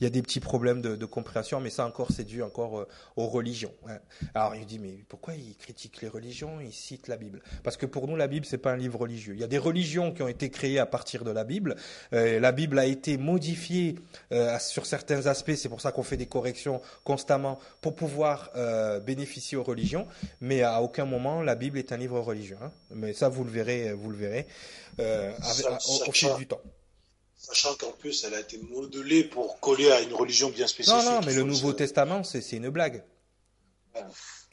il 0.00 0.04
y 0.04 0.06
a 0.06 0.10
des 0.10 0.22
petits 0.22 0.40
problèmes 0.40 0.80
de, 0.82 0.96
de 0.96 1.06
compréhension, 1.06 1.60
mais 1.60 1.70
ça 1.70 1.86
encore, 1.86 2.08
c'est 2.10 2.24
dû 2.24 2.42
encore 2.42 2.80
euh, 2.80 2.88
aux 3.16 3.26
religions. 3.26 3.72
Hein. 3.88 3.98
Alors 4.34 4.54
il 4.56 4.66
dit, 4.66 4.78
mais 4.78 5.04
pourquoi 5.08 5.34
il 5.34 5.56
critique 5.56 6.02
les 6.02 6.08
religions? 6.08 6.60
Il 6.60 6.72
cite 6.72 7.08
la 7.08 7.16
Bible. 7.16 7.40
Parce 7.62 7.76
que 7.76 7.86
pour 7.86 8.08
nous, 8.08 8.16
la 8.16 8.28
Bible, 8.28 8.46
c'est 8.46 8.58
pas 8.58 8.72
un 8.72 8.76
livre 8.76 8.98
religieux. 8.98 9.34
Il 9.34 9.40
y 9.40 9.44
a 9.44 9.48
des 9.48 9.58
religions 9.58 10.12
qui 10.12 10.22
ont 10.22 10.28
été 10.28 10.50
créées 10.50 10.78
à 10.78 10.86
partir 10.86 11.24
de 11.24 11.30
la 11.30 11.44
Bible. 11.44 11.76
Euh, 12.12 12.40
la 12.40 12.52
Bible 12.52 12.78
a 12.78 12.86
été 12.86 13.16
modifiée 13.16 13.96
euh, 14.32 14.58
sur 14.58 14.86
certains 14.86 15.26
aspects. 15.26 15.54
C'est 15.54 15.68
pour 15.68 15.80
ça 15.80 15.92
qu'on 15.92 16.02
fait 16.02 16.16
des 16.16 16.26
corrections 16.26 16.80
constamment 17.04 17.58
pour 17.80 17.94
pouvoir 17.94 18.50
euh, 18.56 19.00
bénéficier 19.00 19.56
aux 19.56 19.62
religions. 19.62 20.06
Mais 20.40 20.62
à 20.62 20.82
aucun 20.82 21.04
moment, 21.04 21.42
la 21.42 21.54
Bible 21.54 21.78
est 21.78 21.92
un 21.92 21.96
livre 21.96 22.20
religieux. 22.20 22.58
Hein. 22.62 22.70
Mais 22.94 23.12
ça, 23.12 23.28
vous 23.28 23.44
le 23.44 23.50
verrez, 23.50 23.92
vous 23.92 24.10
le 24.10 24.16
verrez 24.16 24.46
euh, 25.00 25.32
au, 25.88 26.08
au 26.08 26.12
fil 26.12 26.34
du 26.36 26.46
temps. 26.46 26.60
Sachant 27.42 27.74
qu'en 27.74 27.90
plus, 27.90 28.24
elle 28.24 28.34
a 28.34 28.40
été 28.40 28.56
modelée 28.58 29.24
pour 29.24 29.58
coller 29.58 29.90
à 29.90 30.00
une 30.00 30.14
religion 30.14 30.48
bien 30.48 30.68
spécifique. 30.68 31.04
Non, 31.04 31.14
non, 31.14 31.20
mais 31.26 31.34
le 31.34 31.42
Nouveau 31.42 31.72
Testament, 31.72 32.22
c'est 32.22 32.52
une 32.52 32.68
blague. 32.68 33.02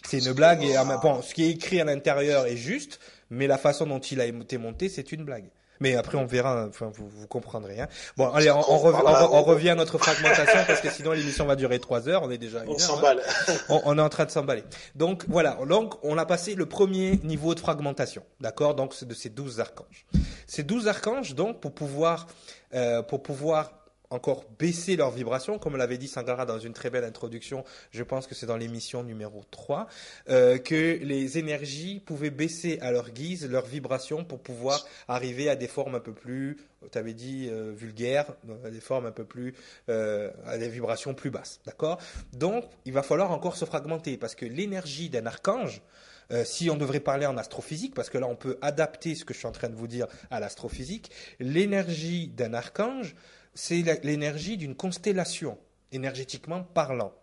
C'est 0.06 0.18
une 0.18 0.34
blague 0.34 0.64
et 0.64 0.76
bon, 1.02 1.22
ce 1.22 1.36
qui 1.36 1.44
est 1.44 1.52
écrit 1.52 1.80
à 1.80 1.84
l'intérieur 1.84 2.48
est 2.48 2.58
juste, 2.58 3.00
mais 3.30 3.46
la 3.46 3.60
façon 3.60 3.86
dont 3.86 4.00
il 4.00 4.20
a 4.20 4.26
été 4.26 4.58
monté, 4.58 4.90
c'est 4.90 5.12
une 5.12 5.24
blague. 5.24 5.52
Mais 5.80 5.96
après, 5.96 6.18
on 6.18 6.26
verra, 6.26 6.66
enfin, 6.68 6.92
vous, 6.94 7.08
vous 7.08 7.28
comprendrez. 7.28 7.80
Hein. 7.80 7.88
Bon, 8.18 8.30
allez, 8.32 8.52
on, 8.52 8.62
revient 8.62 9.70
à 9.70 9.76
notre 9.76 9.98
fragmentation 9.98 10.60
parce 10.68 10.82
que 10.82 10.90
sinon 10.90 11.12
l'émission 11.12 11.46
va 11.46 11.56
durer 11.56 11.80
trois 11.80 12.10
heures. 12.10 12.24
On 12.24 12.32
est 12.32 12.38
déjà. 12.38 12.64
on 12.68 12.74
hein. 12.74 12.80
s'emballe. 12.80 13.22
on, 13.70 13.82
on, 13.86 13.98
est 13.98 14.02
en 14.02 14.10
train 14.10 14.26
de 14.26 14.32
s'emballer. 14.32 14.64
Donc 14.96 15.24
voilà. 15.30 15.58
Donc 15.70 15.96
on 16.04 16.18
a 16.18 16.26
passé 16.26 16.56
le 16.56 16.66
premier 16.66 17.18
niveau 17.24 17.56
de 17.56 17.62
fragmentation, 17.62 18.24
d'accord? 18.42 18.76
Donc 18.76 18.94
c'est 18.94 19.08
de 19.08 19.14
ces 19.14 19.30
douze 19.30 19.62
archanges. 19.62 20.06
Ces 20.48 20.64
douze 20.64 20.88
archanges, 20.88 21.34
donc, 21.34 21.62
pour 21.62 21.74
pouvoir 21.74 22.28
euh, 22.74 23.02
pour 23.02 23.24
pouvoir 23.24 23.74
encore 24.12 24.46
baisser 24.58 24.96
leur 24.96 25.12
vibration, 25.12 25.60
comme 25.60 25.78
l'avait 25.78 26.00
dit 26.00 26.08
Sangara 26.08 26.48
dans 26.48 26.58
une 26.58 26.74
très 26.74 26.90
belle 26.90 27.04
introduction, 27.04 27.64
je 27.92 28.02
pense 28.02 28.26
que 28.26 28.34
c'est 28.34 28.48
dans 28.48 28.58
l'émission 28.58 29.04
numéro 29.04 29.44
3, 29.52 29.88
euh, 30.30 30.58
que 30.58 30.98
les 31.04 31.38
énergies 31.38 32.00
pouvaient 32.00 32.32
baisser 32.32 32.80
à 32.82 32.92
leur 32.92 33.12
guise 33.12 33.48
leur 33.48 33.68
vibration 33.68 34.24
pour 34.24 34.40
pouvoir 34.40 34.84
arriver 35.08 35.48
à 35.48 35.56
des 35.56 35.68
formes 35.68 35.94
un 35.94 36.00
peu 36.00 36.14
plus, 36.14 36.58
tu 36.92 36.98
avais 36.98 37.14
dit, 37.14 37.50
euh, 37.52 37.72
vulgaires, 37.72 38.34
à 38.66 38.72
des 38.72 38.80
formes 38.80 39.06
un 39.06 39.12
peu 39.12 39.26
plus, 39.26 39.54
à 39.88 40.58
des 40.58 40.70
vibrations 40.70 41.14
plus 41.14 41.30
basses. 41.30 41.60
D'accord? 41.68 42.00
Donc, 42.34 42.66
il 42.86 42.94
va 42.94 43.04
falloir 43.04 43.30
encore 43.30 43.58
se 43.58 43.66
fragmenter, 43.66 44.18
parce 44.18 44.34
que 44.34 44.46
l'énergie 44.46 45.10
d'un 45.10 45.28
archange, 45.28 45.84
euh, 46.32 46.44
si 46.46 46.70
on 46.70 46.76
devrait 46.76 47.00
parler 47.00 47.26
en 47.26 47.38
astrophysique, 47.38 47.96
parce 47.96 48.10
que 48.10 48.18
là 48.18 48.28
on 48.28 48.36
peut 48.36 48.58
adapter 48.62 49.16
ce 49.16 49.26
que 49.26 49.34
je 49.34 49.40
suis 49.40 49.48
en 49.48 49.52
train 49.52 49.70
de 49.70 49.76
vous 49.76 49.88
dire 49.88 50.08
à 50.30 50.40
l'astrophysique, 50.40 51.12
l'énergie 51.40 52.28
d'un 52.28 52.54
archange, 52.54 53.16
c'est 53.54 53.82
l'énergie 54.04 54.58
d'une 54.58 54.76
constellation, 54.76 55.58
énergétiquement 55.92 56.64
parlant. 56.64 57.14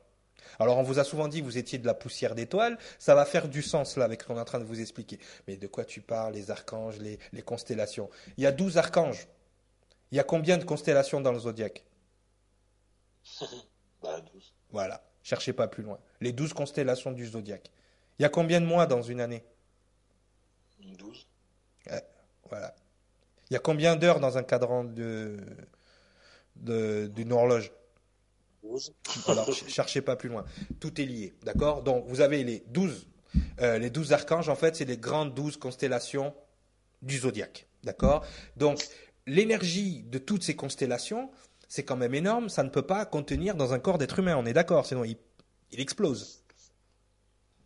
Alors 0.59 0.79
on 0.79 0.83
vous 0.83 0.99
a 0.99 1.05
souvent 1.05 1.29
dit 1.29 1.40
que 1.40 1.45
vous 1.45 1.59
étiez 1.59 1.79
de 1.79 1.87
la 1.87 1.95
poussière 1.95 2.35
d'étoiles, 2.35 2.79
ça 2.99 3.14
va 3.14 3.25
faire 3.25 3.49
du 3.49 3.62
sens 3.62 3.97
là 3.97 4.05
avec 4.05 4.23
ce 4.23 4.27
qu'on 4.27 4.37
est 4.37 4.40
en 4.40 4.45
train 4.45 4.61
de 4.61 4.64
vous 4.64 4.81
expliquer. 4.81 5.19
Mais 5.47 5.57
de 5.57 5.66
quoi 5.66 5.85
tu 5.85 6.01
parles, 6.01 6.35
les 6.35 6.51
archanges, 6.51 6.99
les, 6.99 7.42
constellations? 7.42 8.11
Il 8.37 8.45
y 8.45 8.47
a 8.47 8.53
douze 8.53 8.79
archanges. 8.79 9.29
Il 10.11 10.16
y 10.16 10.21
a 10.21 10.25
combien 10.25 10.57
de 10.57 10.64
constellations 10.64 11.21
dans 11.21 11.33
le 11.33 11.38
zodiaque? 11.38 11.85
Bah, 14.03 14.21
Voilà, 14.71 15.03
cherchez 15.23 15.55
pas 15.55 15.69
plus 15.69 15.83
loin. 15.83 15.99
Les 16.21 16.33
douze 16.33 16.53
constellations 16.53 17.12
du 17.12 17.27
zodiaque. 17.27 17.71
Il 18.18 18.22
y 18.22 18.24
a 18.24 18.29
combien 18.29 18.61
de 18.61 18.66
mois 18.66 18.87
dans 18.87 19.02
une 19.02 19.20
année? 19.20 19.44
12. 20.81 21.26
voilà. 22.48 22.74
Il 23.50 23.55
y 23.55 23.57
a 23.57 23.61
combien 23.61 23.96
d'heures 23.96 24.20
dans 24.20 24.38
un 24.38 24.42
cadran 24.42 24.85
de, 24.85 25.38
d'une 26.57 27.33
horloge? 27.33 27.72
12. 28.62 28.92
Alors, 29.29 29.52
cherchez 29.52 30.00
pas 30.02 30.16
plus 30.16 30.29
loin. 30.29 30.44
Tout 30.81 31.00
est 31.00 31.05
lié, 31.05 31.35
d'accord? 31.44 31.83
Donc, 31.83 32.05
vous 32.09 32.20
avez 32.20 32.42
les 32.42 32.64
12, 32.68 33.07
euh, 33.61 33.79
les 33.79 33.90
12 33.90 34.12
archanges, 34.12 34.48
en 34.48 34.57
fait, 34.57 34.74
c'est 34.76 34.85
les 34.85 34.96
grandes 34.96 35.35
12 35.35 35.57
constellations 35.59 36.35
du 37.02 37.18
zodiaque, 37.18 37.68
d'accord? 37.85 38.24
Donc, 38.57 38.88
l'énergie 39.26 40.02
de 40.02 40.18
toutes 40.18 40.42
ces 40.42 40.57
constellations, 40.57 41.31
c'est 41.68 41.85
quand 41.85 41.96
même 41.96 42.14
énorme, 42.14 42.48
ça 42.48 42.62
ne 42.64 42.70
peut 42.70 42.87
pas 42.87 43.05
contenir 43.07 43.55
dans 43.55 43.72
un 43.72 43.79
corps 43.79 43.98
d'être 43.98 44.18
humain, 44.18 44.37
on 44.37 44.46
est 44.46 44.52
d'accord, 44.52 44.87
sinon 44.87 45.05
il, 45.05 45.16
il 45.70 45.81
explose. 45.81 46.42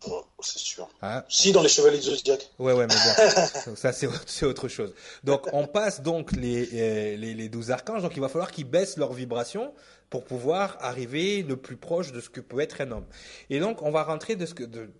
Oh, 0.07 0.25
c'est 0.41 0.59
sûr. 0.59 0.89
Hein 1.03 1.25
si, 1.29 1.53
dans 1.53 1.63
les 1.63 1.69
chevaliers 1.69 1.99
du 1.99 2.05
zodiaque. 2.05 2.49
Ouais, 2.59 2.73
ouais, 2.73 2.87
mais 2.87 2.95
bon, 3.67 3.77
ça 3.77 3.93
c'est 3.93 4.47
autre 4.47 4.69
chose. 4.69 4.95
Donc, 5.25 5.47
on 5.53 5.67
passe 5.67 6.01
donc 6.01 6.33
les, 6.33 6.69
euh, 6.73 7.17
les, 7.17 7.35
les 7.35 7.49
12 7.49 7.71
archanges, 7.71 8.03
donc 8.03 8.13
il 8.17 8.21
va 8.21 8.29
falloir 8.29 8.51
qu'ils 8.51 8.65
baissent 8.65 8.97
leur 8.97 9.13
vibration 9.13 9.75
pour 10.09 10.25
pouvoir 10.25 10.77
arriver 10.81 11.43
le 11.43 11.57
plus 11.57 11.77
proche 11.77 12.13
de 12.13 12.21
ce 12.21 12.31
que 12.31 12.41
peut 12.41 12.61
être 12.61 12.81
un 12.81 12.91
homme. 12.91 13.07
Et 13.51 13.61
donc, 13.61 13.83
on 13.83 13.91
va 13.91 14.03
rentrer 14.03 14.37
de 14.37 14.47
ce 14.47 14.55
que, 14.55 14.65
de, 14.65 14.91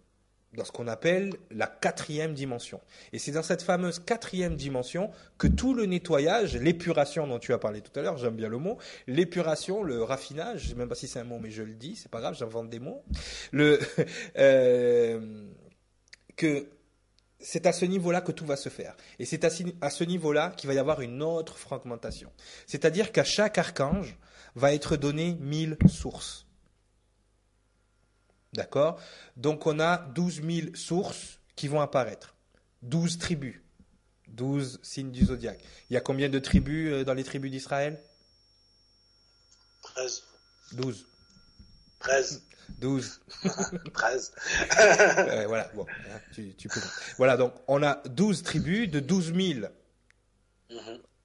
dans 0.55 0.65
ce 0.65 0.73
qu'on 0.73 0.89
appelle 0.89 1.35
la 1.51 1.67
quatrième 1.67 2.35
dimension. 2.35 2.81
Et 3.13 3.19
c'est 3.19 3.33
dans 3.33 3.43
cette 3.43 3.63
fameuse 3.63 4.01
quatrième 4.01 4.57
dimension 4.57 5.11
que 5.39 5.47
tout 5.47 5.75
le 5.75 5.87
nettoyage, 5.87 6.57
l'épuration 6.57 7.27
dont 7.27 7.39
tu 7.39 7.53
as 7.53 7.59
parlé 7.59 7.81
tout 7.81 7.99
à 7.99 8.03
l'heure, 8.03 8.17
j'aime 8.19 8.35
bien 8.35 8.49
le 8.49 8.59
mot, 8.59 8.79
l'épuration, 9.07 9.83
le 9.83 10.03
raffinage, 10.03 10.65
je 10.65 10.69
sais 10.71 10.75
même 10.75 10.89
pas 10.89 10.95
si 10.95 11.07
c'est 11.07 11.21
un 11.21 11.25
mot, 11.25 11.39
mais 11.39 11.51
je 11.51 11.63
le 11.63 11.75
dis, 11.75 11.97
c'est 11.97 12.11
pas 12.11 12.21
grave, 12.21 12.35
j'invente 12.37 12.69
des 12.69 12.81
mots, 12.81 13.05
euh, 13.55 15.45
que 16.37 16.67
c'est 17.39 17.67
à 17.67 17.73
ce 17.73 17.85
niveau-là 17.85 18.21
que 18.21 18.33
tout 18.33 18.45
va 18.45 18.57
se 18.57 18.69
faire. 18.69 18.97
Et 19.19 19.25
c'est 19.25 19.45
à 19.45 19.91
ce 19.91 20.05
niveau-là 20.05 20.51
qu'il 20.57 20.69
va 20.69 20.75
y 20.75 20.79
avoir 20.79 21.01
une 21.01 21.23
autre 21.23 21.57
fragmentation. 21.57 22.31
C'est-à-dire 22.67 23.13
qu'à 23.13 23.25
chaque 23.25 23.57
archange 23.57 24.19
va 24.57 24.75
être 24.75 24.97
donné 24.97 25.37
mille 25.41 25.79
sources. 25.89 26.47
D'accord? 28.53 29.01
Donc 29.37 29.67
on 29.67 29.79
a 29.81 29.99
12 29.99 30.43
000 30.43 30.75
sources 30.75 31.39
qui 31.57 31.69
vont 31.69 31.81
apparaître. 31.81 32.35
12 32.83 33.19
tribus. 33.19 33.57
12 34.29 34.81
signes 34.83 35.11
du 35.11 35.25
zodiaque. 35.25 35.61
Il 35.89 35.95
y 35.95 35.97
a 35.97 36.01
combien 36.01 36.29
de 36.29 36.39
tribus 36.39 36.93
euh, 36.93 37.05
dans 37.05 37.15
les 37.15 37.25
tribus 37.25 37.51
d'Israël? 37.51 38.01
13. 39.83 40.23
12. 40.73 41.07
13. 41.99 42.43
12. 42.79 43.21
13. 43.95 44.33
voilà, 45.47 45.69
bon, 45.75 45.87
hein, 45.89 46.21
tu, 46.33 46.55
tu, 46.55 46.69
peux. 46.69 46.81
Voilà, 47.17 47.37
donc 47.37 47.55
on 47.67 47.83
a 47.83 47.97
12 48.09 48.43
tribus 48.43 48.89
de 48.89 49.01
12 49.01 49.35
000 49.35 49.67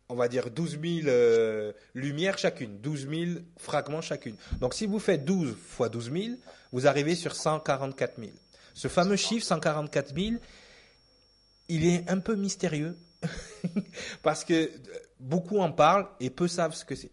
on 0.10 0.16
va 0.16 0.28
dire 0.28 0.50
12 0.52 0.80
000 0.82 1.08
euh, 1.08 1.74
lumières 1.94 2.38
chacune, 2.38 2.78
12 2.80 3.10
000 3.10 3.32
fragments 3.58 4.02
chacune. 4.02 4.36
Donc 4.60 4.74
si 4.74 4.86
vous 4.86 5.00
faites 5.00 5.26
12 5.26 5.56
fois 5.56 5.90
12 5.90 6.12
000, 6.12 6.26
vous 6.76 6.88
arrivez 6.88 7.16
sur 7.16 7.36
144 7.36 8.20
000. 8.20 8.32
Ce 8.74 8.90
fameux 8.90 9.16
chiffre 9.16 9.46
144 9.46 10.14
000, 10.14 10.36
il 11.70 11.86
est 11.86 12.10
un 12.10 12.20
peu 12.20 12.36
mystérieux 12.36 12.98
parce 14.24 14.44
que 14.44 14.70
beaucoup 15.22 15.60
en 15.60 15.72
parlent 15.72 16.10
et 16.20 16.30
peu 16.30 16.50
savent 16.50 16.76
ce 16.76 16.84
que 16.84 16.96
c'est. 16.96 17.12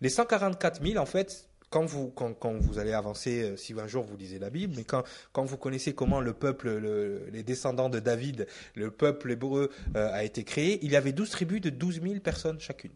Les 0.00 0.08
144 0.08 0.84
000, 0.84 1.00
en 1.00 1.06
fait, 1.06 1.48
quand 1.70 1.84
vous, 1.84 2.08
quand, 2.08 2.34
quand, 2.34 2.54
vous 2.54 2.80
allez 2.80 2.92
avancer, 2.92 3.42
euh, 3.42 3.56
si 3.56 3.72
un 3.74 3.86
jour 3.86 4.02
vous 4.02 4.16
lisez 4.16 4.40
la 4.40 4.50
Bible, 4.50 4.74
mais 4.76 4.82
quand, 4.82 5.04
quand 5.32 5.44
vous 5.44 5.58
connaissez 5.58 5.94
comment 5.94 6.20
le 6.20 6.32
peuple, 6.32 6.76
le, 6.76 7.28
les 7.32 7.44
descendants 7.44 7.90
de 7.90 8.00
David, 8.00 8.48
le 8.74 8.90
peuple 8.90 9.30
hébreu 9.30 9.70
euh, 9.94 10.12
a 10.12 10.24
été 10.24 10.42
créé, 10.42 10.84
il 10.84 10.90
y 10.90 10.96
avait 10.96 11.12
12 11.12 11.30
tribus 11.30 11.60
de 11.60 11.70
12 11.70 12.02
000 12.02 12.14
personnes 12.18 12.58
chacune. 12.58 12.90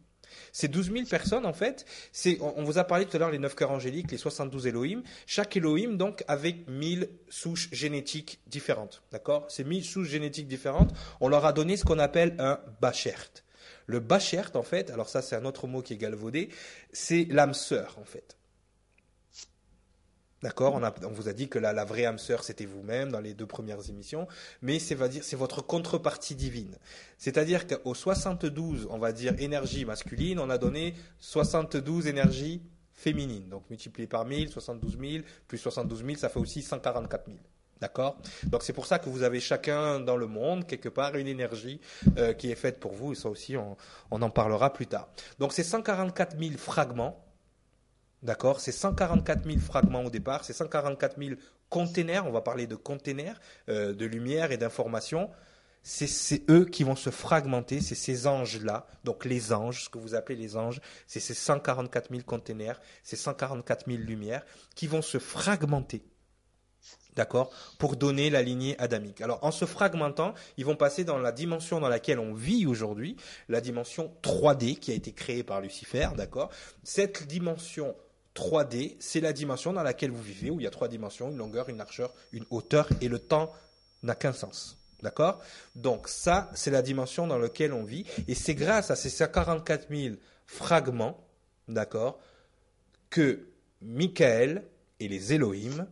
Ces 0.52 0.68
12 0.68 0.92
000 0.92 1.04
personnes, 1.06 1.46
en 1.46 1.52
fait, 1.52 1.84
on, 2.40 2.64
vous 2.64 2.78
a 2.78 2.84
parlé 2.84 3.06
tout 3.06 3.16
à 3.16 3.20
l'heure 3.20 3.30
les 3.30 3.38
neuf 3.38 3.54
cœurs 3.54 3.70
angéliques, 3.70 4.10
les 4.10 4.18
72 4.18 4.66
Elohim. 4.66 5.02
Chaque 5.26 5.56
Elohim, 5.56 5.96
donc, 5.96 6.24
avec 6.28 6.68
1000 6.68 7.08
souches 7.28 7.68
génétiques 7.72 8.40
différentes. 8.46 9.02
D'accord? 9.12 9.46
Ces 9.50 9.64
1000 9.64 9.84
souches 9.84 10.08
génétiques 10.08 10.48
différentes, 10.48 10.92
on 11.20 11.28
leur 11.28 11.44
a 11.44 11.52
donné 11.52 11.76
ce 11.76 11.84
qu'on 11.84 11.98
appelle 11.98 12.34
un 12.38 12.60
bachert. 12.80 13.28
Le 13.86 14.00
bachert, 14.00 14.50
en 14.54 14.62
fait, 14.62 14.90
alors 14.90 15.08
ça 15.08 15.22
c'est 15.22 15.34
un 15.34 15.44
autre 15.44 15.66
mot 15.66 15.82
qui 15.82 15.94
est 15.94 15.96
galvaudé, 15.96 16.50
c'est 16.92 17.26
l'âme 17.30 17.54
sœur, 17.54 17.98
en 17.98 18.04
fait. 18.04 18.37
D'accord 20.40 20.80
on, 21.02 21.08
vous 21.08 21.28
a 21.28 21.32
dit 21.32 21.48
que 21.48 21.58
la, 21.58 21.72
la 21.72 21.84
vraie 21.84 22.04
âme 22.04 22.18
sœur, 22.18 22.44
c'était 22.44 22.64
vous-même 22.64 23.10
dans 23.10 23.18
les 23.18 23.34
deux 23.34 23.46
premières 23.46 23.88
émissions, 23.90 24.28
mais 24.62 24.78
c'est 24.78 24.94
votre 24.94 25.62
contrepartie 25.62 26.36
divine. 26.36 26.76
C'est-à-dire 27.16 27.66
qu'au 27.66 27.94
72, 27.94 28.86
on 28.90 28.98
va 28.98 29.10
dire 29.10 29.34
énergie 29.38 29.84
masculine, 29.84 30.38
on 30.38 30.48
a 30.48 30.56
donné 30.58 30.94
72 31.18 32.06
énergies 32.06 32.62
féminines. 32.94 33.48
Donc 33.48 33.68
multiplié 33.68 34.06
par 34.06 34.24
1000, 34.24 34.50
72 34.50 34.96
000, 35.00 35.24
plus 35.48 35.58
72 35.58 36.04
000, 36.04 36.16
ça 36.16 36.28
fait 36.28 36.38
aussi 36.38 36.62
144 36.62 37.26
000. 37.26 37.38
D'accord? 37.80 38.16
Donc 38.44 38.62
c'est 38.62 38.72
pour 38.72 38.86
ça 38.86 39.00
que 39.00 39.08
vous 39.08 39.24
avez 39.24 39.40
chacun 39.40 39.98
dans 39.98 40.16
le 40.16 40.26
monde, 40.26 40.66
quelque 40.66 40.88
part, 40.88 41.16
une 41.16 41.28
énergie 41.28 41.80
euh, 42.16 42.32
qui 42.32 42.50
est 42.50 42.56
faite 42.56 42.78
pour 42.78 42.92
vous, 42.92 43.12
et 43.12 43.14
ça 43.16 43.28
aussi, 43.28 43.56
on, 43.56 43.76
on 44.12 44.22
en 44.22 44.30
parlera 44.30 44.72
plus 44.72 44.86
tard. 44.86 45.08
Donc 45.40 45.52
c'est 45.52 45.64
144 45.64 46.38
000 46.38 46.56
fragments 46.56 47.24
D'accord 48.22 48.60
C'est 48.60 48.72
144 48.72 49.44
000 49.44 49.58
fragments 49.60 50.02
au 50.02 50.10
départ, 50.10 50.44
c'est 50.44 50.52
144 50.52 51.18
000 51.18 51.36
containers, 51.68 52.26
on 52.26 52.32
va 52.32 52.40
parler 52.40 52.66
de 52.66 52.74
containers 52.74 53.40
euh, 53.68 53.94
de 53.94 54.06
lumière 54.06 54.50
et 54.50 54.56
d'information. 54.56 55.30
C'est 55.84 56.42
eux 56.50 56.66
qui 56.66 56.82
vont 56.82 56.96
se 56.96 57.08
fragmenter, 57.08 57.80
c'est 57.80 57.94
ces 57.94 58.26
anges-là, 58.26 58.86
donc 59.04 59.24
les 59.24 59.52
anges, 59.52 59.84
ce 59.84 59.88
que 59.88 59.98
vous 59.98 60.14
appelez 60.14 60.36
les 60.36 60.56
anges, 60.56 60.80
c'est 61.06 61.20
ces 61.20 61.32
144 61.32 62.10
000 62.10 62.22
containers, 62.24 62.80
ces 63.02 63.16
144 63.16 63.86
000 63.86 63.98
lumières 64.02 64.44
qui 64.74 64.86
vont 64.86 65.00
se 65.00 65.18
fragmenter. 65.18 66.02
D'accord 67.14 67.50
Pour 67.78 67.96
donner 67.96 68.28
la 68.28 68.42
lignée 68.42 68.78
adamique. 68.78 69.20
Alors, 69.20 69.42
en 69.42 69.50
se 69.50 69.64
fragmentant, 69.64 70.34
ils 70.56 70.64
vont 70.64 70.76
passer 70.76 71.04
dans 71.04 71.18
la 71.18 71.32
dimension 71.32 71.80
dans 71.80 71.88
laquelle 71.88 72.18
on 72.18 72.34
vit 72.34 72.66
aujourd'hui, 72.66 73.16
la 73.48 73.60
dimension 73.60 74.12
3D 74.22 74.78
qui 74.78 74.90
a 74.90 74.94
été 74.94 75.12
créée 75.12 75.42
par 75.42 75.60
Lucifer, 75.60 76.08
d'accord 76.16 76.50
Cette 76.84 77.26
dimension 77.26 77.96
3D, 78.38 78.94
c'est 79.00 79.20
la 79.20 79.32
dimension 79.32 79.72
dans 79.72 79.82
laquelle 79.82 80.12
vous 80.12 80.22
vivez, 80.22 80.50
où 80.50 80.60
il 80.60 80.64
y 80.64 80.66
a 80.66 80.70
trois 80.70 80.88
dimensions, 80.88 81.30
une 81.30 81.36
longueur, 81.36 81.68
une 81.68 81.78
largeur, 81.78 82.14
une 82.32 82.44
hauteur, 82.50 82.88
et 83.00 83.08
le 83.08 83.18
temps 83.18 83.52
n'a 84.04 84.14
qu'un 84.14 84.32
sens. 84.32 84.78
D'accord? 85.02 85.40
Donc 85.74 86.08
ça, 86.08 86.50
c'est 86.54 86.70
la 86.70 86.82
dimension 86.82 87.26
dans 87.26 87.38
laquelle 87.38 87.72
on 87.72 87.84
vit, 87.84 88.04
et 88.28 88.34
c'est 88.34 88.54
grâce 88.54 88.90
à 88.90 88.96
ces 88.96 89.10
44 89.10 89.88
000 89.90 90.16
fragments, 90.46 91.26
d'accord, 91.66 92.20
que 93.10 93.48
Michael 93.82 94.64
et 95.00 95.08
les 95.08 95.32
Elohim 95.32 95.86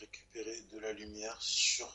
récupérer 0.00 0.62
de 0.72 0.78
la 0.80 0.92
lumière 0.92 1.36
sur 1.40 1.88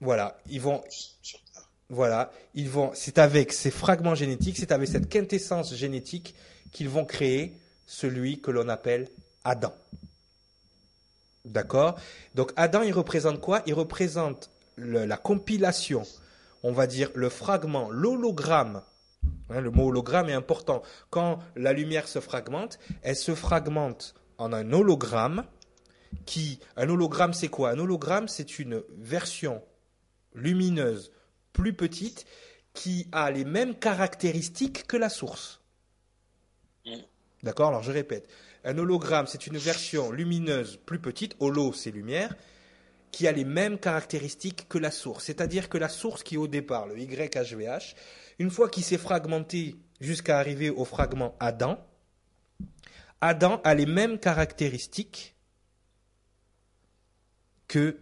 voilà, 0.00 0.38
ils 0.50 0.60
vont 0.60 0.82
sur 0.88 1.40
voilà, 1.88 2.32
ils 2.54 2.68
vont 2.68 2.90
c'est 2.94 3.18
avec 3.18 3.52
ces 3.52 3.70
fragments 3.70 4.14
génétiques, 4.14 4.56
c'est 4.58 4.72
avec 4.72 4.88
cette 4.88 5.08
quintessence 5.08 5.74
génétique 5.74 6.34
qu'ils 6.72 6.88
vont 6.88 7.04
créer 7.04 7.56
celui 7.86 8.40
que 8.40 8.50
l'on 8.50 8.68
appelle 8.68 9.08
Adam. 9.44 9.72
D'accord? 11.44 11.98
Donc 12.34 12.52
Adam, 12.56 12.82
il 12.82 12.92
représente 12.92 13.40
quoi? 13.40 13.62
Il 13.66 13.74
représente 13.74 14.50
la 14.76 15.16
compilation, 15.16 16.02
on 16.62 16.72
va 16.72 16.86
dire 16.86 17.10
le 17.14 17.28
fragment, 17.30 17.88
l'hologramme. 17.90 18.82
Hein, 19.48 19.60
le 19.60 19.70
mot 19.70 19.86
hologramme 19.88 20.28
est 20.28 20.34
important. 20.34 20.82
Quand 21.10 21.38
la 21.54 21.72
lumière 21.72 22.08
se 22.08 22.20
fragmente, 22.20 22.78
elle 23.02 23.16
se 23.16 23.34
fragmente 23.34 24.14
en 24.38 24.52
un 24.52 24.72
hologramme 24.72 25.44
qui... 26.26 26.58
Un 26.76 26.88
hologramme, 26.88 27.32
c'est 27.32 27.48
quoi? 27.48 27.70
Un 27.70 27.78
hologramme, 27.78 28.28
c'est 28.28 28.58
une 28.58 28.82
version 28.98 29.62
lumineuse 30.34 31.12
plus 31.52 31.72
petite 31.72 32.26
qui 32.74 33.08
a 33.12 33.30
les 33.30 33.44
mêmes 33.44 33.74
caractéristiques 33.74 34.86
que 34.86 34.96
la 34.96 35.08
source. 35.08 35.60
D'accord 37.42 37.68
Alors 37.68 37.82
je 37.82 37.92
répète. 37.92 38.28
Un 38.64 38.78
hologramme, 38.78 39.26
c'est 39.26 39.46
une 39.46 39.58
version 39.58 40.10
lumineuse 40.10 40.78
plus 40.84 40.98
petite, 40.98 41.36
holo 41.38 41.72
c'est 41.72 41.90
lumière, 41.90 42.34
qui 43.12 43.28
a 43.28 43.32
les 43.32 43.44
mêmes 43.44 43.78
caractéristiques 43.78 44.68
que 44.68 44.78
la 44.78 44.90
source. 44.90 45.24
C'est-à-dire 45.24 45.68
que 45.68 45.78
la 45.78 45.88
source 45.88 46.22
qui 46.22 46.34
est 46.34 46.38
au 46.38 46.48
départ, 46.48 46.86
le 46.86 46.98
YHVH, 46.98 47.94
une 48.38 48.50
fois 48.50 48.68
qu'il 48.68 48.84
s'est 48.84 48.98
fragmenté 48.98 49.76
jusqu'à 50.00 50.38
arriver 50.38 50.70
au 50.70 50.84
fragment 50.84 51.34
Adam, 51.40 51.78
Adam 53.20 53.60
a 53.64 53.74
les 53.74 53.86
mêmes 53.86 54.18
caractéristiques 54.18 55.34
que, 57.68 57.98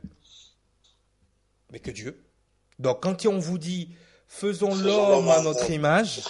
mais 1.71 1.79
que 1.79 1.91
Dieu. 1.91 2.25
Donc 2.79 3.03
quand 3.03 3.27
on 3.27 3.39
vous 3.39 3.59
dit 3.59 3.91
faisons 4.27 4.75
l'homme 4.75 5.29
à 5.29 5.41
notre 5.43 5.71
image, 5.71 6.23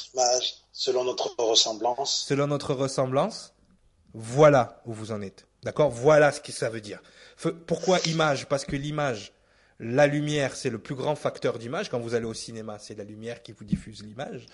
Selon 0.77 1.05
notre 1.05 1.33
ressemblance. 1.39 2.25
Selon 2.27 2.49
notre 2.49 2.75
ressemblance. 2.75 3.55
Voilà 4.13 4.83
où 4.87 4.93
vous 4.93 5.13
en 5.13 5.23
êtes. 5.23 5.47
D'accord? 5.63 5.89
Voilà 5.89 6.33
ce 6.33 6.41
que 6.41 6.51
ça 6.51 6.69
veut 6.69 6.81
dire. 6.81 7.01
Pourquoi 7.67 8.01
image? 8.07 8.47
Parce 8.47 8.65
que 8.65 8.75
l'image, 8.75 9.33
la 9.79 10.09
lumière, 10.09 10.57
c'est 10.57 10.71
le 10.71 10.79
plus 10.79 10.97
grand 10.97 11.15
facteur 11.15 11.59
d'image. 11.59 11.91
Quand 11.91 12.01
vous 12.01 12.15
allez 12.15 12.27
au 12.27 12.35
cinéma, 12.35 12.79
c'est 12.81 12.99
la 12.99 13.05
lumière 13.05 13.41
qui 13.45 13.53
vous 13.53 13.65
diffuse 13.65 14.03
l'image. 14.03 14.47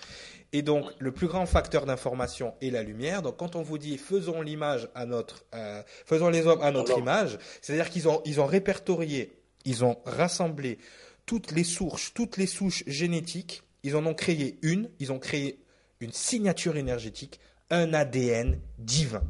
Et 0.53 0.61
donc, 0.61 0.85
le 0.99 1.11
plus 1.11 1.27
grand 1.27 1.47
facteur 1.47 1.87
d'information 1.87 2.53
est 2.61 2.69
la 2.69 2.83
lumière. 2.83 3.23
Donc, 3.23 3.37
quand 3.37 3.55
on 3.55 3.63
vous 3.63 3.79
dit 3.79 3.97
faisons 3.97 4.41
l'image 4.41 4.89
à 4.93 5.07
notre, 5.07 5.43
euh, 5.55 5.81
faisons 6.05 6.29
les 6.29 6.45
hommes 6.45 6.61
à 6.61 6.69
notre 6.69 6.99
image, 6.99 7.39
c'est-à-dire 7.63 7.89
qu'ils 7.89 8.07
ont, 8.07 8.21
ils 8.25 8.39
ont 8.39 8.45
répertorié, 8.45 9.41
ils 9.65 9.83
ont 9.83 9.97
rassemblé 10.05 10.77
toutes 11.25 11.51
les 11.51 11.63
sources, 11.63 12.13
toutes 12.13 12.37
les 12.37 12.47
souches 12.47 12.83
génétiques. 12.85 13.63
Ils 13.81 13.95
en 13.95 14.05
ont 14.05 14.13
créé 14.13 14.59
une. 14.61 14.91
Ils 14.99 15.11
ont 15.11 15.17
créé 15.17 15.57
une 16.01 16.11
signature 16.11 16.75
énergétique, 16.75 17.39
un 17.69 17.93
ADN 17.93 18.59
divin 18.77 19.23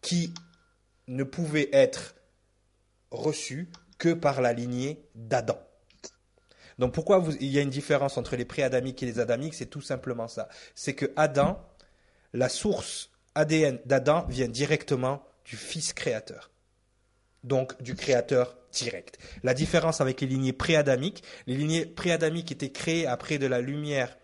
qui 0.00 0.32
ne 1.08 1.24
pouvait 1.24 1.68
être 1.72 2.14
reçu 3.10 3.68
que 3.98 4.12
par 4.12 4.40
la 4.40 4.52
lignée 4.52 5.02
d'Adam. 5.14 5.58
Donc 6.78 6.94
pourquoi 6.94 7.24
il 7.40 7.48
y 7.48 7.58
a 7.58 7.62
une 7.62 7.70
différence 7.70 8.16
entre 8.18 8.36
les 8.36 8.44
pré-adamiques 8.44 9.02
et 9.02 9.06
les 9.06 9.18
adamiques? 9.18 9.54
C'est 9.54 9.66
tout 9.66 9.80
simplement 9.80 10.28
ça. 10.28 10.48
C'est 10.76 10.94
que 10.94 11.12
Adam, 11.16 11.60
la 12.32 12.48
source 12.48 13.10
ADN 13.34 13.80
d'Adam 13.84 14.24
vient 14.28 14.48
directement 14.48 15.24
du 15.44 15.56
Fils 15.56 15.92
créateur. 15.92 16.50
Donc 17.42 17.80
du 17.82 17.96
créateur 17.96 18.56
direct. 18.72 19.18
La 19.42 19.54
différence 19.54 20.00
avec 20.00 20.20
les 20.20 20.26
lignées 20.26 20.52
pré-adamiques, 20.52 21.24
les 21.46 21.56
lignées 21.56 21.86
pré-adamiques 21.86 22.52
étaient 22.52 22.72
créées 22.72 23.06
après 23.06 23.38
de 23.38 23.46
la 23.46 23.60
lumière 23.60 24.16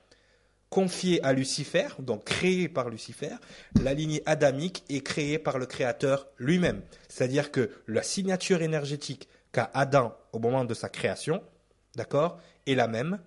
confié 0.75 1.23
à 1.23 1.33
Lucifer, 1.33 1.87
donc 2.01 2.25
créé 2.25 2.69
par 2.69 2.91
Lucifer, 2.91 3.37
la 3.81 3.95
lignée 3.95 4.25
adamique 4.27 4.83
est 4.89 5.03
créée 5.03 5.39
par 5.39 5.61
le 5.61 5.67
Créateur 5.67 6.27
lui-même. 6.37 6.83
C'est-à-dire 7.09 7.53
que 7.53 7.71
la 7.87 8.03
signature 8.03 8.61
énergétique 8.61 9.29
qu'a 9.53 9.71
Adam 9.73 10.19
au 10.33 10.41
moment 10.41 10.65
de 10.65 10.75
sa 10.75 10.89
création, 10.89 11.45
d'accord, 11.95 12.41
est 12.67 12.75
la 12.75 12.89
même 12.89 13.21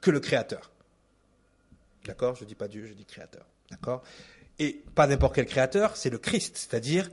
que 0.00 0.12
le 0.12 0.20
Créateur. 0.20 0.70
D'accord 2.04 2.36
Je 2.36 2.44
ne 2.44 2.48
dis 2.48 2.54
pas 2.54 2.68
Dieu, 2.68 2.86
je 2.86 2.92
dis 2.92 3.04
Créateur. 3.04 3.44
D'accord 3.72 4.04
Et 4.60 4.84
pas 4.94 5.08
n'importe 5.08 5.34
quel 5.34 5.46
Créateur, 5.46 5.96
c'est 5.96 6.10
le 6.10 6.18
Christ, 6.18 6.56
c'est-à-dire 6.56 7.10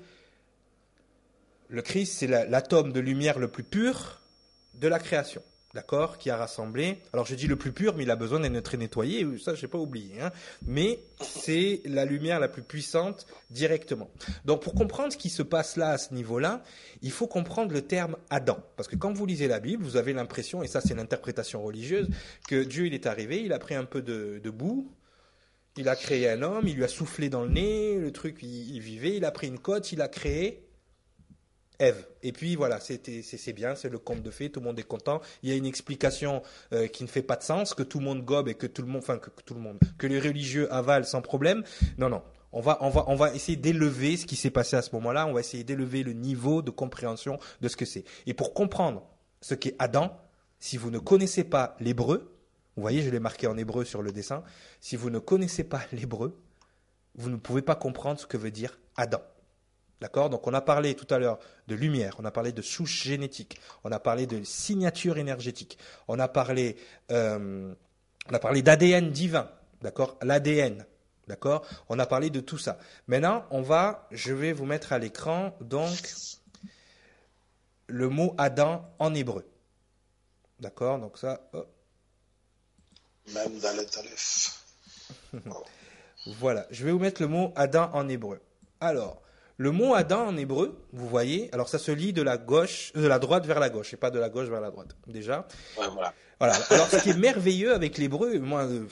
le 1.70 1.82
Christ, 1.82 2.20
c'est 2.20 2.28
l'atome 2.28 2.92
de 2.94 3.00
lumière 3.00 3.40
le 3.40 3.48
plus 3.48 3.64
pur 3.64 4.22
de 4.76 4.88
la 4.88 5.00
création 5.00 5.42
d'accord, 5.74 6.18
qui 6.18 6.30
a 6.30 6.38
rassemblé. 6.38 6.98
Alors 7.14 7.26
je 7.26 7.36
dis 7.36 7.48
le 7.48 7.56
plus 7.56 7.72
pur, 7.72 7.96
mais 7.96 8.04
il 8.04 8.12
a 8.12 8.16
besoin 8.16 8.40
d'être 8.40 8.78
nettoyé, 8.78 9.26
ça 9.38 9.54
je 9.54 9.62
n'ai 9.62 9.68
pas 9.68 9.78
oublié. 9.78 10.20
Hein. 10.22 10.32
Mais 10.66 11.00
c'est 11.22 11.82
la 11.86 12.06
lumière 12.06 12.40
la 12.40 12.48
plus 12.48 12.64
puissante 12.64 13.28
directement. 13.52 14.10
Donc 14.46 14.64
pour 14.64 14.74
comprendre 14.74 15.14
ce 15.14 15.18
qui 15.18 15.30
se 15.30 15.44
passe 15.44 15.76
là 15.76 15.92
à 15.92 15.98
ce 15.98 16.14
niveau-là, 16.14 16.64
il 17.02 17.12
faut 17.12 17.28
comprendre 17.28 17.74
le 17.74 17.82
terme 17.82 18.18
Adam, 18.30 18.58
parce 18.78 18.90
que 18.90 18.96
quand 18.96 19.14
vous 19.14 19.26
lisez 19.26 19.48
la 19.48 19.60
Bible, 19.60 19.84
vous 19.84 19.98
avez 19.98 20.14
l'impression, 20.14 20.64
et 20.64 20.68
ça 20.68 20.82
c'est 20.82 20.96
l'interprétation 20.96 21.62
religieuse, 21.62 22.10
que 22.48 22.64
Dieu 22.64 22.88
il 22.88 22.94
est 22.94 23.06
arrivé, 23.06 23.42
il 23.44 23.54
a 23.54 23.60
pris 23.60 23.76
un 23.76 23.86
peu 23.86 24.02
de, 24.02 24.50
boue. 24.50 24.92
Il 25.78 25.88
a 25.88 25.96
créé 25.96 26.28
un 26.28 26.42
homme, 26.42 26.68
il 26.68 26.76
lui 26.76 26.84
a 26.84 26.88
soufflé 26.88 27.30
dans 27.30 27.44
le 27.44 27.52
nez, 27.52 27.96
le 27.96 28.12
truc, 28.12 28.42
il 28.42 28.80
vivait, 28.80 29.16
il 29.16 29.24
a 29.24 29.32
pris 29.32 29.48
une 29.48 29.60
côte, 29.60 29.92
il 29.92 30.02
a 30.02 30.08
créé 30.08 30.69
Ève. 31.80 32.06
Et 32.24 32.34
puis 32.34 32.56
voilà, 32.56 32.80
c'est, 32.80 33.54
bien, 33.54 33.76
c'est 33.76 33.90
le 33.90 33.98
conte 34.00 34.22
de 34.22 34.32
fées, 34.32 34.52
tout 34.52 34.60
le 34.60 34.66
monde 34.66 34.80
est 34.80 34.84
content. 34.84 35.22
Il 35.44 35.50
y 35.50 35.54
a 35.54 35.56
une 35.56 35.66
explication 35.66 36.44
euh, 36.74 36.88
qui 36.88 37.04
ne 37.04 37.08
fait 37.08 37.22
pas 37.22 37.38
de 37.38 37.44
sens, 37.44 37.74
que 37.74 37.84
tout 37.84 38.00
le 38.00 38.06
monde 38.06 38.24
gobe 38.24 38.50
et 38.50 38.54
que 38.54 38.68
tout 38.68 38.82
le 38.82 38.90
monde, 38.90 39.02
enfin 39.02 39.18
que, 39.18 39.30
tout 39.46 39.54
le 39.54 39.62
monde, 39.62 39.80
que 39.98 40.06
les 40.06 40.20
religieux 40.20 40.72
avalent 40.74 41.06
sans 41.06 41.22
problème. 41.22 41.64
Non, 41.98 42.10
non. 42.10 42.22
On 42.52 42.62
va, 42.62 42.80
on 42.82 42.90
va, 42.90 43.06
on 43.08 43.16
va 43.16 43.34
essayer 43.34 43.56
d'élever 43.56 44.18
ce 44.18 44.26
qui 44.26 44.36
s'est 44.36 44.50
passé 44.50 44.76
à 44.76 44.82
ce 44.82 44.90
moment-là. 44.94 45.28
On 45.28 45.34
va 45.34 45.40
essayer 45.40 45.64
d'élever 45.64 46.04
le 46.04 46.14
niveau 46.14 46.62
de 46.62 46.72
compréhension 46.72 47.40
de 47.62 47.68
ce 47.68 47.78
que 47.78 47.86
c'est. 47.86 48.04
Et 48.26 48.34
pour 48.34 48.54
comprendre 48.54 49.08
ce 49.42 49.54
qu'est 49.54 49.76
Adam, 49.80 50.18
si 50.60 50.76
vous 50.76 50.92
ne 50.92 51.00
connaissez 51.00 51.44
pas 51.44 51.78
l'hébreu, 51.80 52.36
vous 52.76 52.82
voyez, 52.82 53.02
je 53.02 53.10
l'ai 53.10 53.20
marqué 53.20 53.48
en 53.48 53.58
hébreu 53.58 53.86
sur 53.86 54.02
le 54.02 54.12
dessin. 54.12 54.44
Si 54.82 54.96
vous 54.96 55.10
ne 55.10 55.20
connaissez 55.20 55.64
pas 55.64 55.82
l'hébreu, 55.92 56.42
vous 57.16 57.30
ne 57.30 57.36
pouvez 57.36 57.62
pas 57.62 57.76
comprendre 57.76 58.20
ce 58.20 58.26
que 58.26 58.38
veut 58.38 58.52
dire 58.52 58.80
Adam. 58.96 59.22
D'accord? 60.02 60.30
Donc 60.30 60.48
on 60.48 60.54
a 60.54 60.62
parlé 60.62 60.96
tout 60.96 61.14
à 61.14 61.20
l'heure 61.20 61.40
de 61.68 61.76
lumière, 61.76 62.16
on 62.20 62.26
a 62.26 62.32
parlé 62.32 62.52
de 62.52 62.62
souche 62.62 63.04
génétique, 63.04 63.60
on 63.84 63.92
a 63.92 64.00
parlé 64.00 64.28
de 64.28 64.44
signature 64.44 65.18
énergétique, 65.18 65.78
on 66.08 66.20
a 66.20 66.28
parlé, 66.28 66.78
euh, 67.12 67.74
on 68.30 68.34
a 68.34 68.40
parlé 68.40 68.62
d'ADN 68.62 69.12
divin, 69.12 69.50
d'accord? 69.82 70.18
L'ADN, 70.22 70.86
D'accord? 71.30 71.64
On 71.90 72.00
a 72.00 72.08
parlé 72.08 72.32
de 72.32 72.40
tout 72.40 72.58
ça. 72.58 72.80
Maintenant, 73.06 73.46
on 73.52 73.62
va, 73.62 74.08
je 74.10 74.34
vais 74.34 74.52
vous 74.52 74.66
mettre 74.66 74.94
à 74.94 74.98
l'écran 74.98 75.56
donc 75.62 76.02
le 77.86 78.10
mot 78.10 78.34
Adam 78.40 78.92
en 78.98 79.14
hébreu. 79.14 79.48
D'accord? 80.60 80.98
Donc 80.98 81.20
ça. 81.20 81.40
Même 83.32 83.60
Dalet 83.60 83.86
Aleph. 84.00 84.66
voilà, 86.40 86.66
je 86.72 86.84
vais 86.84 86.92
vous 86.92 87.00
mettre 87.00 87.22
le 87.22 87.28
mot 87.28 87.54
Adam 87.56 87.92
en 87.94 88.10
hébreu. 88.10 88.42
Alors, 88.80 89.22
le 89.60 89.72
mot 89.72 89.94
Adam 89.94 90.28
en 90.28 90.38
hébreu, 90.38 90.80
vous 90.94 91.08
voyez, 91.10 91.50
alors 91.54 91.68
ça 91.68 91.80
se 91.80 91.92
lit 91.92 92.14
de 92.14 92.22
la 92.22 92.38
gauche, 92.38 92.94
de 92.94 93.06
la 93.06 93.20
droite 93.20 93.46
vers 93.46 93.60
la 93.60 93.70
gauche, 93.70 93.94
et 93.94 93.98
pas 93.98 94.10
de 94.10 94.18
la 94.18 94.30
gauche 94.30 94.48
vers 94.48 94.62
la 94.62 94.72
droite, 94.72 94.96
déjà. 95.06 95.46
Ouais, 95.78 95.86
voilà. 95.92 96.14
Voilà. 96.40 96.56
Alors, 96.70 96.88
ce 96.88 96.96
qui 97.04 97.10
est 97.10 97.18
merveilleux 97.18 97.74
avec 97.74 97.98
l'hébreu, 97.98 98.40
moi, 98.40 98.62
euh, 98.62 98.86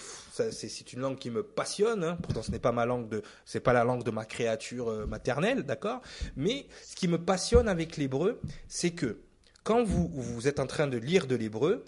c'est 0.52 0.92
une 0.92 1.00
langue 1.00 1.18
qui 1.18 1.32
me 1.32 1.42
passionne. 1.42 2.04
Hein. 2.04 2.18
Pourtant, 2.22 2.44
ce 2.44 2.52
n'est 2.52 2.60
pas 2.60 2.74
ma 2.74 2.86
langue 2.86 3.08
de, 3.08 3.22
c'est 3.46 3.62
pas 3.62 3.72
la 3.72 3.86
langue 3.86 4.04
de 4.04 4.12
ma 4.12 4.26
créature 4.26 4.90
euh, 4.90 5.06
maternelle, 5.06 5.64
d'accord? 5.64 6.02
Mais 6.36 6.68
ce 6.84 6.98
qui 6.98 7.08
me 7.08 7.18
passionne 7.18 7.70
avec 7.70 7.96
l'hébreu, 7.96 8.42
c'est 8.68 8.92
que 8.92 9.22
quand 9.64 9.86
vous 9.86 10.10
vous 10.10 10.50
êtes 10.50 10.60
en 10.60 10.68
train 10.68 10.88
de 10.88 10.98
lire 10.98 11.28
de 11.28 11.38
l'hébreu, 11.38 11.86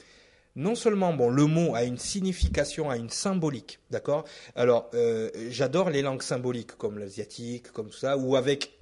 non 0.56 0.76
seulement 0.76 1.14
bon 1.14 1.30
le 1.30 1.46
mot 1.46 1.76
a 1.76 1.84
une 1.84 1.98
signification, 1.98 2.90
a 2.90 2.98
une 2.98 3.10
symbolique, 3.10 3.80
d'accord? 3.92 4.26
Alors 4.56 4.90
euh, 4.94 5.30
j'adore 5.50 5.90
les 5.90 6.02
langues 6.02 6.22
symboliques 6.22 6.76
comme 6.78 6.98
l'asiatique, 6.98 7.72
comme 7.72 7.90
tout 7.90 7.98
ça, 7.98 8.18
où 8.18 8.36
avec 8.36 8.78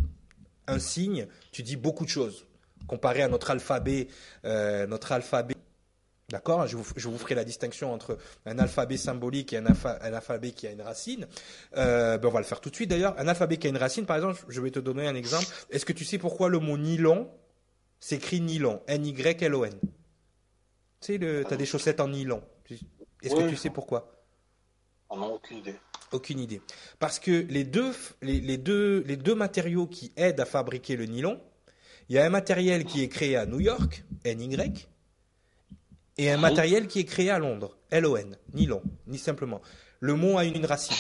un 0.67 0.79
signe 0.79 1.27
tu 1.51 1.63
dis 1.63 1.75
beaucoup 1.75 2.05
de 2.05 2.09
choses 2.09 2.45
comparé 2.87 3.21
à 3.21 3.27
notre 3.27 3.51
alphabet, 3.51 4.07
euh, 4.45 4.87
notre 4.87 5.11
alphabet 5.11 5.55
D'accord? 6.29 6.67
Je 6.67 6.75
vous, 6.75 7.17
ferai 7.17 7.35
la 7.35 7.45
distinction 7.45 7.93
entre 7.93 8.17
un 8.45 8.59
alphabet 8.59 8.97
symbolique 8.97 9.53
et 9.53 9.57
un, 9.57 9.65
alphabet 9.65 10.51
qui 10.51 10.67
a 10.67 10.71
une 10.71 10.81
racine. 10.81 11.25
Euh, 11.77 12.17
ben 12.17 12.27
on 12.27 12.31
va 12.31 12.39
le 12.39 12.45
faire 12.45 12.59
tout 12.59 12.69
de 12.69 12.75
suite 12.75 12.89
d'ailleurs. 12.89 13.15
Un 13.17 13.29
alphabet 13.29 13.55
qui 13.55 13.67
a 13.67 13.69
une 13.69 13.77
racine, 13.77 14.05
par 14.05 14.17
exemple, 14.17 14.43
je 14.49 14.59
vais 14.59 14.69
te 14.69 14.79
donner 14.79 15.07
un 15.07 15.15
exemple. 15.15 15.45
Est-ce 15.69 15.85
que 15.85 15.93
tu 15.93 16.03
sais 16.03 16.17
pourquoi 16.17 16.49
le 16.49 16.59
mot 16.59 16.77
nylon 16.77 17.29
s'écrit 18.01 18.41
nylon? 18.41 18.81
N-Y-L-O-N. 18.87 19.79
Tu 21.01 21.13
sais, 21.13 21.19
tu 21.19 21.53
as 21.53 21.57
des 21.57 21.65
chaussettes 21.65 21.99
en 21.99 22.07
nylon. 22.07 22.41
Est-ce 23.21 23.35
que 23.35 23.49
tu 23.49 23.55
sais 23.55 23.69
pourquoi? 23.69 24.11
On 25.09 25.17
n'a 25.17 25.27
aucune 25.27 25.57
idée. 25.57 25.75
Aucune 26.11 26.39
idée. 26.39 26.61
Parce 26.99 27.19
que 27.19 27.31
les 27.31 27.63
deux, 27.63 27.93
les, 28.21 28.39
les, 28.39 28.57
deux, 28.57 29.03
les 29.07 29.17
deux 29.17 29.35
matériaux 29.35 29.87
qui 29.87 30.11
aident 30.15 30.39
à 30.39 30.45
fabriquer 30.45 30.95
le 30.95 31.05
nylon, 31.05 31.41
il 32.09 32.15
y 32.15 32.19
a 32.19 32.25
un 32.25 32.29
matériel 32.29 32.85
qui 32.85 33.03
est 33.03 33.09
créé 33.09 33.35
à 33.35 33.45
New 33.45 33.59
York, 33.59 34.03
NY, 34.25 34.57
et 36.17 36.31
un 36.31 36.37
matériel 36.37 36.87
qui 36.87 36.99
est 36.99 37.05
créé 37.05 37.29
à 37.29 37.37
Londres, 37.37 37.77
L-O-N, 37.91 38.37
ni 38.53 38.65
long, 38.65 38.81
ni 39.05 39.17
simplement. 39.17 39.61
Le 39.99 40.15
mot 40.15 40.37
a 40.37 40.45
une 40.45 40.65
racine. 40.65 40.95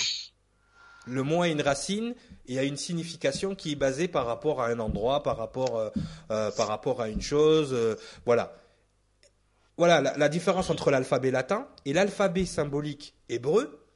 Le 1.07 1.23
mot 1.23 1.41
a 1.41 1.47
une 1.47 1.61
racine 1.61 2.13
et 2.47 2.59
a 2.59 2.63
une 2.63 2.75
signification 2.75 3.55
qui 3.55 3.71
est 3.71 3.75
basée 3.75 4.07
par 4.07 4.25
rapport 4.25 4.61
à 4.61 4.67
un 4.67 4.79
endroit, 4.79 5.23
par 5.23 5.37
rapport, 5.37 5.77
euh, 5.77 5.89
euh, 6.31 6.51
par 6.51 6.67
rapport 6.67 7.01
à 7.01 7.09
une 7.09 7.21
chose. 7.21 7.69
Euh, 7.73 7.95
voilà. 8.25 8.53
Voilà 9.77 10.01
la, 10.01 10.17
la 10.17 10.29
différence 10.29 10.69
entre 10.69 10.91
l'alphabet 10.91 11.31
latin 11.31 11.67
et 11.85 11.93
l'alphabet 11.93 12.45
symbolique 12.45 13.13
hébreu, 13.29 13.87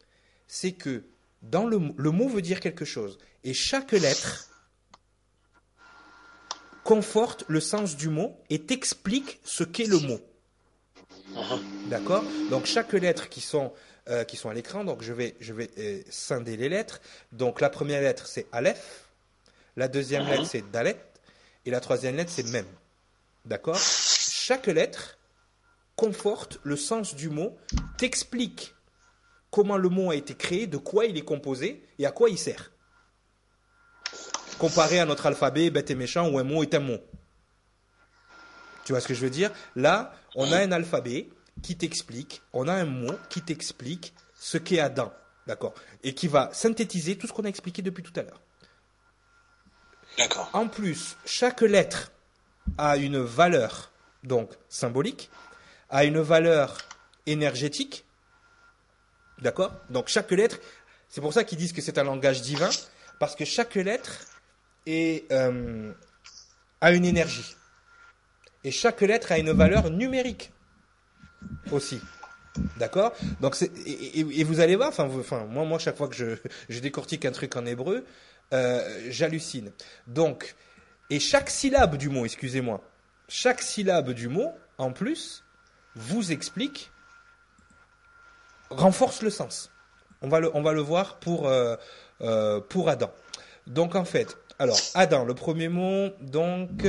c'est 0.48 0.74
que 0.74 1.04
dans 1.42 1.66
le, 1.66 1.80
le 1.98 2.12
mot 2.12 2.30
veut 2.30 2.42
dire 2.42 2.60
quelque 2.60 2.86
chose 2.86 3.18
et 3.44 3.54
chaque 3.54 3.92
lettre 3.94 4.50
conforte 6.84 7.46
le 7.48 7.60
sens 7.60 7.96
du 7.96 8.10
mot 8.10 8.40
et 8.50 8.60
t'explique 8.64 9.40
ce 9.44 9.64
qu'est 9.64 9.88
le 9.88 10.00
mot. 10.00 10.20
D'accord? 11.88 12.24
Donc 12.50 12.66
chaque 12.66 12.94
lettre 12.94 13.30
qui 13.30 13.42
sont 13.42 13.74
euh, 14.10 14.24
qui 14.24 14.36
sont 14.36 14.50
à 14.50 14.54
l'écran, 14.54 14.84
donc 14.84 15.02
je 15.02 15.14
vais 15.14 15.36
je 15.40 15.54
vais 15.54 15.70
euh, 15.78 16.02
scinder 16.10 16.58
les 16.58 16.70
lettres. 16.70 17.02
Donc 17.32 17.62
la 17.62 17.70
première 17.70 18.02
lettre 18.02 18.28
c'est 18.28 18.48
Aleph, 18.52 19.06
la 19.78 19.88
deuxième 19.88 20.28
lettre 20.28 20.46
c'est 20.46 20.70
Dalet 20.72 20.98
et 21.66 21.72
la 21.72 21.80
troisième 21.80 22.16
lettre 22.18 22.32
c'est 22.32 22.48
Mem. 22.48 22.66
D'accord? 23.46 23.80
Chaque 23.80 24.68
lettre 24.68 25.18
conforte 26.02 26.58
le 26.64 26.78
sens 26.78 27.14
du 27.14 27.30
mot, 27.30 27.56
t'explique 28.00 28.74
comment 29.52 29.78
le 29.78 29.88
mot 29.88 30.10
a 30.10 30.16
été 30.16 30.34
créé, 30.34 30.66
de 30.66 30.78
quoi 30.78 31.06
il 31.06 31.16
est 31.16 31.24
composé 31.24 31.86
et 32.00 32.08
à 32.08 32.12
quoi 32.12 32.32
il 32.32 32.40
sert. 32.40 32.72
Comparé 34.58 35.00
à 35.00 35.06
notre 35.06 35.28
alphabet 35.28 35.70
bête 35.70 35.92
et 35.92 35.96
méchant 35.96 36.28
où 36.28 36.40
un 36.40 36.44
mot 36.44 36.64
est 36.64 36.74
un 36.74 36.80
mot. 36.80 36.98
Tu 38.84 38.94
vois 38.94 39.00
ce 39.00 39.08
que 39.08 39.14
je 39.14 39.22
veux 39.22 39.30
dire? 39.30 39.52
Là, 39.76 40.16
on 40.34 40.52
a 40.52 40.58
un 40.58 40.72
alphabet 40.72 41.30
qui 41.62 41.78
t'explique, 41.78 42.42
on 42.52 42.68
a 42.68 42.74
un 42.74 42.86
mot 42.86 43.14
qui 43.30 43.44
t'explique 43.44 44.16
ce 44.34 44.58
qu'est 44.58 44.80
Adam, 44.80 45.14
d'accord? 45.46 45.76
Et 46.02 46.16
qui 46.16 46.28
va 46.28 46.50
synthétiser 46.52 47.16
tout 47.16 47.28
ce 47.28 47.34
qu'on 47.34 47.46
a 47.46 47.50
expliqué 47.50 47.84
depuis 47.84 48.02
tout 48.02 48.20
à 48.20 48.24
l'heure. 48.24 48.42
D'accord. 50.18 50.50
En 50.54 50.68
plus, 50.68 51.16
chaque 51.26 51.62
lettre 51.62 52.12
a 52.80 52.98
une 52.98 53.20
valeur 53.20 53.92
donc 54.24 54.52
symbolique, 54.68 55.30
a 55.92 56.06
une 56.06 56.20
valeur 56.20 56.78
énergétique, 57.28 58.06
d'accord? 59.42 59.74
Donc 59.90 60.08
chaque 60.08 60.32
lettre, 60.32 60.60
c'est 61.10 61.22
pour 61.22 61.34
ça 61.34 61.44
qu'ils 61.44 61.58
disent 61.58 61.74
que 61.74 61.82
c'est 61.82 61.98
un 61.98 62.04
langage 62.04 62.42
divin, 62.42 62.70
parce 63.20 63.36
que 63.36 63.46
chaque 63.46 63.76
lettre 63.76 64.26
est, 64.88 65.32
euh, 65.32 65.94
a 66.80 66.92
une 66.92 67.06
énergie. 67.06 67.56
Et 68.64 68.72
chaque 68.72 69.02
lettre 69.02 69.32
a 69.32 69.38
une 69.38 69.52
valeur 69.52 69.90
numérique 69.90 70.52
aussi. 71.72 72.00
D'accord? 72.78 73.14
Donc 73.40 73.56
et, 73.86 74.44
vous 74.44 74.60
allez 74.60 74.76
voir, 74.76 74.94
moi, 75.48 75.66
moi, 75.66 75.80
chaque 75.80 75.98
fois 75.98 76.08
que 76.08 76.16
je, 76.16 76.36
je 76.70 76.80
décortique 76.80 77.26
un 77.26 77.32
truc 77.32 77.56
en 77.56 77.66
hébreu, 77.66 78.06
euh, 78.54 79.08
j'hallucine. 79.10 79.72
Donc, 80.08 80.56
et 81.10 81.20
chaque 81.20 81.50
syllabe 81.50 81.98
du 81.98 82.10
mot, 82.10 82.26
excusez-moi, 82.26 82.82
chaque 83.28 83.62
syllabe 83.62 84.12
du 84.12 84.28
mot, 84.28 84.52
en 84.78 84.92
plus, 84.92 85.44
vous 85.96 86.32
explique, 86.32 86.92
renforce 88.70 89.22
le 89.22 89.30
sens. 89.30 89.70
On 90.22 90.30
va 90.30 90.40
le, 90.40 90.52
on 90.56 90.62
va 90.62 90.74
le 90.74 90.82
voir 90.82 91.18
pour, 91.18 91.48
euh, 91.48 91.76
euh, 92.22 92.60
pour 92.62 92.90
Adam. 92.90 93.12
Donc 93.68 93.96
en 93.96 94.06
fait, 94.06 94.38
alors 94.60 94.78
Adam, 94.94 95.26
le 95.26 95.34
premier 95.34 95.68
mot, 95.70 96.10
donc 96.22 96.86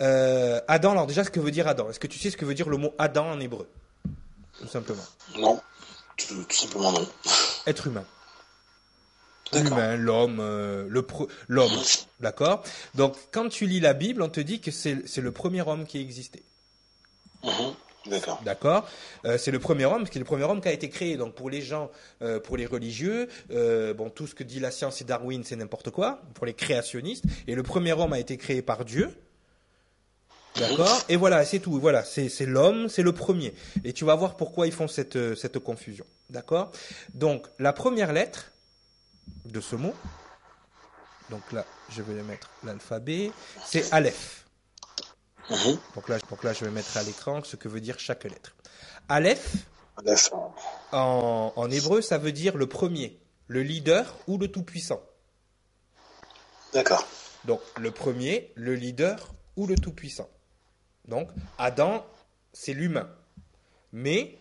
euh, 0.00 0.60
Adam, 0.68 0.92
alors 0.92 1.06
déjà, 1.06 1.24
ce 1.24 1.30
que 1.30 1.40
veut 1.40 1.50
dire 1.50 1.68
Adam? 1.68 1.90
Est-ce 1.90 2.00
que 2.00 2.06
tu 2.06 2.18
sais 2.18 2.30
ce 2.30 2.36
que 2.36 2.44
veut 2.44 2.54
dire 2.54 2.68
le 2.68 2.76
mot 2.76 2.94
Adam 2.98 3.30
en 3.30 3.40
hébreu? 3.40 3.68
Tout 4.58 4.68
simplement. 4.68 5.04
Non, 5.36 5.60
tout, 6.16 6.46
simplement 6.50 6.92
non. 6.92 7.06
Être 7.66 7.86
humain. 7.86 8.04
L'humain, 9.52 9.96
l'homme, 9.96 10.38
le 10.40 11.06
l'homme, 11.48 11.72
d'accord? 12.20 12.62
Donc, 12.94 13.16
quand 13.32 13.48
tu 13.48 13.66
lis 13.66 13.80
la 13.80 13.94
Bible, 13.94 14.20
on 14.20 14.28
te 14.28 14.40
dit 14.40 14.60
que 14.60 14.70
c'est 14.70 15.16
le 15.16 15.32
premier 15.32 15.62
homme 15.62 15.86
qui 15.86 15.98
existait. 16.00 16.42
Mhm. 17.42 17.74
D'accord. 18.06 18.40
D'accord. 18.44 18.88
Euh, 19.24 19.38
c'est 19.38 19.50
le 19.50 19.58
premier 19.58 19.84
homme, 19.84 20.08
qui 20.08 20.18
est 20.18 20.20
le 20.20 20.24
premier 20.24 20.44
homme 20.44 20.60
qui 20.60 20.68
a 20.68 20.72
été 20.72 20.88
créé. 20.88 21.16
Donc 21.16 21.34
pour 21.34 21.50
les 21.50 21.60
gens, 21.60 21.90
euh, 22.22 22.40
pour 22.40 22.56
les 22.56 22.66
religieux, 22.66 23.28
euh, 23.50 23.92
bon 23.94 24.10
tout 24.10 24.26
ce 24.26 24.34
que 24.34 24.44
dit 24.44 24.60
la 24.60 24.70
science 24.70 25.00
et 25.00 25.04
Darwin, 25.04 25.42
c'est 25.44 25.56
n'importe 25.56 25.90
quoi. 25.90 26.20
Pour 26.34 26.46
les 26.46 26.54
créationnistes, 26.54 27.24
et 27.46 27.54
le 27.54 27.62
premier 27.62 27.92
homme 27.92 28.12
a 28.12 28.18
été 28.18 28.36
créé 28.36 28.62
par 28.62 28.84
Dieu. 28.84 29.10
D'accord 30.56 31.04
Et 31.08 31.16
voilà, 31.16 31.44
c'est 31.44 31.60
tout. 31.60 31.78
Voilà, 31.78 32.02
c'est 32.04 32.46
l'homme, 32.46 32.88
c'est 32.88 33.02
le 33.02 33.12
premier. 33.12 33.54
Et 33.84 33.92
tu 33.92 34.04
vas 34.04 34.14
voir 34.14 34.36
pourquoi 34.36 34.66
ils 34.66 34.72
font 34.72 34.88
cette 34.88 35.58
confusion. 35.58 36.04
D'accord 36.30 36.72
Donc, 37.14 37.46
la 37.58 37.72
première 37.72 38.12
lettre 38.12 38.50
de 39.44 39.60
ce 39.60 39.76
mot, 39.76 39.94
donc 41.30 41.52
là, 41.52 41.64
je 41.90 42.02
vais 42.02 42.22
mettre 42.22 42.50
l'alphabet, 42.64 43.30
c'est 43.64 43.92
Aleph. 43.92 44.37
Donc, 45.94 46.08
là, 46.08 46.18
donc 46.30 46.44
là, 46.44 46.52
je 46.52 46.64
vais 46.64 46.70
mettre 46.70 46.96
à 46.96 47.02
l'écran 47.02 47.42
ce 47.42 47.56
que 47.56 47.68
veut 47.68 47.80
dire 47.80 47.98
chaque 47.98 48.24
lettre. 48.24 48.54
Aleph, 49.08 49.56
en, 50.92 51.52
en 51.56 51.70
hébreu, 51.70 52.02
ça 52.02 52.18
veut 52.18 52.32
dire 52.32 52.56
le 52.56 52.66
premier, 52.66 53.18
le 53.46 53.62
leader 53.62 54.14
ou 54.26 54.38
le 54.38 54.48
tout-puissant. 54.48 55.00
D'accord. 56.74 57.06
Donc, 57.44 57.60
le 57.80 57.90
premier, 57.90 58.52
le 58.56 58.74
leader 58.74 59.32
ou 59.56 59.66
le 59.66 59.74
tout-puissant. 59.74 60.28
Donc, 61.06 61.30
Adam, 61.56 62.06
c'est 62.52 62.74
l'humain. 62.74 63.08
Mais 63.92 64.38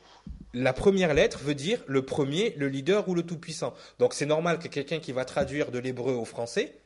la 0.53 0.73
première 0.73 1.13
lettre 1.13 1.39
veut 1.39 1.55
dire 1.55 1.81
le 1.87 2.05
premier, 2.05 2.53
le 2.57 2.67
leader 2.67 3.07
ou 3.07 3.15
le 3.15 3.23
tout-puissant. 3.23 3.73
Donc, 3.99 4.13
c'est 4.13 4.25
normal 4.25 4.59
que 4.59 4.67
quelqu'un 4.67 4.99
qui 4.99 5.13
va 5.13 5.23
traduire 5.23 5.71
de 5.71 5.79
l'hébreu 5.79 6.13
au 6.13 6.25
français 6.25 6.77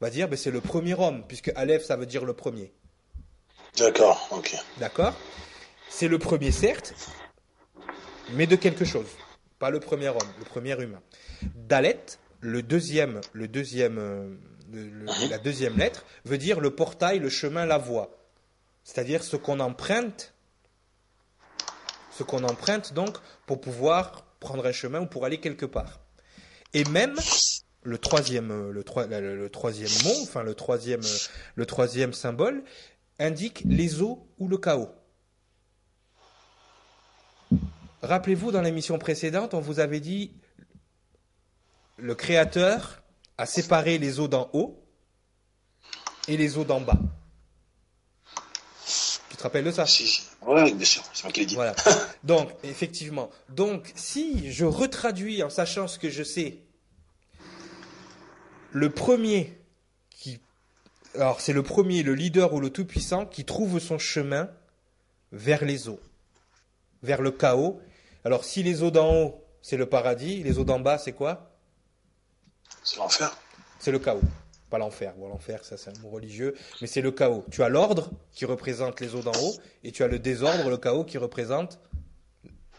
va 0.00 0.10
dire 0.10 0.28
ben, 0.28 0.36
c'est 0.36 0.50
le 0.52 0.60
premier 0.60 0.94
homme, 0.94 1.24
puisque 1.26 1.50
Aleph, 1.56 1.84
ça 1.84 1.96
veut 1.96 2.06
dire 2.06 2.24
le 2.24 2.34
premier. 2.34 2.72
D'accord, 3.76 4.28
ok. 4.30 4.54
D'accord 4.78 5.14
C'est 5.88 6.08
le 6.08 6.18
premier, 6.18 6.52
certes, 6.52 6.94
mais 8.32 8.46
de 8.46 8.56
quelque 8.56 8.84
chose. 8.84 9.08
Pas 9.58 9.70
le 9.70 9.80
premier 9.80 10.08
homme, 10.08 10.32
le 10.38 10.44
premier 10.44 10.80
humain. 10.80 11.00
Dalet, 11.54 12.04
le 12.40 12.62
deuxième, 12.62 13.20
le 13.32 13.48
deuxième, 13.48 13.98
euh, 13.98 14.36
mhm. 14.68 15.30
la 15.30 15.38
deuxième 15.38 15.76
lettre, 15.76 16.04
veut 16.24 16.38
dire 16.38 16.60
le 16.60 16.70
portail, 16.74 17.18
le 17.18 17.28
chemin, 17.28 17.66
la 17.66 17.78
voie 17.78 18.10
c'est-à-dire 18.84 19.24
ce 19.24 19.36
qu'on 19.36 19.60
emprunte, 19.60 20.34
ce 22.12 22.22
qu'on 22.22 22.44
emprunte 22.44 22.92
donc 22.92 23.16
pour 23.46 23.60
pouvoir 23.60 24.26
prendre 24.38 24.66
un 24.66 24.72
chemin 24.72 25.00
ou 25.00 25.06
pour 25.06 25.24
aller 25.24 25.40
quelque 25.40 25.66
part. 25.66 26.00
Et 26.74 26.84
même 26.84 27.16
le 27.82 27.98
troisième, 27.98 28.70
le, 28.70 28.72
le, 28.72 29.48
troisième 29.50 29.90
mot, 30.04 30.22
enfin 30.22 30.42
le 30.42 30.54
troisième, 30.54 31.00
le 31.54 31.66
troisième 31.66 32.12
symbole, 32.12 32.62
indique 33.18 33.62
les 33.64 34.02
eaux 34.02 34.26
ou 34.38 34.48
le 34.48 34.58
chaos. 34.58 34.90
Rappelez-vous, 38.02 38.52
dans 38.52 38.60
l'émission 38.60 38.98
précédente, 38.98 39.54
on 39.54 39.60
vous 39.60 39.80
avait 39.80 40.00
dit 40.00 40.32
le 41.96 42.14
Créateur 42.14 43.02
a 43.38 43.46
séparé 43.46 43.98
les 43.98 44.20
eaux 44.20 44.28
d'en 44.28 44.50
haut 44.52 44.84
et 46.28 46.36
les 46.36 46.58
eaux 46.58 46.64
d'en 46.64 46.80
bas. 46.80 46.98
Tu 49.30 49.36
te 49.36 49.42
rappelles 49.42 49.64
de 49.64 49.70
ça? 49.70 49.84
Oui, 50.46 50.74
bien 50.74 50.84
sûr, 50.84 51.02
c'est 51.12 51.24
moi 51.24 51.32
qui 51.32 51.40
l'ai 51.40 51.46
dit. 51.46 51.54
Voilà. 51.54 51.74
Donc, 52.24 52.50
effectivement. 52.62 53.30
Donc, 53.48 53.90
si 53.94 54.52
je 54.52 54.64
retraduis 54.64 55.42
en 55.42 55.50
sachant 55.50 55.88
ce 55.88 55.98
que 55.98 56.10
je 56.10 56.22
sais, 56.22 56.58
le 58.72 58.90
premier. 58.90 59.58
Alors, 61.14 61.40
c'est 61.40 61.52
le 61.52 61.62
premier, 61.62 62.02
le 62.02 62.14
leader 62.14 62.52
ou 62.52 62.60
le 62.60 62.70
tout-puissant 62.70 63.26
qui 63.26 63.44
trouve 63.44 63.78
son 63.78 63.98
chemin 63.98 64.50
vers 65.32 65.64
les 65.64 65.88
eaux, 65.88 66.00
vers 67.02 67.22
le 67.22 67.30
chaos. 67.30 67.80
Alors, 68.24 68.44
si 68.44 68.62
les 68.62 68.82
eaux 68.82 68.90
d'en 68.90 69.14
haut, 69.14 69.44
c'est 69.62 69.76
le 69.76 69.86
paradis, 69.86 70.42
les 70.42 70.58
eaux 70.58 70.64
d'en 70.64 70.80
bas, 70.80 70.98
c'est 70.98 71.12
quoi? 71.12 71.56
C'est 72.82 72.98
l'enfer. 72.98 73.36
C'est 73.78 73.92
le 73.92 73.98
chaos 73.98 74.22
pas 74.74 74.78
l'enfer. 74.78 75.14
Bon, 75.16 75.28
l'enfer, 75.28 75.64
ça 75.64 75.76
c'est 75.76 75.90
un 75.90 76.00
mot 76.02 76.08
religieux, 76.08 76.54
mais 76.80 76.88
c'est 76.88 77.00
le 77.00 77.12
chaos. 77.12 77.44
Tu 77.52 77.62
as 77.62 77.68
l'ordre 77.68 78.10
qui 78.32 78.44
représente 78.44 79.00
les 79.00 79.14
eaux 79.14 79.22
d'en 79.22 79.38
haut, 79.40 79.54
et 79.84 79.92
tu 79.92 80.02
as 80.02 80.08
le 80.08 80.18
désordre, 80.18 80.68
le 80.68 80.78
chaos 80.78 81.04
qui 81.04 81.16
représente 81.16 81.78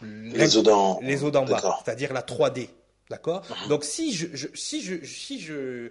les 0.02 0.58
eaux 0.58 0.62
d'en 0.62 1.00
les 1.00 1.24
eaux 1.24 1.30
d'en 1.30 1.46
bas, 1.46 1.80
c'est-à-dire 1.84 2.12
la 2.12 2.20
3D. 2.20 2.68
D'accord? 3.08 3.42
Mhm. 3.48 3.68
Donc 3.68 3.84
si 3.84 4.12
je, 4.12 4.26
si 4.54 4.82
je 4.82 5.02
si 5.04 5.40
je 5.40 5.90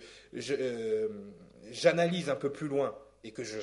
euh, 0.51 1.09
j'analyse 1.71 2.29
un 2.29 2.35
peu 2.35 2.51
plus 2.51 2.67
loin 2.67 2.95
et 3.23 3.31
que 3.31 3.43
je 3.43 3.59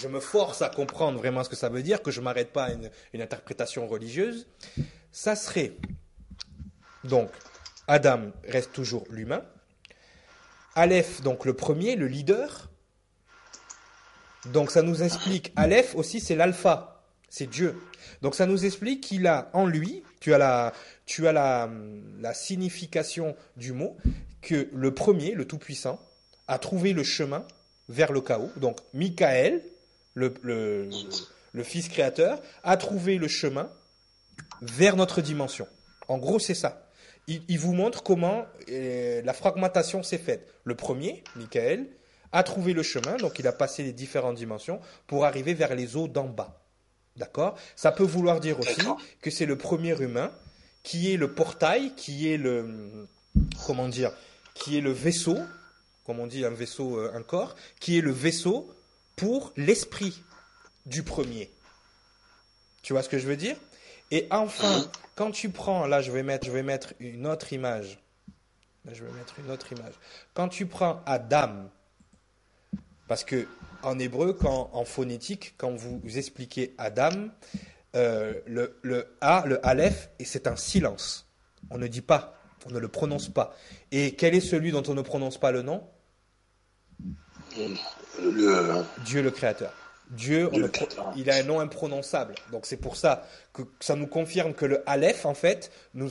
je 0.00 0.08
me 0.08 0.18
force 0.18 0.60
à 0.60 0.68
comprendre 0.68 1.18
vraiment 1.18 1.44
ce 1.44 1.48
que 1.48 1.56
ça 1.56 1.68
veut 1.68 1.82
dire, 1.82 2.02
que 2.02 2.10
je 2.10 2.20
m'arrête 2.20 2.52
pas 2.52 2.64
à 2.64 2.72
une, 2.72 2.90
une 3.12 3.22
interprétation 3.22 3.86
religieuse, 3.86 4.48
ça 5.12 5.36
serait 5.36 5.76
donc 7.04 7.30
Adam 7.86 8.32
reste 8.44 8.72
toujours 8.72 9.04
l'humain, 9.10 9.44
Aleph, 10.74 11.22
donc 11.22 11.44
le 11.44 11.54
premier, 11.54 11.96
le 11.96 12.06
leader. 12.06 12.70
Donc 14.52 14.70
ça 14.70 14.82
nous 14.82 15.02
explique, 15.02 15.52
Aleph 15.56 15.94
aussi 15.94 16.20
c'est 16.20 16.36
l'alpha, 16.36 17.02
c'est 17.28 17.48
Dieu. 17.48 17.80
Donc 18.22 18.34
ça 18.34 18.46
nous 18.46 18.64
explique 18.64 19.02
qu'il 19.02 19.26
a 19.26 19.50
en 19.52 19.66
lui, 19.66 20.02
tu 20.20 20.34
as 20.34 20.38
la, 20.38 20.72
tu 21.06 21.26
as 21.26 21.32
la, 21.32 21.68
la 22.20 22.34
signification 22.34 23.36
du 23.56 23.72
mot, 23.72 23.96
que 24.40 24.68
le 24.72 24.94
premier, 24.94 25.32
le 25.32 25.46
Tout-Puissant, 25.46 26.00
a 26.48 26.58
trouvé 26.58 26.92
le 26.92 27.04
chemin 27.04 27.44
vers 27.88 28.12
le 28.12 28.20
chaos. 28.20 28.50
Donc 28.56 28.78
Michael, 28.94 29.62
le, 30.14 30.34
le, 30.42 30.90
le 31.52 31.62
Fils 31.62 31.88
créateur, 31.88 32.40
a 32.64 32.76
trouvé 32.76 33.18
le 33.18 33.28
chemin 33.28 33.70
vers 34.62 34.96
notre 34.96 35.20
dimension. 35.20 35.68
En 36.08 36.18
gros, 36.18 36.38
c'est 36.38 36.54
ça 36.54 36.88
il, 37.28 37.58
vous 37.58 37.74
montre 37.74 38.02
comment 38.02 38.46
euh, 38.70 39.22
la 39.22 39.32
fragmentation 39.32 40.02
s'est 40.02 40.18
faite. 40.18 40.48
Le 40.64 40.74
premier, 40.74 41.22
Michael, 41.36 41.86
a 42.32 42.42
trouvé 42.42 42.72
le 42.72 42.82
chemin, 42.82 43.16
donc 43.16 43.38
il 43.38 43.46
a 43.46 43.52
passé 43.52 43.82
les 43.82 43.92
différentes 43.92 44.36
dimensions 44.36 44.80
pour 45.06 45.24
arriver 45.24 45.54
vers 45.54 45.74
les 45.74 45.96
eaux 45.96 46.08
d'en 46.08 46.26
bas. 46.26 46.62
D'accord? 47.16 47.58
Ça 47.76 47.92
peut 47.92 48.04
vouloir 48.04 48.40
dire 48.40 48.58
aussi 48.60 48.86
que 49.20 49.30
c'est 49.30 49.46
le 49.46 49.58
premier 49.58 50.00
humain 50.00 50.30
qui 50.82 51.12
est 51.12 51.16
le 51.16 51.32
portail, 51.32 51.94
qui 51.96 52.32
est 52.32 52.36
le 52.38 53.06
comment 53.66 53.88
dire, 53.88 54.12
qui 54.54 54.78
est 54.78 54.80
le 54.80 54.92
vaisseau, 54.92 55.36
comme 56.08 56.20
on 56.20 56.26
dit 56.26 56.46
un 56.46 56.50
vaisseau, 56.50 56.98
euh, 56.98 57.12
un 57.14 57.22
corps, 57.22 57.54
qui 57.80 57.98
est 57.98 58.00
le 58.00 58.12
vaisseau 58.12 58.74
pour 59.14 59.52
l'esprit 59.58 60.22
du 60.86 61.02
premier. 61.02 61.50
Tu 62.80 62.94
vois 62.94 63.02
ce 63.02 63.10
que 63.10 63.18
je 63.18 63.26
veux 63.26 63.36
dire? 63.36 63.58
Et 64.10 64.26
enfin, 64.30 64.90
quand 65.16 65.32
tu 65.32 65.50
prends, 65.50 65.86
là 65.86 66.00
je 66.00 66.10
vais 66.10 66.22
mettre, 66.22 66.94
une 66.98 67.26
autre 67.26 67.52
image. 67.52 67.98
Je 68.90 69.04
vais 69.04 69.12
mettre 69.12 69.38
une 69.38 69.50
autre 69.50 69.70
image. 69.70 69.92
Quand 70.32 70.48
tu 70.48 70.64
prends 70.64 71.02
Adam, 71.04 71.68
parce 73.06 73.22
que 73.22 73.46
en 73.82 73.98
hébreu, 73.98 74.34
en 74.46 74.86
phonétique, 74.86 75.56
quand 75.58 75.72
vous 75.72 76.00
expliquez 76.16 76.74
Adam, 76.78 77.28
euh, 77.96 78.32
le, 78.46 78.78
le, 78.80 79.14
A, 79.20 79.44
le 79.46 79.64
Aleph, 79.66 80.08
c'est 80.24 80.46
un 80.46 80.56
silence. 80.56 81.28
On 81.68 81.76
ne 81.76 81.86
dit 81.86 82.00
pas, 82.00 82.40
on 82.64 82.70
ne 82.70 82.78
le 82.78 82.88
prononce 82.88 83.28
pas. 83.28 83.54
Et 83.92 84.14
quel 84.14 84.34
est 84.34 84.40
celui 84.40 84.72
dont 84.72 84.82
on 84.88 84.94
ne 84.94 85.02
prononce 85.02 85.36
pas 85.36 85.52
le 85.52 85.60
nom? 85.60 85.86
Le... 87.56 88.84
Dieu 89.04 89.22
le 89.22 89.30
Créateur. 89.30 89.72
Dieu, 90.10 90.50
il 91.16 91.30
a 91.30 91.36
un 91.36 91.42
nom 91.42 91.60
imprononçable. 91.60 92.34
Donc 92.50 92.64
c'est 92.64 92.78
pour 92.78 92.96
ça 92.96 93.26
que 93.52 93.62
ça 93.80 93.94
nous 93.94 94.06
confirme 94.06 94.54
que 94.54 94.64
le 94.64 94.88
Aleph, 94.88 95.26
en 95.26 95.34
fait, 95.34 95.70
nous, 95.94 96.10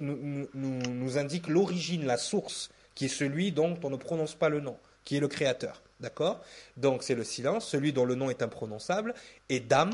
nous, 0.00 1.18
indique 1.18 1.46
l'origine, 1.46 2.06
la 2.06 2.16
source, 2.16 2.70
qui 2.94 3.04
est 3.04 3.08
celui 3.08 3.52
dont 3.52 3.78
on 3.82 3.90
ne 3.90 3.96
prononce 3.96 4.34
pas 4.34 4.48
le 4.48 4.60
nom, 4.60 4.76
qui 5.04 5.16
est 5.16 5.20
le 5.20 5.28
Créateur. 5.28 5.82
D'accord? 6.00 6.40
Donc 6.76 7.02
c'est 7.02 7.14
le 7.14 7.24
silence, 7.24 7.66
celui 7.66 7.92
dont 7.92 8.04
le 8.04 8.16
nom 8.16 8.30
est 8.30 8.42
imprononçable. 8.42 9.14
Et 9.48 9.60
Dam, 9.60 9.92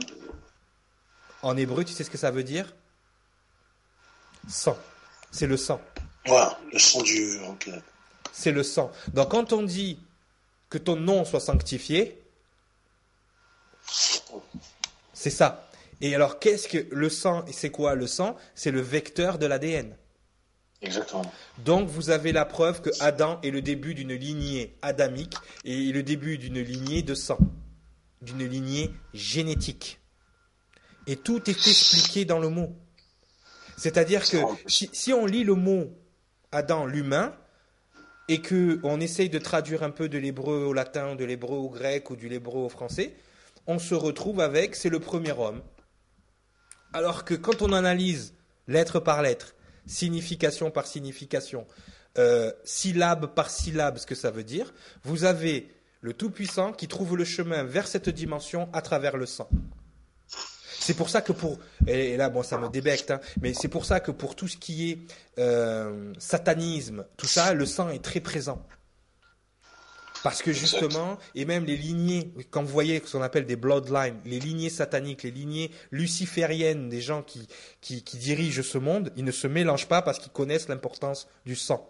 en 1.42 1.56
hébreu, 1.56 1.84
tu 1.84 1.92
sais 1.92 2.04
ce 2.04 2.10
que 2.10 2.18
ça 2.18 2.30
veut 2.30 2.44
dire? 2.44 2.74
Sang. 4.48 4.78
C'est 5.30 5.46
le 5.46 5.56
sang. 5.56 5.80
Voilà, 6.26 6.58
le 6.72 6.78
sang 6.78 7.02
du. 7.02 7.38
C'est 8.32 8.52
le 8.52 8.62
sang. 8.62 8.90
Donc 9.12 9.30
quand 9.30 9.52
on 9.52 9.62
dit 9.62 9.98
que 10.72 10.78
ton 10.78 10.96
nom 10.96 11.26
soit 11.26 11.38
sanctifié, 11.38 12.18
c'est 15.12 15.28
ça. 15.28 15.68
Et 16.00 16.14
alors, 16.14 16.38
qu'est-ce 16.38 16.66
que 16.66 16.86
le 16.90 17.10
sang 17.10 17.44
C'est 17.52 17.68
quoi 17.68 17.94
le 17.94 18.06
sang? 18.06 18.38
C'est 18.54 18.70
le 18.70 18.80
vecteur 18.80 19.38
de 19.38 19.44
l'ADN. 19.44 19.94
Exactement. 20.80 21.30
Donc, 21.58 21.90
vous 21.90 22.08
avez 22.08 22.32
la 22.32 22.46
preuve 22.46 22.80
que 22.80 22.88
Adam 23.00 23.38
est 23.42 23.50
le 23.50 23.60
début 23.60 23.92
d'une 23.92 24.14
lignée 24.14 24.74
adamique 24.80 25.34
et 25.66 25.92
le 25.92 26.02
début 26.02 26.38
d'une 26.38 26.60
lignée 26.60 27.02
de 27.02 27.14
sang, 27.14 27.38
d'une 28.22 28.48
lignée 28.48 28.90
génétique. 29.12 30.00
Et 31.06 31.16
tout 31.16 31.50
est 31.50 31.66
expliqué 31.68 32.24
dans 32.24 32.38
le 32.38 32.48
mot. 32.48 32.74
C'est-à-dire 33.76 34.26
que 34.26 34.38
si, 34.66 35.12
on 35.12 35.26
lit 35.26 35.44
le 35.44 35.54
mot 35.54 35.94
Adam, 36.50 36.86
l'humain, 36.86 37.36
et 38.32 38.40
que 38.40 38.80
on 38.82 38.98
essaye 38.98 39.28
de 39.28 39.38
traduire 39.38 39.82
un 39.82 39.90
peu 39.90 40.08
de 40.08 40.16
l'hébreu 40.16 40.64
au 40.64 40.72
latin, 40.72 41.16
de 41.16 41.24
l'hébreu 41.26 41.58
au 41.58 41.68
grec 41.68 42.08
ou 42.08 42.16
du 42.16 42.30
l'hébreu 42.30 42.60
au 42.60 42.70
français, 42.70 43.14
on 43.66 43.78
se 43.78 43.94
retrouve 43.94 44.40
avec 44.40 44.74
c'est 44.74 44.88
le 44.88 45.00
premier 45.00 45.32
homme. 45.32 45.60
Alors 46.94 47.26
que 47.26 47.34
quand 47.34 47.60
on 47.60 47.74
analyse 47.74 48.32
lettre 48.68 49.00
par 49.00 49.20
lettre, 49.20 49.54
signification 49.84 50.70
par 50.70 50.86
signification, 50.86 51.66
euh, 52.16 52.50
syllabe 52.64 53.34
par 53.34 53.50
syllabe, 53.50 53.98
ce 53.98 54.06
que 54.06 54.14
ça 54.14 54.30
veut 54.30 54.44
dire, 54.44 54.72
vous 55.04 55.24
avez 55.24 55.68
le 56.00 56.14
Tout-Puissant 56.14 56.72
qui 56.72 56.88
trouve 56.88 57.18
le 57.18 57.26
chemin 57.26 57.64
vers 57.64 57.86
cette 57.86 58.08
dimension 58.08 58.70
à 58.72 58.80
travers 58.80 59.18
le 59.18 59.26
sang. 59.26 59.50
C'est 60.82 60.94
pour 60.94 61.08
ça 61.10 61.22
que 61.22 61.30
pour 61.32 61.60
et 61.86 62.16
là 62.16 62.28
bon 62.28 62.42
ça 62.42 62.58
me 62.58 62.68
débecte 62.68 63.12
hein, 63.12 63.20
mais 63.40 63.54
c'est 63.54 63.68
pour 63.68 63.84
ça 63.84 64.00
que 64.00 64.10
pour 64.10 64.34
tout 64.34 64.48
ce 64.48 64.56
qui 64.56 64.90
est 64.90 64.98
euh, 65.38 66.12
satanisme 66.18 67.04
tout 67.16 67.28
ça 67.28 67.54
le 67.54 67.66
sang 67.66 67.88
est 67.90 68.02
très 68.02 68.18
présent 68.18 68.60
parce 70.22 70.40
que 70.40 70.52
justement, 70.52 71.18
et 71.34 71.44
même 71.44 71.64
les 71.64 71.76
lignées, 71.76 72.32
quand 72.50 72.62
vous 72.62 72.72
voyez 72.72 73.02
ce 73.04 73.16
qu'on 73.16 73.22
appelle 73.22 73.44
des 73.44 73.56
bloodlines, 73.56 74.18
les 74.24 74.38
lignées 74.38 74.70
sataniques, 74.70 75.24
les 75.24 75.32
lignées 75.32 75.72
lucifériennes 75.90 76.88
des 76.88 77.00
gens 77.00 77.22
qui, 77.22 77.48
qui, 77.80 78.04
qui 78.04 78.18
dirigent 78.18 78.62
ce 78.62 78.78
monde, 78.78 79.12
ils 79.16 79.24
ne 79.24 79.32
se 79.32 79.48
mélangent 79.48 79.88
pas 79.88 80.00
parce 80.00 80.20
qu'ils 80.20 80.30
connaissent 80.30 80.68
l'importance 80.68 81.26
du 81.44 81.56
sang. 81.56 81.88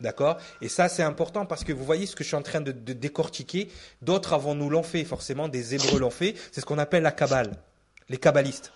D'accord? 0.00 0.36
Et 0.60 0.68
ça, 0.68 0.88
c'est 0.88 1.02
important 1.02 1.46
parce 1.46 1.64
que 1.64 1.72
vous 1.72 1.84
voyez 1.84 2.04
ce 2.04 2.14
que 2.14 2.22
je 2.22 2.28
suis 2.28 2.36
en 2.36 2.42
train 2.42 2.60
de, 2.60 2.70
de 2.70 2.92
décortiquer. 2.92 3.68
D'autres 4.02 4.34
avant 4.34 4.54
nous 4.54 4.68
l'ont 4.68 4.82
fait, 4.82 5.04
forcément, 5.04 5.48
des 5.48 5.74
Hébreux 5.74 5.98
l'ont 6.00 6.10
fait. 6.10 6.34
C'est 6.52 6.60
ce 6.60 6.66
qu'on 6.66 6.78
appelle 6.78 7.02
la 7.02 7.12
Kabbale, 7.12 7.52
les 8.08 8.18
Kabbalistes. 8.18 8.72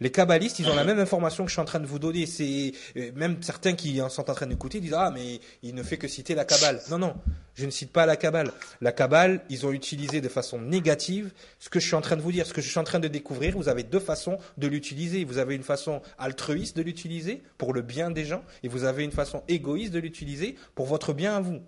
Les 0.00 0.12
kabbalistes, 0.12 0.60
ils 0.60 0.68
ont 0.68 0.76
la 0.76 0.84
même 0.84 1.00
information 1.00 1.44
que 1.44 1.48
je 1.48 1.54
suis 1.54 1.60
en 1.60 1.64
train 1.64 1.80
de 1.80 1.86
vous 1.86 1.98
donner. 1.98 2.26
C'est 2.26 2.72
euh, 2.96 3.10
même 3.16 3.42
certains 3.42 3.72
qui 3.72 4.00
sont 4.10 4.30
en 4.30 4.34
train 4.34 4.46
d'écouter 4.46 4.78
disent 4.78 4.94
ah 4.96 5.10
mais 5.12 5.40
il 5.64 5.74
ne 5.74 5.82
fait 5.82 5.96
que 5.96 6.06
citer 6.06 6.36
la 6.36 6.44
kabbale. 6.44 6.80
Non 6.88 6.98
non, 6.98 7.16
je 7.56 7.66
ne 7.66 7.70
cite 7.70 7.90
pas 7.90 8.06
la 8.06 8.14
kabbale. 8.16 8.52
La 8.80 8.92
kabbale, 8.92 9.40
ils 9.48 9.66
ont 9.66 9.72
utilisé 9.72 10.20
de 10.20 10.28
façon 10.28 10.60
négative 10.60 11.32
ce 11.58 11.68
que 11.68 11.80
je 11.80 11.86
suis 11.86 11.96
en 11.96 12.00
train 12.00 12.14
de 12.14 12.22
vous 12.22 12.30
dire, 12.30 12.46
ce 12.46 12.54
que 12.54 12.60
je 12.60 12.68
suis 12.68 12.78
en 12.78 12.84
train 12.84 13.00
de 13.00 13.08
découvrir. 13.08 13.56
Vous 13.56 13.68
avez 13.68 13.82
deux 13.82 13.98
façons 13.98 14.38
de 14.56 14.68
l'utiliser. 14.68 15.24
Vous 15.24 15.38
avez 15.38 15.56
une 15.56 15.64
façon 15.64 16.00
altruiste 16.16 16.76
de 16.76 16.82
l'utiliser 16.82 17.42
pour 17.56 17.72
le 17.72 17.82
bien 17.82 18.12
des 18.12 18.24
gens, 18.24 18.44
et 18.62 18.68
vous 18.68 18.84
avez 18.84 19.02
une 19.02 19.10
façon 19.10 19.42
égoïste 19.48 19.92
de 19.92 19.98
l'utiliser 19.98 20.54
pour 20.76 20.86
votre 20.86 21.12
bien 21.12 21.34
à 21.34 21.40
vous. 21.40 21.60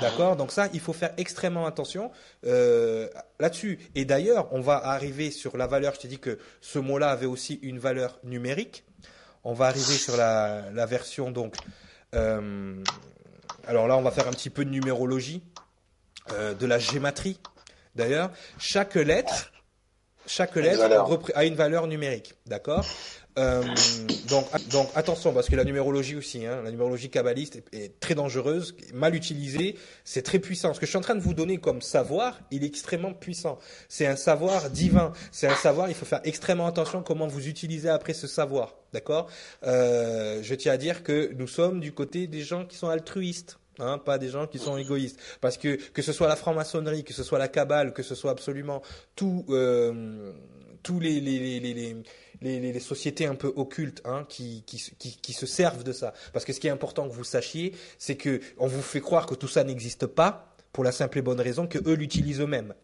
D'accord? 0.00 0.36
Donc 0.36 0.50
ça, 0.50 0.68
il 0.72 0.80
faut 0.80 0.92
faire 0.92 1.12
extrêmement 1.16 1.66
attention 1.66 2.10
euh, 2.46 3.08
là-dessus. 3.38 3.78
Et 3.94 4.04
d'ailleurs, 4.04 4.48
on 4.52 4.60
va 4.60 4.76
arriver 4.76 5.30
sur 5.30 5.56
la 5.56 5.66
valeur, 5.66 5.94
je 5.94 6.00
t'ai 6.00 6.08
dit 6.08 6.18
que 6.18 6.38
ce 6.60 6.78
mot-là 6.78 7.10
avait 7.10 7.26
aussi 7.26 7.60
une 7.62 7.78
valeur 7.78 8.18
numérique. 8.24 8.84
on 9.44 9.52
va 9.52 9.66
arriver 9.66 9.94
sur 9.94 10.16
la, 10.16 10.64
la 10.72 10.86
version 10.86 11.30
donc. 11.30 11.54
Euh, 12.14 12.82
alors 13.66 13.88
là, 13.88 13.96
on 13.96 14.02
va 14.02 14.10
faire 14.10 14.28
un 14.28 14.32
petit 14.32 14.50
peu 14.50 14.64
de 14.64 14.70
numérologie, 14.70 15.42
euh, 16.32 16.54
de 16.54 16.66
la 16.66 16.78
gématrie. 16.78 17.38
D'ailleurs, 17.94 18.30
chaque 18.58 18.94
lettre, 18.96 19.52
chaque 20.26 20.56
lettre 20.56 20.82
a 21.34 21.44
une 21.44 21.54
valeur 21.54 21.86
numérique, 21.86 22.34
d'accord? 22.46 22.84
Euh, 23.36 23.62
donc, 24.28 24.46
donc 24.70 24.88
attention 24.94 25.32
parce 25.32 25.48
que 25.48 25.56
la 25.56 25.64
numérologie 25.64 26.14
aussi, 26.14 26.46
hein, 26.46 26.60
la 26.62 26.70
numérologie 26.70 27.10
kabbaliste 27.10 27.62
est, 27.72 27.98
très 27.98 28.14
dangereuse, 28.14 28.76
mal 28.92 29.14
utilisée, 29.14 29.76
c'est 30.04 30.22
très 30.22 30.38
puissant. 30.38 30.72
Ce 30.72 30.80
que 30.80 30.86
je 30.86 30.90
suis 30.90 30.98
en 30.98 31.02
train 31.02 31.16
de 31.16 31.20
vous 31.20 31.34
donner 31.34 31.58
comme 31.58 31.82
savoir, 31.82 32.38
il 32.50 32.62
est 32.62 32.68
extrêmement 32.68 33.12
puissant. 33.12 33.58
C'est 33.88 34.06
un 34.06 34.16
savoir 34.16 34.70
divin, 34.70 35.12
c'est 35.32 35.48
un 35.48 35.56
savoir. 35.56 35.88
Il 35.88 35.94
faut 35.94 36.06
faire 36.06 36.20
extrêmement 36.24 36.66
attention 36.66 37.02
comment 37.02 37.26
vous 37.26 37.48
utilisez 37.48 37.88
après 37.88 38.14
ce 38.14 38.26
savoir, 38.26 38.74
d'accord? 38.92 39.28
Euh, 39.64 40.40
Je 40.42 40.54
tiens 40.54 40.72
à 40.72 40.76
dire 40.76 41.02
que 41.02 41.32
nous 41.36 41.48
sommes 41.48 41.80
du 41.80 41.92
côté 41.92 42.26
des 42.28 42.42
gens 42.42 42.64
qui 42.64 42.76
sont 42.76 42.88
altruistes. 42.88 43.58
Hein, 43.80 43.98
pas 43.98 44.18
des 44.18 44.28
gens 44.28 44.46
qui 44.46 44.60
sont 44.60 44.76
égoïstes. 44.76 45.18
Parce 45.40 45.58
que 45.58 45.74
que 45.74 46.00
ce 46.00 46.12
soit 46.12 46.28
la 46.28 46.36
franc-maçonnerie, 46.36 47.02
que 47.02 47.12
ce 47.12 47.24
soit 47.24 47.40
la 47.40 47.48
cabale, 47.48 47.92
que 47.92 48.04
ce 48.04 48.14
soit 48.14 48.30
absolument 48.30 48.82
tout, 49.16 49.44
euh, 49.48 50.32
tous 50.84 51.00
les, 51.00 51.20
les, 51.20 51.58
les, 51.58 51.74
les 51.74 51.96
les, 52.44 52.80
sociétés 52.80 53.26
un 53.26 53.34
peu 53.34 53.52
occultes 53.56 54.02
hein, 54.04 54.26
qui, 54.28 54.62
qui, 54.66 54.78
qui, 54.98 55.32
se 55.32 55.46
servent 55.46 55.84
de 55.84 55.92
ça. 55.92 56.12
Parce 56.32 56.44
que 56.44 56.52
ce 56.52 56.60
qui 56.60 56.66
est 56.66 56.70
important 56.70 57.08
que 57.08 57.14
vous 57.14 57.24
sachiez, 57.24 57.74
c'est 57.98 58.16
que 58.16 58.40
on 58.58 58.66
vous 58.66 58.82
fait 58.82 59.00
croire 59.00 59.26
que 59.26 59.34
tout 59.34 59.48
ça 59.48 59.64
n'existe 59.64 60.06
pas 60.06 60.54
pour 60.72 60.84
la 60.84 60.92
simple 60.92 61.18
et 61.18 61.22
bonne 61.22 61.40
raison 61.40 61.66
que 61.66 61.78
eux 61.88 61.94
l'utilisent 61.94 62.40
eux-mêmes. 62.40 62.74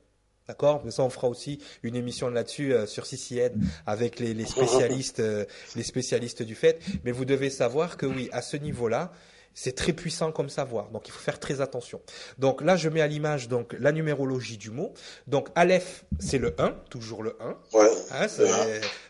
D'accord? 0.48 0.82
Mais 0.84 0.90
ça, 0.90 1.04
on 1.04 1.11
fera 1.11 1.28
aussi 1.28 1.61
une 1.84 1.94
émission 1.94 2.28
là-dessus 2.28 2.72
euh, 2.72 2.86
sur 2.86 3.06
CCN 3.06 3.52
avec 3.86 4.18
les, 4.18 4.44
spécialistes, 4.44 5.20
euh, 5.20 5.44
les 5.76 5.84
spécialistes 5.84 6.42
du 6.42 6.56
fait. 6.56 6.80
Mais 7.04 7.12
vous 7.12 7.24
devez 7.24 7.50
savoir 7.50 7.96
que 7.96 8.06
oui, 8.06 8.28
à 8.32 8.42
ce 8.42 8.56
niveau-là, 8.56 9.12
c'est 9.55 9.74
très 9.74 9.92
puissant 9.92 10.32
comme 10.32 10.48
savoir, 10.48 10.90
donc 10.90 11.09
il 11.09 11.11
faut 11.11 11.20
faire 11.20 11.38
très 11.38 11.61
attention. 11.61 12.01
Donc 12.38 12.62
là, 12.62 12.76
je 12.76 12.88
mets 12.88 13.01
à 13.01 13.07
l'image 13.07 13.48
donc 13.48 13.74
la 13.78 13.92
numérologie 13.92 14.57
du 14.57 14.70
mot. 14.70 14.94
Donc 15.26 15.48
Aleph, 15.55 16.05
c'est 16.18 16.38
le 16.38 16.55
1, 16.59 16.70
toujours 16.88 17.22
le 17.22 17.36
1. 17.40 17.78
Ouais. 17.78 17.88
Hein, 18.12 18.26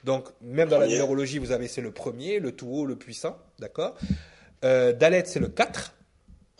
donc 0.04 0.28
même 0.40 0.68
dans 0.68 0.78
la 0.78 0.86
numérologie, 0.86 1.38
vous 1.38 1.52
avez 1.52 1.68
c'est 1.68 1.82
le 1.82 1.92
premier, 1.92 2.40
le 2.40 2.52
tout 2.52 2.68
haut, 2.68 2.86
le 2.86 2.96
puissant, 2.96 3.38
d'accord. 3.58 3.96
Euh, 4.64 4.92
Dalet, 4.92 5.24
c'est 5.26 5.40
le 5.40 5.48
4. 5.48 5.94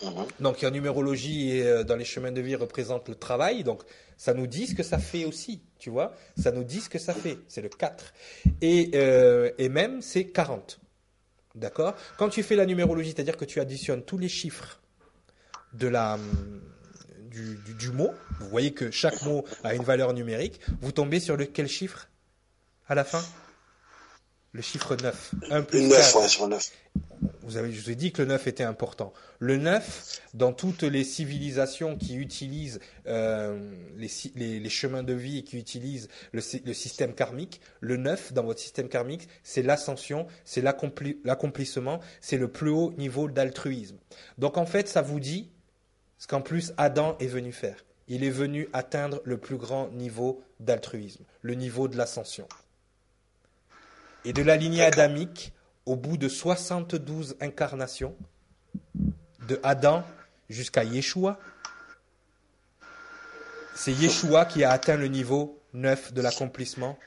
Mhm. 0.03 0.26
Donc 0.41 0.64
en 0.64 0.70
numérologie 0.70 1.57
et 1.57 1.66
euh, 1.66 1.85
dans 1.85 1.97
les 1.97 2.05
chemins 2.05 2.33
de 2.33 2.41
vie 2.41 2.57
représente 2.57 3.09
le 3.09 3.14
travail. 3.14 3.64
Donc 3.64 3.83
ça 4.16 4.35
nous 4.35 4.47
dit 4.47 4.66
ce 4.66 4.74
que 4.74 4.83
ça 4.83 4.99
fait 4.99 5.24
aussi, 5.24 5.62
tu 5.78 5.91
vois. 5.91 6.14
Ça 6.39 6.53
nous 6.53 6.64
dit 6.64 6.81
ce 6.81 6.89
que 6.89 6.99
ça 6.99 7.14
fait. 7.14 7.39
C'est 7.49 7.62
le 7.62 7.68
4. 7.68 8.12
Et, 8.62 8.91
euh, 8.95 9.51
et 9.59 9.68
même 9.68 10.01
c'est 10.01 10.26
40. 10.26 10.81
D'accord? 11.61 11.94
Quand 12.16 12.30
tu 12.30 12.42
fais 12.42 12.56
la 12.56 12.64
numérologie, 12.64 13.12
c'est-à-dire 13.14 13.36
que 13.36 13.44
tu 13.44 13.61
additionnes 13.61 14.02
tous 14.02 14.16
les 14.16 14.30
chiffres 14.30 14.80
du, 15.74 17.58
du, 17.78 17.90
mot, 17.90 18.11
vous 18.40 18.48
voyez 18.48 18.72
que 18.72 18.90
chaque 18.90 19.22
mot 19.22 19.44
a 19.62 19.74
une 19.74 19.84
valeur 19.84 20.14
numérique, 20.14 20.61
vous 20.80 20.90
tombez 20.90 21.20
sur 21.20 21.36
le, 21.36 21.44
quel 21.44 21.68
chiffre? 21.68 22.08
À 22.88 22.94
la 22.94 23.04
fin? 23.04 23.22
Le 24.53 24.62
chiffre 24.62 24.96
9. 24.96 25.34
1 25.51 25.62
plus 25.62 25.82
9, 25.82 26.28
sur 26.28 26.48
9 26.48 26.70
vous 27.42 27.57
avez, 27.57 27.72
je 27.72 27.80
vous 27.80 27.90
ai 27.90 27.94
dit 27.96 28.12
que 28.12 28.22
le 28.22 28.28
9 28.28 28.46
était 28.46 28.64
important. 28.64 29.12
Le 29.38 29.57
9, 29.57 30.20
dans 30.34 30.53
toutes 30.53 30.82
les 30.82 31.05
civilisations 31.05 31.96
qui 31.96 32.16
utilisent 32.16 32.80
euh, 33.07 33.72
les, 33.96 34.61
les, 34.61 34.68
chemins 34.68 35.03
de 35.03 35.12
vie 35.12 35.38
et 35.38 35.42
qui 35.42 35.59
utilisent 35.59 36.09
le, 36.32 36.40
le, 36.64 36.72
système 36.72 37.14
karmique, 37.14 37.61
le 37.80 37.96
9 37.96 38.32
dans 38.32 38.44
votre 38.44 38.61
système 38.61 38.88
karmique, 38.88 39.28
c'est 39.42 39.62
l'ascension, 39.62 40.26
c'est 40.44 40.62
l'accomplissement, 40.62 42.01
c'est 42.20 42.38
le 42.38 42.48
plus 42.48 42.70
haut 42.70 42.92
niveau 42.92 43.28
d'altruisme. 43.28 43.96
Donc 44.38 44.57
en 44.57 44.66
fait, 44.66 44.88
ça 44.88 45.03
vous 45.03 45.20
dit 45.20 45.51
ce 46.18 46.26
qu'en 46.26 46.40
plus 46.40 46.72
Adam 46.76 47.16
est 47.18 47.26
venu 47.26 47.53
faire. 47.53 47.84
Il 48.07 48.24
est 48.24 48.30
venu 48.30 48.68
atteindre 48.72 49.20
le 49.24 49.38
plus 49.38 49.57
grand 49.57 49.90
niveau 49.90 50.42
d'altruisme, 50.59 51.24
le 51.42 51.55
niveau 51.55 51.88
de 51.88 51.96
l'ascension. 51.96 52.46
Et 54.25 54.33
de 54.33 54.43
la 54.43 54.57
lignée 54.57 54.83
adamique, 54.83 55.53
au 55.87 55.97
bout 55.97 56.16
de 56.16 56.29
72 56.29 57.37
incarnations, 57.41 58.16
de 59.49 59.59
Adam 59.62 60.05
jusqu'à 60.49 60.85
Yeshua, 60.85 61.39
c'est 63.75 63.93
Yeshua 63.93 64.45
qui 64.45 64.62
a 64.62 64.71
atteint 64.71 64.97
le 64.97 65.09
niveau 65.09 65.59
9 65.73 66.12
de 66.12 66.21
l'accomplissement, 66.21 66.99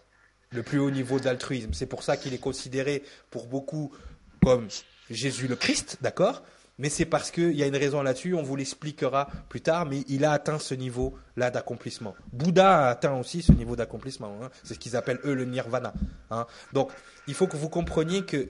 le 0.49 0.63
plus 0.63 0.79
haut 0.79 0.91
niveau 0.91 1.19
d'altruisme. 1.19 1.73
C'est 1.73 1.85
pour 1.85 2.03
ça 2.03 2.17
qu'il 2.17 2.33
est 2.33 2.39
considéré 2.39 3.03
pour 3.29 3.47
beaucoup 3.47 3.95
comme 4.43 4.67
Jésus 5.09 5.47
le 5.47 5.55
Christ, 5.55 5.97
d'accord? 6.01 6.43
Mais 6.79 6.89
c'est 6.89 7.05
parce 7.05 7.29
qu'il 7.29 7.51
y 7.51 7.61
a 7.61 7.67
une 7.67 7.75
raison 7.75 8.01
là-dessus, 8.01 8.33
on 8.33 8.41
vous 8.41 8.55
l'expliquera 8.55 9.27
plus 9.47 9.61
tard, 9.61 9.85
mais 9.85 10.03
il 10.07 10.25
a 10.25 10.31
atteint 10.31 10.57
ce 10.57 10.73
niveau-là 10.73 11.51
d'accomplissement. 11.51 12.15
Bouddha 12.31 12.85
a 12.85 12.89
atteint 12.89 13.13
aussi 13.13 13.43
ce 13.43 13.51
niveau 13.51 13.75
d'accomplissement. 13.75 14.39
Hein. 14.41 14.49
C'est 14.63 14.73
ce 14.73 14.79
qu'ils 14.79 14.95
appellent 14.95 15.19
eux 15.23 15.35
le 15.35 15.45
nirvana. 15.45 15.93
Hein. 16.31 16.47
Donc, 16.73 16.91
il 17.27 17.35
faut 17.35 17.45
que 17.45 17.57
vous 17.57 17.69
compreniez 17.69 18.25
que 18.25 18.49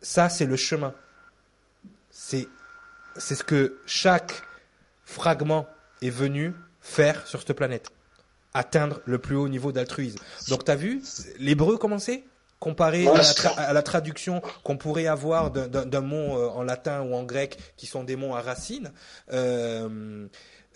ça, 0.00 0.28
c'est 0.28 0.46
le 0.46 0.56
chemin. 0.56 0.94
C'est, 2.10 2.46
ce 3.18 3.42
que 3.42 3.80
chaque 3.86 4.42
fragment 5.04 5.66
est 6.00 6.10
venu 6.10 6.54
faire 6.80 7.26
sur 7.26 7.40
cette 7.40 7.54
planète. 7.54 7.90
Atteindre 8.52 9.00
le 9.04 9.18
plus 9.18 9.34
haut 9.34 9.48
niveau 9.48 9.72
d'altruisme. 9.72 10.18
Donc, 10.48 10.64
tu 10.64 10.70
as 10.70 10.76
vu, 10.76 11.02
l'hébreu 11.40 11.76
commencer 11.76 12.24
comparé 12.64 13.06
à 13.58 13.74
la, 13.74 13.82
traduction 13.82 14.40
qu'on 14.62 14.78
pourrait 14.78 15.06
avoir 15.06 15.50
d'un 15.50 16.00
mot 16.00 16.38
euh, 16.38 16.48
en 16.48 16.62
latin 16.62 17.02
ou 17.02 17.14
en 17.14 17.22
grec 17.22 17.58
qui 17.76 17.86
sont 17.86 18.04
des 18.04 18.16
mots 18.16 18.34
à 18.34 18.40
racines, 18.40 18.90
euh, 19.34 20.26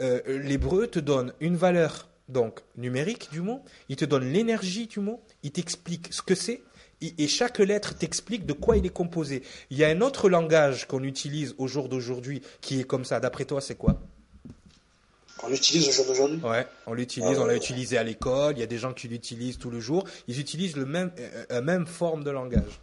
euh, 0.02 0.20
l'hébreu 0.26 0.86
te 0.86 0.98
donne 0.98 1.32
une 1.40 1.56
valeur 1.56 2.10
donc 2.28 2.60
numérique 2.76 3.30
du 3.32 3.40
mot, 3.40 3.62
il 3.88 3.96
te 3.96 4.04
donne 4.04 4.30
l'énergie 4.30 4.86
du 4.86 5.00
mot, 5.00 5.22
il 5.42 5.50
t'explique 5.50 6.12
ce 6.12 6.20
que 6.20 6.34
c'est, 6.34 6.60
et 7.00 7.26
chaque 7.26 7.58
lettre 7.58 7.96
t'explique 7.96 8.44
de 8.44 8.52
quoi 8.52 8.76
il 8.76 8.84
est 8.84 8.90
composé. 8.92 9.42
Il 9.70 9.78
y 9.78 9.84
a 9.84 9.88
un 9.88 10.02
autre 10.02 10.28
langage 10.28 10.86
qu'on 10.86 11.02
utilise 11.04 11.54
au 11.56 11.68
jour 11.68 11.88
d'aujourd'hui 11.88 12.42
qui 12.60 12.80
est 12.80 12.84
comme 12.84 13.06
ça. 13.06 13.18
D'après 13.18 13.46
toi, 13.46 13.62
c'est 13.62 13.76
quoi? 13.76 13.98
On 15.42 15.48
l'utilise 15.48 15.88
au 15.88 15.92
jour 15.92 16.06
d'aujourd'hui 16.06 16.40
Ouais, 16.42 16.66
on 16.86 16.94
l'utilise, 16.94 17.38
on 17.38 17.46
l'a 17.46 17.52
euh. 17.52 17.56
utilisé 17.56 17.96
à 17.96 18.02
l'école, 18.02 18.54
il 18.56 18.60
y 18.60 18.62
a 18.62 18.66
des 18.66 18.78
gens 18.78 18.92
qui 18.92 19.08
l'utilisent 19.08 19.58
tous 19.58 19.70
les 19.70 19.80
jours. 19.80 20.04
Ils 20.26 20.40
utilisent 20.40 20.76
le 20.76 20.86
même, 20.86 21.10
euh, 21.18 21.44
la 21.48 21.60
même 21.60 21.86
forme 21.86 22.24
de 22.24 22.30
langage. 22.30 22.80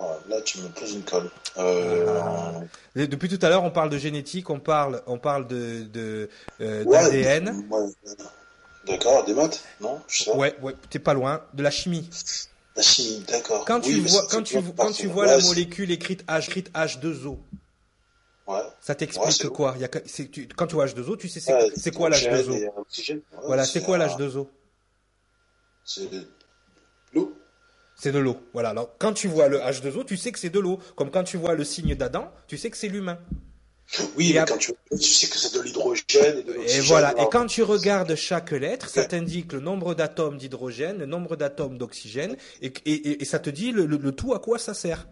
Ah, 0.00 0.16
là, 0.28 0.40
tu 0.40 0.58
me 0.60 0.68
poses 0.68 0.94
une 0.94 1.02
colle. 1.02 1.30
Euh, 1.58 2.60
depuis 2.96 3.28
tout 3.28 3.38
à 3.44 3.48
l'heure, 3.48 3.64
on 3.64 3.70
parle 3.70 3.90
de 3.90 3.98
génétique, 3.98 4.48
on 4.50 4.58
parle, 4.58 5.02
on 5.06 5.18
parle 5.18 5.46
de, 5.46 5.84
de 5.84 6.28
d'ADN. 6.58 7.64
D'accord, 8.86 9.24
des 9.24 9.34
maths, 9.34 9.62
non 9.80 10.00
je 10.08 10.24
sais. 10.24 10.32
Ouais, 10.32 10.56
ouais, 10.62 10.74
t'es 10.88 10.98
pas 10.98 11.12
loin. 11.12 11.42
De 11.52 11.62
la 11.62 11.70
chimie. 11.70 12.08
La 12.76 12.82
chimie, 12.82 13.22
d'accord. 13.28 13.64
Quand 13.66 13.80
tu 13.80 14.00
vois, 14.00 14.26
quand 14.30 14.42
tu, 14.42 14.56
quand 14.76 14.92
tu 14.92 15.06
vois 15.06 15.26
la 15.26 15.38
molécule 15.38 15.90
écrite 15.90 16.24
H, 16.26 16.46
écrite 16.46 16.72
H2O. 16.72 17.36
Ouais. 18.50 18.62
Ça 18.80 18.94
t'explique 18.94 19.48
quoi? 19.50 19.74
Il 19.76 19.82
y 19.82 19.84
a, 19.84 19.88
tu, 19.88 20.48
Quand 20.56 20.66
tu 20.66 20.74
vois 20.74 20.86
H2O, 20.86 21.16
tu 21.16 21.28
sais 21.28 21.40
c'est 21.40 21.94
quoi 21.94 22.10
l'H2O 22.10 22.70
Voilà, 23.46 23.64
c'est 23.64 23.82
quoi 23.82 23.98
l'H2O 23.98 24.48
C'est 25.84 26.10
l'eau. 27.14 27.32
C'est 27.96 28.12
de 28.12 28.18
l'eau. 28.18 28.38
Voilà. 28.54 28.70
Alors, 28.70 28.96
quand 28.98 29.12
tu 29.12 29.28
vois 29.28 29.48
le 29.48 29.58
H2O, 29.58 30.04
tu 30.04 30.16
sais 30.16 30.32
que 30.32 30.38
c'est 30.38 30.50
de 30.50 30.58
l'eau. 30.58 30.78
Comme 30.96 31.10
quand 31.10 31.22
tu 31.22 31.36
vois 31.36 31.54
le 31.54 31.64
signe 31.64 31.94
d'Adam, 31.94 32.32
tu 32.48 32.56
sais 32.56 32.70
que 32.70 32.76
c'est 32.76 32.88
l'humain. 32.88 33.18
Oui, 34.16 34.32
mais 34.34 34.44
quand 34.46 34.56
tu, 34.56 34.72
sais 34.98 35.26
que 35.26 35.36
c'est 35.36 35.54
de 35.54 35.62
l'hydrogène 35.62 36.38
et 36.38 36.42
de 36.42 36.52
l'oxygène. 36.52 36.84
Et 36.84 36.86
voilà. 36.86 37.12
Et 37.20 37.28
quand 37.30 37.46
tu 37.46 37.62
regardes 37.62 38.14
chaque 38.14 38.52
lettre, 38.52 38.88
ça 38.88 39.04
t'indique 39.04 39.52
le 39.52 39.60
nombre 39.60 39.94
d'atomes 39.94 40.38
d'hydrogène, 40.38 40.98
le 40.98 41.06
nombre 41.06 41.36
d'atomes 41.36 41.76
d'oxygène, 41.76 42.36
et, 42.62 42.72
et, 42.86 43.20
et, 43.20 43.24
ça 43.24 43.40
te 43.40 43.50
dit 43.50 43.72
le, 43.72 43.86
le, 43.86 44.12
tout 44.12 44.32
à 44.32 44.38
quoi 44.38 44.58
ça 44.58 44.74
sert. 44.74 45.06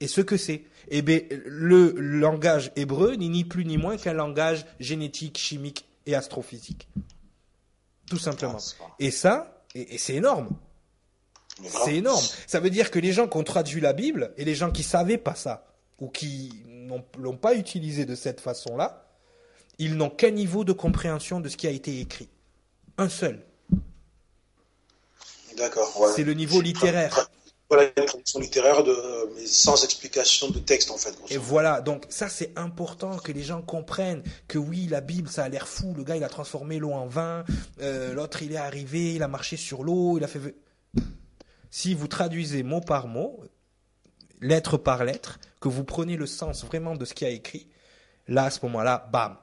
Et 0.00 0.08
ce 0.08 0.20
que 0.20 0.36
c'est. 0.36 0.64
Eh 0.88 1.02
bien, 1.02 1.20
le 1.30 1.92
langage 1.98 2.72
hébreu 2.76 3.14
n'est 3.14 3.28
ni 3.28 3.44
plus 3.44 3.64
ni 3.64 3.76
moins 3.76 3.96
qu'un 3.96 4.12
langage 4.12 4.64
génétique, 4.78 5.38
chimique 5.38 5.86
et 6.06 6.14
astrophysique. 6.14 6.88
Tout 8.08 8.18
simplement. 8.18 8.58
Ah, 8.80 8.84
et 8.98 9.10
ça, 9.10 9.62
et, 9.74 9.98
c'est 9.98 10.14
énorme. 10.14 10.48
C'est 11.62 11.96
énorme. 11.96 12.24
Ça 12.46 12.58
veut 12.58 12.70
dire 12.70 12.90
que 12.90 12.98
les 12.98 13.12
gens 13.12 13.28
qui 13.28 13.36
ont 13.36 13.44
traduit 13.44 13.80
la 13.80 13.92
Bible 13.92 14.32
et 14.36 14.44
les 14.44 14.54
gens 14.54 14.70
qui 14.70 14.82
savaient 14.82 15.18
pas 15.18 15.34
ça, 15.34 15.66
ou 15.98 16.08
qui 16.08 16.64
l'ont 17.18 17.36
pas 17.36 17.54
utilisé 17.54 18.06
de 18.06 18.14
cette 18.14 18.40
façon-là, 18.40 19.06
ils 19.78 19.96
n'ont 19.96 20.10
qu'un 20.10 20.30
niveau 20.30 20.64
de 20.64 20.72
compréhension 20.72 21.40
de 21.40 21.48
ce 21.48 21.56
qui 21.56 21.66
a 21.66 21.70
été 21.70 22.00
écrit. 22.00 22.28
Un 22.98 23.08
seul. 23.08 23.42
D'accord. 25.56 26.12
C'est 26.14 26.24
le 26.24 26.34
niveau 26.34 26.60
littéraire. 26.60 27.30
Voilà 27.70 27.84
une 27.96 28.04
traduction 28.04 28.40
littéraire 28.40 28.82
de, 28.82 28.94
mais 29.36 29.46
sans 29.46 29.84
explication 29.84 30.50
de 30.50 30.58
texte 30.58 30.90
en 30.90 30.96
fait. 30.96 31.14
Et 31.30 31.36
voilà, 31.36 31.80
donc 31.80 32.04
ça 32.08 32.28
c'est 32.28 32.52
important 32.58 33.16
que 33.16 33.30
les 33.30 33.42
gens 33.42 33.62
comprennent 33.62 34.24
que 34.48 34.58
oui, 34.58 34.88
la 34.90 35.00
Bible 35.00 35.28
ça 35.28 35.44
a 35.44 35.48
l'air 35.48 35.68
fou. 35.68 35.94
Le 35.96 36.02
gars 36.02 36.16
il 36.16 36.24
a 36.24 36.28
transformé 36.28 36.78
l'eau 36.78 36.92
en 36.92 37.06
vin, 37.06 37.44
euh, 37.80 38.12
l'autre 38.12 38.42
il 38.42 38.52
est 38.52 38.56
arrivé, 38.56 39.14
il 39.14 39.22
a 39.22 39.28
marché 39.28 39.56
sur 39.56 39.84
l'eau, 39.84 40.18
il 40.18 40.24
a 40.24 40.26
fait. 40.26 40.40
si 41.70 41.94
vous 41.94 42.08
traduisez 42.08 42.64
mot 42.64 42.80
par 42.80 43.06
mot, 43.06 43.40
lettre 44.40 44.76
par 44.76 45.04
lettre, 45.04 45.38
que 45.60 45.68
vous 45.68 45.84
prenez 45.84 46.16
le 46.16 46.26
sens 46.26 46.64
vraiment 46.64 46.96
de 46.96 47.04
ce 47.04 47.14
qui 47.14 47.24
a 47.24 47.30
écrit, 47.30 47.68
là, 48.28 48.44
à 48.44 48.50
ce 48.50 48.60
moment-là, 48.64 49.08
bam, 49.12 49.36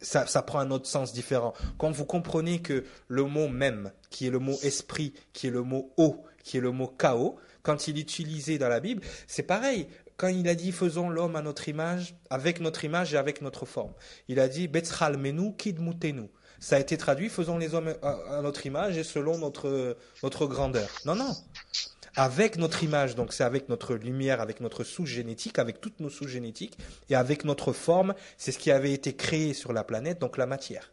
ça, 0.00 0.26
ça, 0.26 0.42
prend 0.42 0.60
un 0.60 0.70
autre 0.70 0.86
sens 0.86 1.12
différent. 1.12 1.54
Quand 1.76 1.90
vous 1.90 2.04
comprenez 2.04 2.62
que 2.62 2.84
le 3.08 3.24
mot 3.24 3.48
même, 3.48 3.92
qui 4.10 4.26
est 4.26 4.30
le 4.30 4.38
mot 4.38 4.56
esprit, 4.62 5.12
qui 5.32 5.48
est 5.48 5.50
le 5.50 5.62
mot 5.62 5.92
eau, 5.96 6.24
qui 6.44 6.56
est 6.56 6.60
le 6.60 6.70
mot 6.70 6.86
chaos, 6.86 7.36
quand 7.68 7.86
il 7.86 7.98
est 7.98 8.58
dans 8.58 8.70
la 8.70 8.80
Bible, 8.80 9.02
c'est 9.26 9.42
pareil. 9.42 9.88
Quand 10.16 10.28
il 10.28 10.48
a 10.48 10.54
dit 10.54 10.72
faisons 10.72 11.10
l'homme 11.10 11.36
à 11.36 11.42
notre 11.42 11.68
image, 11.68 12.14
avec 12.30 12.60
notre 12.60 12.82
image 12.86 13.12
et 13.12 13.18
avec 13.18 13.42
notre 13.42 13.66
forme, 13.66 13.92
il 14.26 14.40
a 14.40 14.48
dit 14.48 14.68
Betzral 14.68 15.18
menu 15.18 15.54
kidmutenu. 15.54 16.30
Ça 16.60 16.76
a 16.76 16.78
été 16.78 16.96
traduit 16.96 17.28
faisons 17.28 17.58
les 17.58 17.74
hommes 17.74 17.94
à, 18.02 18.40
notre 18.40 18.64
image 18.64 18.96
et 18.96 19.04
selon 19.04 19.36
notre, 19.36 19.98
notre 20.22 20.46
grandeur. 20.46 20.88
Non, 21.04 21.14
non 21.14 21.36
avec 22.16 22.56
notre 22.56 22.82
image, 22.82 23.14
donc 23.14 23.32
c'est 23.32 23.44
avec 23.44 23.68
notre 23.68 23.94
lumière, 23.94 24.40
avec 24.40 24.60
notre 24.60 24.82
souche 24.82 25.10
génétique, 25.10 25.58
avec 25.58 25.80
toutes 25.80 26.00
nos 26.00 26.08
souches 26.08 26.32
génétiques, 26.32 26.76
et 27.10 27.14
avec 27.14 27.44
notre 27.44 27.72
forme, 27.72 28.14
c'est 28.38 28.50
ce 28.50 28.58
qui 28.58 28.72
avait 28.72 28.92
été 28.92 29.14
créé 29.14 29.54
sur 29.54 29.72
la 29.72 29.84
planète, 29.84 30.18
donc 30.18 30.36
la 30.36 30.46
matière. 30.46 30.90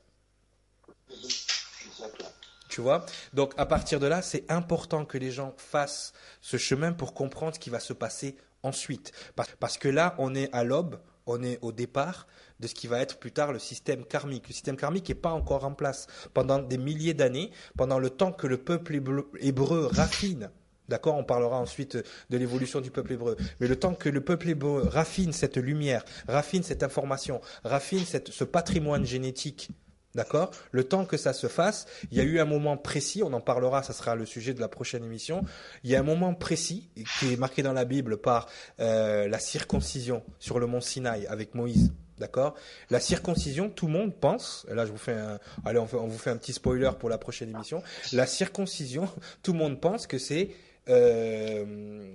Tu 2.75 2.81
vois 2.81 3.05
Donc 3.31 3.53
à 3.55 3.65
partir 3.65 4.01
de 4.01 4.05
là, 4.05 4.21
c'est 4.21 4.51
important 4.51 5.05
que 5.05 5.17
les 5.17 5.31
gens 5.31 5.53
fassent 5.55 6.11
ce 6.41 6.57
chemin 6.57 6.91
pour 6.91 7.13
comprendre 7.13 7.55
ce 7.55 7.59
qui 7.61 7.69
va 7.69 7.79
se 7.79 7.93
passer 7.93 8.35
ensuite. 8.63 9.13
Parce 9.61 9.77
que 9.77 9.87
là, 9.87 10.13
on 10.17 10.35
est 10.35 10.53
à 10.53 10.65
l'aube, 10.65 10.99
on 11.25 11.41
est 11.41 11.57
au 11.61 11.71
départ 11.71 12.27
de 12.59 12.67
ce 12.67 12.75
qui 12.75 12.87
va 12.87 12.99
être 12.99 13.17
plus 13.17 13.31
tard 13.31 13.53
le 13.53 13.59
système 13.59 14.03
karmique. 14.03 14.49
Le 14.49 14.53
système 14.53 14.75
karmique 14.75 15.07
n'est 15.07 15.15
pas 15.15 15.29
encore 15.29 15.63
en 15.63 15.71
place. 15.71 16.07
Pendant 16.33 16.59
des 16.59 16.77
milliers 16.77 17.13
d'années, 17.13 17.51
pendant 17.77 17.97
le 17.97 18.09
temps 18.09 18.33
que 18.33 18.45
le 18.45 18.57
peuple 18.57 18.99
hébreu 19.39 19.85
raffine 19.89 20.49
D'accord 20.89 21.15
On 21.15 21.23
parlera 21.23 21.57
ensuite 21.57 21.97
de 22.29 22.37
l'évolution 22.37 22.81
du 22.81 22.91
peuple 22.91 23.13
hébreu. 23.13 23.37
Mais 23.61 23.67
le 23.69 23.79
temps 23.79 23.93
que 23.93 24.09
le 24.09 24.19
peuple 24.19 24.49
hébreu 24.49 24.85
raffine 24.85 25.31
cette 25.31 25.55
lumière, 25.55 26.03
raffine 26.27 26.61
cette 26.61 26.83
information, 26.83 27.39
raffine 27.63 28.03
ce 28.03 28.43
patrimoine 28.43 29.05
génétique, 29.05 29.69
d'accord? 30.15 30.51
Le 30.71 30.85
temps 30.85 31.05
que 31.05 31.17
ça 31.17 31.33
se 31.33 31.47
fasse, 31.47 31.85
il 32.11 32.17
y 32.17 32.21
a 32.21 32.23
eu 32.23 32.39
un 32.39 32.45
moment 32.45 32.77
précis, 32.77 33.21
on 33.21 33.33
en 33.33 33.41
parlera, 33.41 33.83
ça 33.83 33.93
sera 33.93 34.15
le 34.15 34.25
sujet 34.25 34.53
de 34.53 34.61
la 34.61 34.67
prochaine 34.67 35.03
émission, 35.03 35.43
il 35.83 35.91
y 35.91 35.95
a 35.95 35.99
un 35.99 36.03
moment 36.03 36.33
précis 36.33 36.89
qui 37.19 37.33
est 37.33 37.37
marqué 37.37 37.61
dans 37.61 37.73
la 37.73 37.85
Bible 37.85 38.17
par 38.17 38.47
euh, 38.79 39.27
la 39.27 39.39
circoncision 39.39 40.23
sur 40.39 40.59
le 40.59 40.65
mont 40.65 40.81
Sinaï 40.81 41.27
avec 41.27 41.53
Moïse. 41.53 41.93
D'accord? 42.17 42.55
La 42.89 43.01
circoncision, 43.01 43.69
tout 43.69 43.87
le 43.87 43.91
monde 43.91 44.15
pense, 44.15 44.65
là 44.69 44.85
je 44.85 44.91
vous 44.91 44.97
fais 44.97 45.11
un, 45.11 45.37
allez 45.65 45.79
on 45.79 45.85
vous 45.85 46.17
fait 46.17 46.29
un 46.29 46.37
petit 46.37 46.53
spoiler 46.53 46.91
pour 46.97 47.09
la 47.09 47.17
prochaine 47.17 47.49
émission, 47.49 47.83
la 48.13 48.25
circoncision, 48.25 49.09
tout 49.43 49.51
le 49.51 49.59
monde 49.59 49.81
pense 49.81 50.07
que 50.07 50.17
c'est 50.17 50.51
euh, 50.87 52.13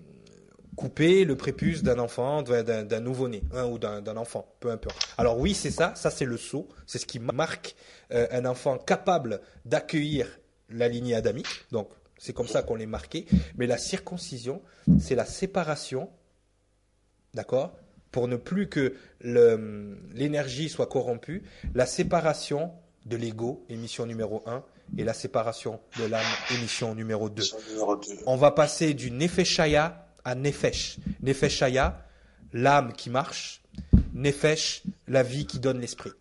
couper 0.77 1.25
le 1.25 1.37
prépuce 1.37 1.83
d'un 1.83 1.99
enfant, 1.99 2.43
d'un 2.43 3.01
nouveau-né, 3.01 3.43
hein, 3.53 3.67
ou 3.67 3.79
d'un 3.79 4.17
enfant, 4.17 4.47
peu 4.61 4.71
importe. 4.71 4.97
Alors 5.19 5.39
oui, 5.39 5.55
c'est 5.55 5.71
ça, 5.71 5.95
ça 5.95 6.11
c'est 6.11 6.25
le 6.25 6.37
sceau, 6.37 6.69
c'est 6.87 6.99
ce 6.99 7.07
qui 7.07 7.19
marque 7.19 7.75
euh, 8.13 8.27
un 8.31 8.45
enfant 8.45 8.79
capable 8.79 9.41
d'accueillir 9.65 10.27
la 10.71 10.89
lignée 10.89 11.15
adamique. 11.15 11.67
Donc 11.71 11.91
c'est 12.19 12.33
comme 12.33 12.49
ça 12.49 12.63
qu'on 12.63 12.77
l'est 12.77 12.87
marqué. 12.87 13.27
Mais 13.57 13.67
la 13.67 13.79
circoncision, 13.79 14.63
c'est 14.99 15.15
la 15.15 15.25
séparation, 15.25 16.11
d'accord, 17.35 17.73
pour 18.11 18.29
ne 18.29 18.37
plus 18.37 18.69
que 18.69 18.95
l'énergie 19.21 20.69
soit 20.69 20.87
corrompue, 20.87 21.43
la 21.75 21.87
séparation 21.87 22.73
de 23.07 23.17
l'ego, 23.17 23.65
émission 23.69 24.05
numéro 24.05 24.43
1, 24.47 24.65
et 24.99 25.05
la 25.05 25.15
séparation 25.15 25.81
de 25.99 26.05
l'âme, 26.05 26.27
émission 26.55 26.95
numéro 26.95 27.31
2. 27.31 27.43
On 28.27 28.37
va 28.37 28.51
passer 28.51 28.95
du 28.95 29.11
Nefeshaya 29.11 30.10
Nefesh. 30.35 30.99
Nefeshaya, 31.23 32.07
l'âme 32.53 32.93
qui 32.93 33.11
marche. 33.11 33.63
Nefesh, 34.15 34.83
la 35.09 35.23
vie 35.23 35.47
qui 35.47 35.59
donne 35.59 35.81
l'esprit. 35.81 36.13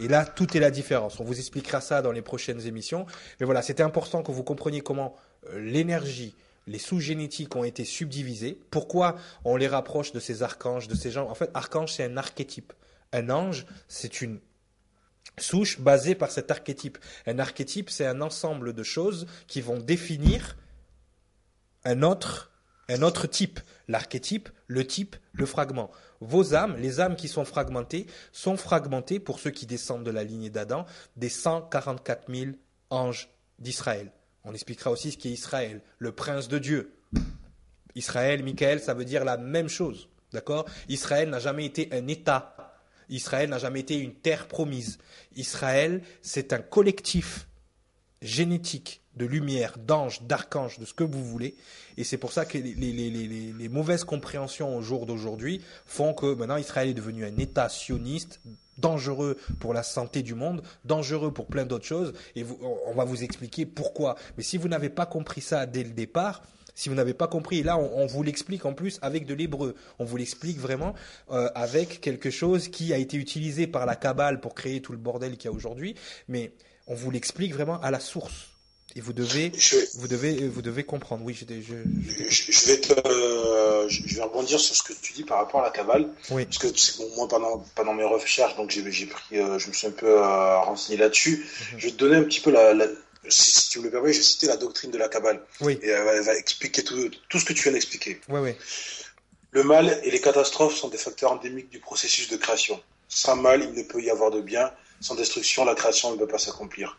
Et 0.00 0.08
là, 0.08 0.24
tout 0.24 0.56
est 0.56 0.60
la 0.60 0.70
différence. 0.70 1.18
On 1.20 1.24
vous 1.24 1.38
expliquera 1.38 1.80
ça 1.80 2.02
dans 2.02 2.12
les 2.12 2.22
prochaines 2.22 2.66
émissions. 2.66 3.06
Mais 3.40 3.46
voilà, 3.46 3.62
c'était 3.62 3.82
important 3.82 4.22
que 4.22 4.30
vous 4.30 4.44
compreniez 4.44 4.80
comment 4.80 5.16
euh, 5.50 5.60
l'énergie, 5.60 6.34
les 6.66 6.78
sous-génétiques 6.78 7.56
ont 7.56 7.64
été 7.64 7.84
subdivisés. 7.84 8.60
Pourquoi 8.70 9.16
on 9.44 9.56
les 9.56 9.66
rapproche 9.66 10.12
de 10.12 10.20
ces 10.20 10.42
archanges, 10.42 10.86
de 10.86 10.94
ces 10.94 11.10
gens? 11.10 11.28
En 11.28 11.34
fait, 11.34 11.50
archange, 11.54 11.92
c'est 11.94 12.04
un 12.04 12.16
archétype. 12.16 12.72
Un 13.12 13.30
ange, 13.30 13.66
c'est 13.88 14.20
une 14.20 14.38
souche 15.38 15.80
basée 15.80 16.14
par 16.14 16.30
cet 16.30 16.50
archétype. 16.50 16.98
Un 17.26 17.38
archétype, 17.38 17.90
c'est 17.90 18.06
un 18.06 18.20
ensemble 18.20 18.72
de 18.72 18.82
choses 18.82 19.26
qui 19.46 19.60
vont 19.60 19.78
définir 19.78 20.56
un 21.84 22.02
autre, 22.02 22.52
un 22.88 23.02
autre 23.02 23.26
type. 23.26 23.60
L'archétype, 23.86 24.48
le 24.66 24.86
type, 24.86 25.16
le 25.32 25.46
fragment. 25.46 25.90
Vos 26.20 26.54
âmes, 26.54 26.76
les 26.76 27.00
âmes 27.00 27.16
qui 27.16 27.28
sont 27.28 27.44
fragmentées, 27.44 28.06
sont 28.32 28.56
fragmentées, 28.56 29.20
pour 29.20 29.40
ceux 29.40 29.50
qui 29.50 29.66
descendent 29.66 30.04
de 30.04 30.10
la 30.10 30.24
lignée 30.24 30.50
d'Adam, 30.50 30.84
des 31.16 31.28
144 31.28 32.32
000 32.32 32.52
anges 32.90 33.28
d'Israël. 33.58 34.12
On 34.44 34.52
expliquera 34.52 34.90
aussi 34.90 35.12
ce 35.12 35.18
qu'est 35.18 35.30
Israël, 35.30 35.82
le 35.98 36.12
prince 36.12 36.48
de 36.48 36.58
Dieu. 36.58 36.94
Israël, 37.94 38.42
Michael, 38.42 38.80
ça 38.80 38.94
veut 38.94 39.04
dire 39.04 39.24
la 39.24 39.36
même 39.36 39.68
chose. 39.68 40.08
D'accord? 40.32 40.66
Israël 40.88 41.30
n'a 41.30 41.38
jamais 41.38 41.64
été 41.64 41.88
un 41.92 42.06
État 42.06 42.54
Israël 43.08 43.48
n'a 43.48 43.58
jamais 43.58 43.80
été 43.80 43.96
une 43.96 44.14
terre 44.14 44.48
promise. 44.48 44.98
Israël, 45.34 46.02
c'est 46.22 46.52
un 46.52 46.58
collectif 46.58 47.48
génétique 48.20 49.02
de 49.18 49.26
lumière, 49.26 49.74
d'anges, 49.78 50.22
d'archanges, 50.22 50.78
de 50.78 50.84
ce 50.84 50.94
que 50.94 51.04
vous 51.04 51.24
voulez. 51.24 51.54
Et 51.96 52.04
c'est 52.04 52.16
pour 52.16 52.32
ça 52.32 52.46
que 52.46 52.56
les, 52.56 53.68
mauvaises 53.68 54.04
compréhensions 54.04 54.76
au 54.76 54.82
jour 54.82 55.04
d'aujourd'hui 55.04 55.60
font 55.84 56.14
que 56.14 56.34
maintenant 56.34 56.56
Israël 56.56 56.88
est 56.88 56.94
devenu 56.94 57.24
un 57.24 57.36
État 57.36 57.68
sioniste 57.68 58.40
dangereux 58.78 59.36
pour 59.58 59.74
la 59.74 59.82
santé 59.82 60.22
du 60.22 60.34
monde, 60.34 60.62
dangereux 60.84 61.32
pour 61.32 61.46
plein 61.46 61.66
d'autres 61.66 61.84
choses. 61.84 62.12
Et 62.36 62.44
on 62.86 62.94
va 62.94 63.04
vous 63.04 63.24
expliquer 63.24 63.66
pourquoi. 63.66 64.16
Mais 64.36 64.44
si 64.44 64.56
vous 64.56 64.68
n'avez 64.68 64.88
pas 64.88 65.06
compris 65.06 65.40
ça 65.40 65.66
dès 65.66 65.82
le 65.82 65.90
départ, 65.90 66.42
si 66.78 66.88
vous 66.88 66.94
n'avez 66.94 67.14
pas 67.14 67.26
compris, 67.26 67.64
là, 67.64 67.76
on, 67.76 68.06
vous 68.06 68.22
l'explique 68.22 68.64
en 68.64 68.72
plus 68.72 69.00
avec 69.02 69.26
de 69.26 69.34
l'hébreu. 69.34 69.74
On 69.98 70.04
vous 70.04 70.16
l'explique 70.16 70.58
vraiment 70.58 70.94
euh, 71.32 71.50
avec 71.56 72.00
quelque 72.00 72.30
chose 72.30 72.68
qui 72.68 72.92
a 72.92 72.98
été 72.98 73.16
utilisé 73.16 73.66
par 73.66 73.84
la 73.84 73.96
Kabbale 73.96 74.38
pour 74.38 74.54
créer 74.54 74.80
tout 74.80 74.92
le 74.92 74.98
bordel 74.98 75.36
qu'il 75.36 75.50
y 75.50 75.52
a 75.52 75.56
aujourd'hui. 75.56 75.96
Mais 76.28 76.52
on 76.86 76.94
vous 76.94 77.10
l'explique 77.10 77.52
vraiment 77.52 77.80
à 77.80 77.90
la 77.90 77.98
source. 77.98 78.57
Et 78.98 79.00
vous 79.00 79.12
devez, 79.12 79.52
vous 79.94 80.08
devez, 80.08 80.48
vous 80.48 80.60
devez 80.60 80.82
comprendre. 80.82 81.24
Oui, 81.24 81.32
je, 81.32 81.44
je, 81.46 82.66
vais 82.66 82.80
te, 82.80 82.92
euh, 83.08 83.88
je 83.88 84.16
vais 84.16 84.22
rebondir 84.22 84.58
sur 84.58 84.74
ce 84.74 84.82
que 84.82 84.92
tu 84.92 85.12
dis 85.12 85.22
par 85.22 85.38
rapport 85.38 85.60
à 85.60 85.62
la 85.62 85.70
Kabbale. 85.70 86.08
Oui. 86.30 86.46
Parce 86.46 86.58
que 86.58 86.98
bon, 86.98 87.08
moi, 87.14 87.28
pendant, 87.28 87.64
pendant 87.76 87.94
mes 87.94 88.02
recherches, 88.02 88.56
donc 88.56 88.70
j'ai 88.70 89.06
pris, 89.06 89.38
euh, 89.38 89.56
je 89.60 89.68
me 89.68 89.72
suis 89.72 89.86
un 89.86 89.92
peu 89.92 90.20
renseigné 90.20 90.98
là-dessus. 90.98 91.46
Mhm. 91.46 91.78
Je 91.78 91.86
vais 91.86 91.92
te 91.92 91.96
donner 91.96 92.16
un 92.16 92.24
petit 92.24 92.40
peu 92.40 92.50
la, 92.50 92.74
si, 93.28 93.68
tu 93.68 93.78
me 93.78 93.84
le 93.84 93.90
permets, 93.92 94.12
je 94.12 94.18
vais 94.18 94.24
citer 94.24 94.48
la 94.48 94.56
doctrine 94.56 94.90
de 94.90 94.98
la 94.98 95.08
Kabbale. 95.08 95.42
Oui. 95.60 95.78
Et 95.80 95.90
elle 95.90 96.24
va, 96.24 96.34
expliquer 96.34 96.82
tout, 96.82 97.08
tout, 97.28 97.38
ce 97.38 97.44
que 97.44 97.52
tu 97.52 97.62
viens 97.62 97.72
d'expliquer. 97.72 98.20
Oui, 98.28 98.40
oui. 98.40 98.56
Le 99.52 99.62
mal 99.62 100.00
et 100.02 100.10
les 100.10 100.20
catastrophes 100.20 100.74
sont 100.74 100.88
des 100.88 100.98
facteurs 100.98 101.30
endémiques 101.30 101.70
du 101.70 101.78
processus 101.78 102.28
de 102.28 102.36
création. 102.36 102.82
Sans 103.06 103.36
mal, 103.36 103.62
il 103.62 103.80
ne 103.80 103.82
peut 103.84 104.02
y 104.02 104.10
avoir 104.10 104.32
de 104.32 104.40
bien. 104.40 104.72
Sans 105.00 105.14
destruction, 105.14 105.64
la 105.64 105.76
création 105.76 106.10
ne 106.10 106.16
peut 106.16 106.26
pas 106.26 106.38
s'accomplir. 106.38 106.98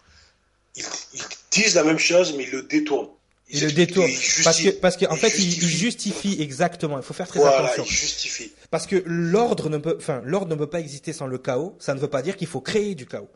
Ils, 1.14 1.22
disent 1.52 1.76
la 1.76 1.84
même 1.84 2.00
chose, 2.00 2.34
mais 2.36 2.44
ils 2.44 2.52
le 2.52 2.64
détournent. 2.64 3.10
Ils, 3.50 3.64
le 3.64 3.72
détournent. 3.72 4.12
Parce 4.44 4.62
que, 4.62 4.70
parce 4.70 4.98
qu'en 4.98 5.16
fait, 5.16 5.38
ils 5.40 5.68
justifient 5.68 6.42
exactement. 6.42 6.98
Il 6.98 7.04
faut 7.04 7.14
faire 7.14 7.28
très 7.28 7.40
voilà, 7.40 7.66
attention. 7.66 7.84
Ils 7.84 7.92
justifient. 7.92 8.52
Parce 8.70 8.86
que 8.86 9.02
l'ordre 9.06 9.70
ne 9.70 9.78
peut, 9.78 9.96
enfin, 9.98 10.22
l'ordre 10.24 10.52
ne 10.52 10.56
peut 10.56 10.70
pas 10.70 10.80
exister 10.80 11.14
sans 11.14 11.28
le 11.28 11.38
chaos. 11.38 11.76
Ça 11.80 11.96
ne 11.96 12.00
veut 12.00 12.10
pas 12.10 12.22
dire 12.22 12.38
qu'il 12.38 12.48
faut 12.48 12.62
créer 12.62 12.94
du 12.96 13.06
chaos. 13.06 13.30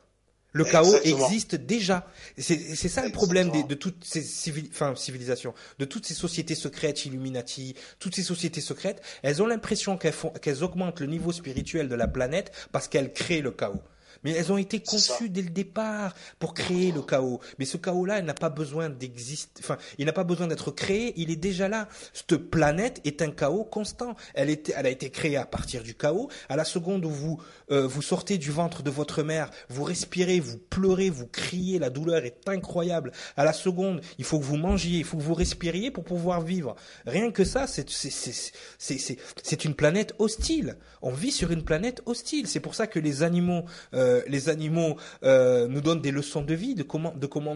Le 0.54 0.64
chaos 0.66 0.96
existe 1.04 1.56
déjà. 1.56 2.08
C'est 2.38 2.76
ça 2.76 3.04
le 3.04 3.12
problème 3.12 3.50
de, 3.68 3.74
toutes 3.74 4.06
ces 4.06 4.22
civilisations, 4.22 5.56
de 5.80 5.86
toutes 5.86 6.06
ces 6.06 6.14
sociétés 6.14 6.54
secrètes, 6.54 7.06
Illuminati, 7.06 7.74
toutes 7.98 8.16
ces 8.16 8.22
sociétés 8.22 8.62
secrètes. 8.62 9.02
Elles 9.24 9.41
ont 9.41 9.48
l'impression 9.48 9.98
qu'elles 9.98 10.64
augmentent 10.64 11.00
le 11.00 11.08
niveau 11.08 11.32
spirituel 11.32 11.89
de 11.89 11.96
la 11.96 12.08
planète 12.08 12.52
parce 12.72 12.88
qu'elles 12.88 13.14
créent 13.14 13.41
le 13.41 13.52
chaos 13.52 13.82
mais 14.24 14.32
elles 14.32 14.51
ont 14.51 14.57
été 14.57 14.80
conçues 14.80 15.30
dès 15.30 15.41
le 15.41 15.49
départ 15.49 16.13
pour 16.39 16.53
créer 16.53 16.91
le 16.91 17.01
chaos. 17.01 17.39
Mais 17.59 17.65
ce 17.65 17.78
chaos-là, 17.78 18.19
il 18.19 18.26
n'a 18.26 18.34
pas 18.34 18.49
besoin 18.49 18.89
d'exister, 18.89 19.61
enfin, 19.63 19.78
il 19.97 20.05
n'a 20.05 20.13
pas 20.13 20.24
besoin 20.24 20.47
d'être 20.47 20.71
créé, 20.71 21.13
il 21.17 21.32
est 21.32 21.36
déjà 21.36 21.67
là. 21.67 21.88
Cette 22.13 22.38
planète 22.38 23.01
est 23.03 23.21
un 23.21 23.32
chaos 23.32 23.63
constant. 23.63 24.15
Elle, 24.34 24.49
a 24.49 24.89
été 24.89 25.09
créée 25.09 25.38
à 25.38 25.45
partir 25.45 25.84
du 25.84 25.95
chaos. 25.95 26.30
À 26.49 26.55
la 26.55 26.65
seconde 26.65 27.05
où 27.05 27.09
vous, 27.09 27.41
euh, 27.71 27.88
vous 27.88 28.01
sortez 28.01 28.38
du 28.38 28.51
ventre 28.51 28.84
de 28.84 28.89
votre 28.89 29.24
mère, 29.24 29.49
vous 29.69 29.84
respirez, 29.84 30.39
vous 30.39 30.57
pleurez, 30.57 31.09
vous 31.09 31.28
criez, 31.28 31.80
la 31.80 31.89
douleur 31.89 32.26
est 32.26 32.47
incroyable. 32.47 33.11
À 33.38 33.43
la 33.43 33.53
seconde, 33.53 34.01
il 34.17 34.26
faut 34.26 34.39
que 34.39 34.45
vous 34.45 34.57
mangiez, 34.57 34.99
il 34.99 35.05
faut 35.05 35.17
que 35.17 35.24
vous 35.24 35.34
respiriez 35.34 35.91
pour 35.91 36.03
pouvoir 36.03 36.41
vivre. 36.41 36.76
Rien 37.05 37.32
que 37.32 37.43
ça, 37.43 37.67
c'est, 37.67 37.89
c'est, 37.89 39.65
une 39.65 39.76
planète 39.76 40.13
hostile. 40.19 40.78
On 41.01 41.11
vit 41.11 41.32
sur 41.32 41.51
une 41.51 41.63
planète 41.63 42.01
hostile. 42.05 42.47
C'est 42.47 42.59
pour 42.59 42.76
ça 42.76 42.88
que 42.88 42.99
les 42.99 43.24
animaux, 43.24 43.65
euh, 43.93 44.12
les 44.28 44.49
animaux 44.49 44.97
euh, 45.24 45.68
nous 45.68 45.82
donnent 45.82 46.01
des 46.01 46.11
leçons 46.11 46.41
de 46.41 46.53
vie, 46.53 46.76
de 46.76 46.84
comment, 46.84 47.11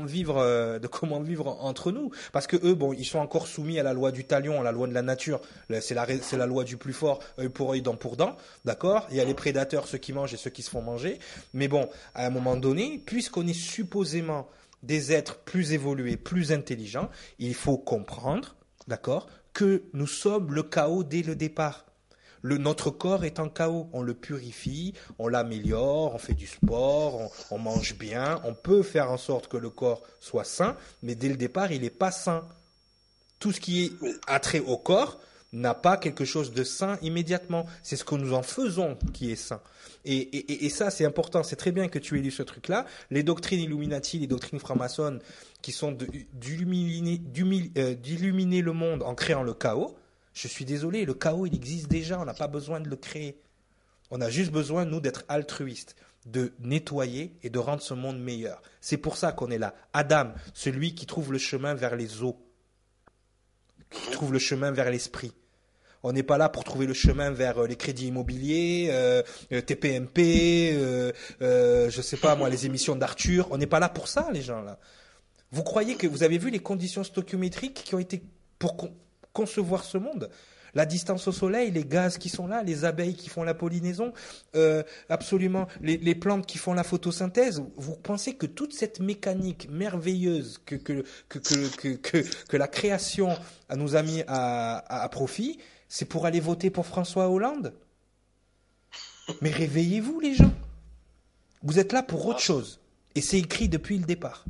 vivre, 0.05 0.37
euh, 0.37 0.79
de 0.79 0.87
comment 0.87 1.19
vivre 1.19 1.57
entre 1.61 1.91
nous. 1.91 2.11
Parce 2.31 2.47
que 2.47 2.57
eux, 2.65 2.73
bon, 2.73 2.93
ils 2.93 3.05
sont 3.05 3.19
encore 3.19 3.47
soumis 3.47 3.79
à 3.79 3.83
la 3.83 3.93
loi 3.93 4.11
du 4.11 4.25
talion, 4.25 4.59
à 4.59 4.63
la 4.63 4.71
loi 4.71 4.87
de 4.87 4.93
la 4.93 5.01
nature. 5.01 5.41
C'est 5.81 5.93
la, 5.93 6.05
c'est 6.21 6.37
la 6.37 6.45
loi 6.45 6.63
du 6.63 6.77
plus 6.77 6.93
fort, 6.93 7.19
œil 7.39 7.49
pour 7.49 7.71
œil, 7.71 7.81
dent 7.81 7.95
pour 7.95 8.17
dent, 8.17 8.35
d'accord? 8.65 9.07
Il 9.11 9.17
y 9.17 9.21
a 9.21 9.25
les 9.25 9.33
prédateurs, 9.33 9.87
ceux 9.87 9.97
qui 9.97 10.13
mangent 10.13 10.33
et 10.33 10.37
ceux 10.37 10.49
qui 10.49 10.61
se 10.61 10.69
font 10.69 10.81
manger. 10.81 11.19
Mais 11.53 11.67
bon, 11.67 11.89
à 12.15 12.25
un 12.25 12.29
moment 12.29 12.55
donné, 12.55 13.01
puisqu'on 13.05 13.47
est 13.47 13.53
supposément 13.53 14.47
des 14.83 15.11
êtres 15.11 15.39
plus 15.39 15.73
évolués, 15.73 16.17
plus 16.17 16.51
intelligents, 16.51 17.09
il 17.39 17.55
faut 17.55 17.77
comprendre, 17.77 18.55
d'accord, 18.87 19.27
que 19.53 19.83
nous 19.93 20.07
sommes 20.07 20.53
le 20.53 20.63
chaos 20.63 21.03
dès 21.03 21.23
le 21.23 21.35
départ. 21.35 21.86
Le, 22.41 22.57
notre 22.57 22.91
corps 22.91 23.25
est 23.25 23.39
en 23.39 23.49
chaos. 23.49 23.89
On 23.93 24.01
le 24.01 24.13
purifie, 24.13 24.93
on 25.19 25.27
l'améliore, 25.27 26.13
on 26.13 26.17
fait 26.17 26.33
du 26.33 26.47
sport, 26.47 27.31
on, 27.51 27.57
mange 27.57 27.97
bien. 27.97 28.41
On 28.43 28.53
peut 28.53 28.83
faire 28.83 29.11
en 29.11 29.17
sorte 29.17 29.47
que 29.47 29.57
le 29.57 29.69
corps 29.69 30.01
soit 30.19 30.43
sain, 30.43 30.75
mais 31.03 31.15
dès 31.15 31.29
le 31.29 31.37
départ, 31.37 31.71
il 31.71 31.81
n'est 31.81 31.89
pas 31.89 32.11
sain. 32.11 32.43
Tout 33.39 33.51
ce 33.51 33.59
qui 33.59 33.85
est 33.85 33.91
attrait 34.27 34.59
au 34.59 34.77
corps 34.77 35.19
n'a 35.53 35.73
pas 35.73 35.97
quelque 35.97 36.25
chose 36.25 36.51
de 36.51 36.63
sain 36.63 36.97
immédiatement. 37.01 37.65
C'est 37.83 37.95
ce 37.95 38.03
que 38.03 38.15
nous 38.15 38.33
en 38.33 38.43
faisons 38.43 38.97
qui 39.13 39.31
est 39.31 39.35
sain. 39.35 39.61
Et, 40.05 40.69
ça, 40.69 40.89
c'est 40.89 41.05
important. 41.05 41.43
C'est 41.43 41.57
très 41.57 41.71
bien 41.71 41.89
que 41.89 41.99
tu 41.99 42.17
aies 42.17 42.21
lu 42.21 42.31
ce 42.31 42.43
truc-là. 42.43 42.85
Les 43.11 43.23
doctrines 43.23 43.59
Illuminati, 43.59 44.19
les 44.19 44.27
doctrines 44.27 44.59
franc-maçonnes, 44.59 45.19
qui 45.61 45.73
sont 45.73 45.97
euh, 45.97 47.95
d'illuminer 47.95 48.61
le 48.61 48.71
monde 48.71 49.03
en 49.03 49.15
créant 49.15 49.43
le 49.43 49.53
chaos, 49.53 49.97
je 50.37 50.47
suis 50.47 50.65
désolé, 50.65 51.03
le 51.03 51.15
chaos, 51.15 51.47
il 51.47 51.55
existe 51.55 51.87
déjà, 51.87 52.19
on 52.19 52.25
n'a 52.25 52.35
pas 52.35 52.47
besoin 52.47 52.79
de 52.79 52.87
le 52.87 52.95
créer. 52.95 53.41
On 54.11 54.21
a 54.21 54.29
juste 54.29 54.51
besoin, 54.51 54.85
nous, 54.85 54.99
d'être 54.99 55.25
altruistes, 55.29 55.95
de 56.27 56.53
nettoyer 56.59 57.35
et 57.41 57.49
de 57.49 57.57
rendre 57.57 57.81
ce 57.81 57.95
monde 57.95 58.19
meilleur. 58.19 58.61
C'est 58.79 58.97
pour 58.97 59.17
ça 59.17 59.31
qu'on 59.31 59.49
est 59.49 59.57
là. 59.57 59.73
Adam, 59.93 60.33
celui 60.53 60.93
qui 60.93 61.07
trouve 61.07 61.31
le 61.31 61.39
chemin 61.39 61.73
vers 61.73 61.95
les 61.95 62.21
eaux, 62.21 62.37
qui 63.89 64.11
trouve 64.11 64.31
le 64.31 64.37
chemin 64.37 64.69
vers 64.69 64.91
l'esprit. 64.91 65.33
On 66.03 66.13
n'est 66.13 66.23
pas 66.23 66.37
là 66.37 66.49
pour 66.49 66.63
trouver 66.63 66.85
le 66.85 66.93
chemin 66.93 67.31
vers 67.31 67.57
euh, 67.57 67.67
les 67.67 67.75
crédits 67.75 68.07
immobiliers, 68.07 68.89
euh, 68.91 69.23
euh 69.51 69.61
TPMP, 69.61 70.71
euh, 70.73 71.11
euh, 71.41 71.89
je 71.89 72.01
sais 72.03 72.17
pas 72.17 72.35
moi, 72.35 72.49
les 72.49 72.67
émissions 72.67 72.95
d'Arthur. 72.95 73.47
On 73.49 73.57
n'est 73.57 73.65
pas 73.65 73.79
là 73.79 73.89
pour 73.89 74.07
ça, 74.07 74.29
les 74.31 74.43
gens 74.43 74.61
là. 74.61 74.77
Vous 75.51 75.63
croyez 75.63 75.95
que 75.95 76.05
vous 76.05 76.21
avez 76.21 76.37
vu 76.37 76.51
les 76.51 76.59
conditions 76.59 77.03
stoichiométriques 77.03 77.83
qui 77.83 77.95
ont 77.95 77.99
été 77.99 78.21
pour 78.59 78.77
concevoir 79.37 79.83
ce 79.83 79.99
monde. 79.99 80.31
La 80.73 80.87
distance 80.87 81.27
au 81.27 81.31
soleil, 81.31 81.69
les 81.69 81.85
gaz 81.85 82.17
qui 82.17 82.27
sont 82.27 82.47
là, 82.47 82.63
les 82.63 82.85
abeilles 82.85 83.15
qui 83.15 83.29
font 83.29 83.43
la 83.43 83.53
pollinaison, 83.53 84.13
euh, 84.55 84.81
absolument 85.09 85.67
les, 85.81 86.15
plantes 86.15 86.47
qui 86.47 86.57
font 86.57 86.73
la 86.73 86.83
photosynthèse. 86.83 87.63
Vous 87.75 87.95
pensez 87.95 88.35
que 88.35 88.47
toute 88.47 88.73
cette 88.73 88.99
mécanique 88.99 89.67
merveilleuse 89.69 90.59
que, 90.65 90.75
que, 90.75 91.03
que, 91.29 92.21
que, 92.47 92.57
la 92.57 92.67
création 92.67 93.29
nous 93.75 93.95
a 93.95 94.01
mis 94.01 94.23
à, 94.27 95.07
profit, 95.11 95.59
c'est 95.87 96.05
pour 96.05 96.25
aller 96.25 96.39
voter 96.39 96.69
pour 96.71 96.87
François 96.87 97.29
Hollande? 97.29 97.73
Mais 99.41 99.51
réveillez-vous 99.51 100.19
les 100.19 100.33
gens. 100.33 100.53
Vous 101.61 101.77
êtes 101.79 101.93
là 101.93 102.01
pour 102.01 102.25
autre 102.25 102.39
chose. 102.39 102.79
Et 103.13 103.21
c'est 103.21 103.39
écrit 103.39 103.69
depuis 103.69 103.97
le 103.97 104.05
départ. 104.05 104.45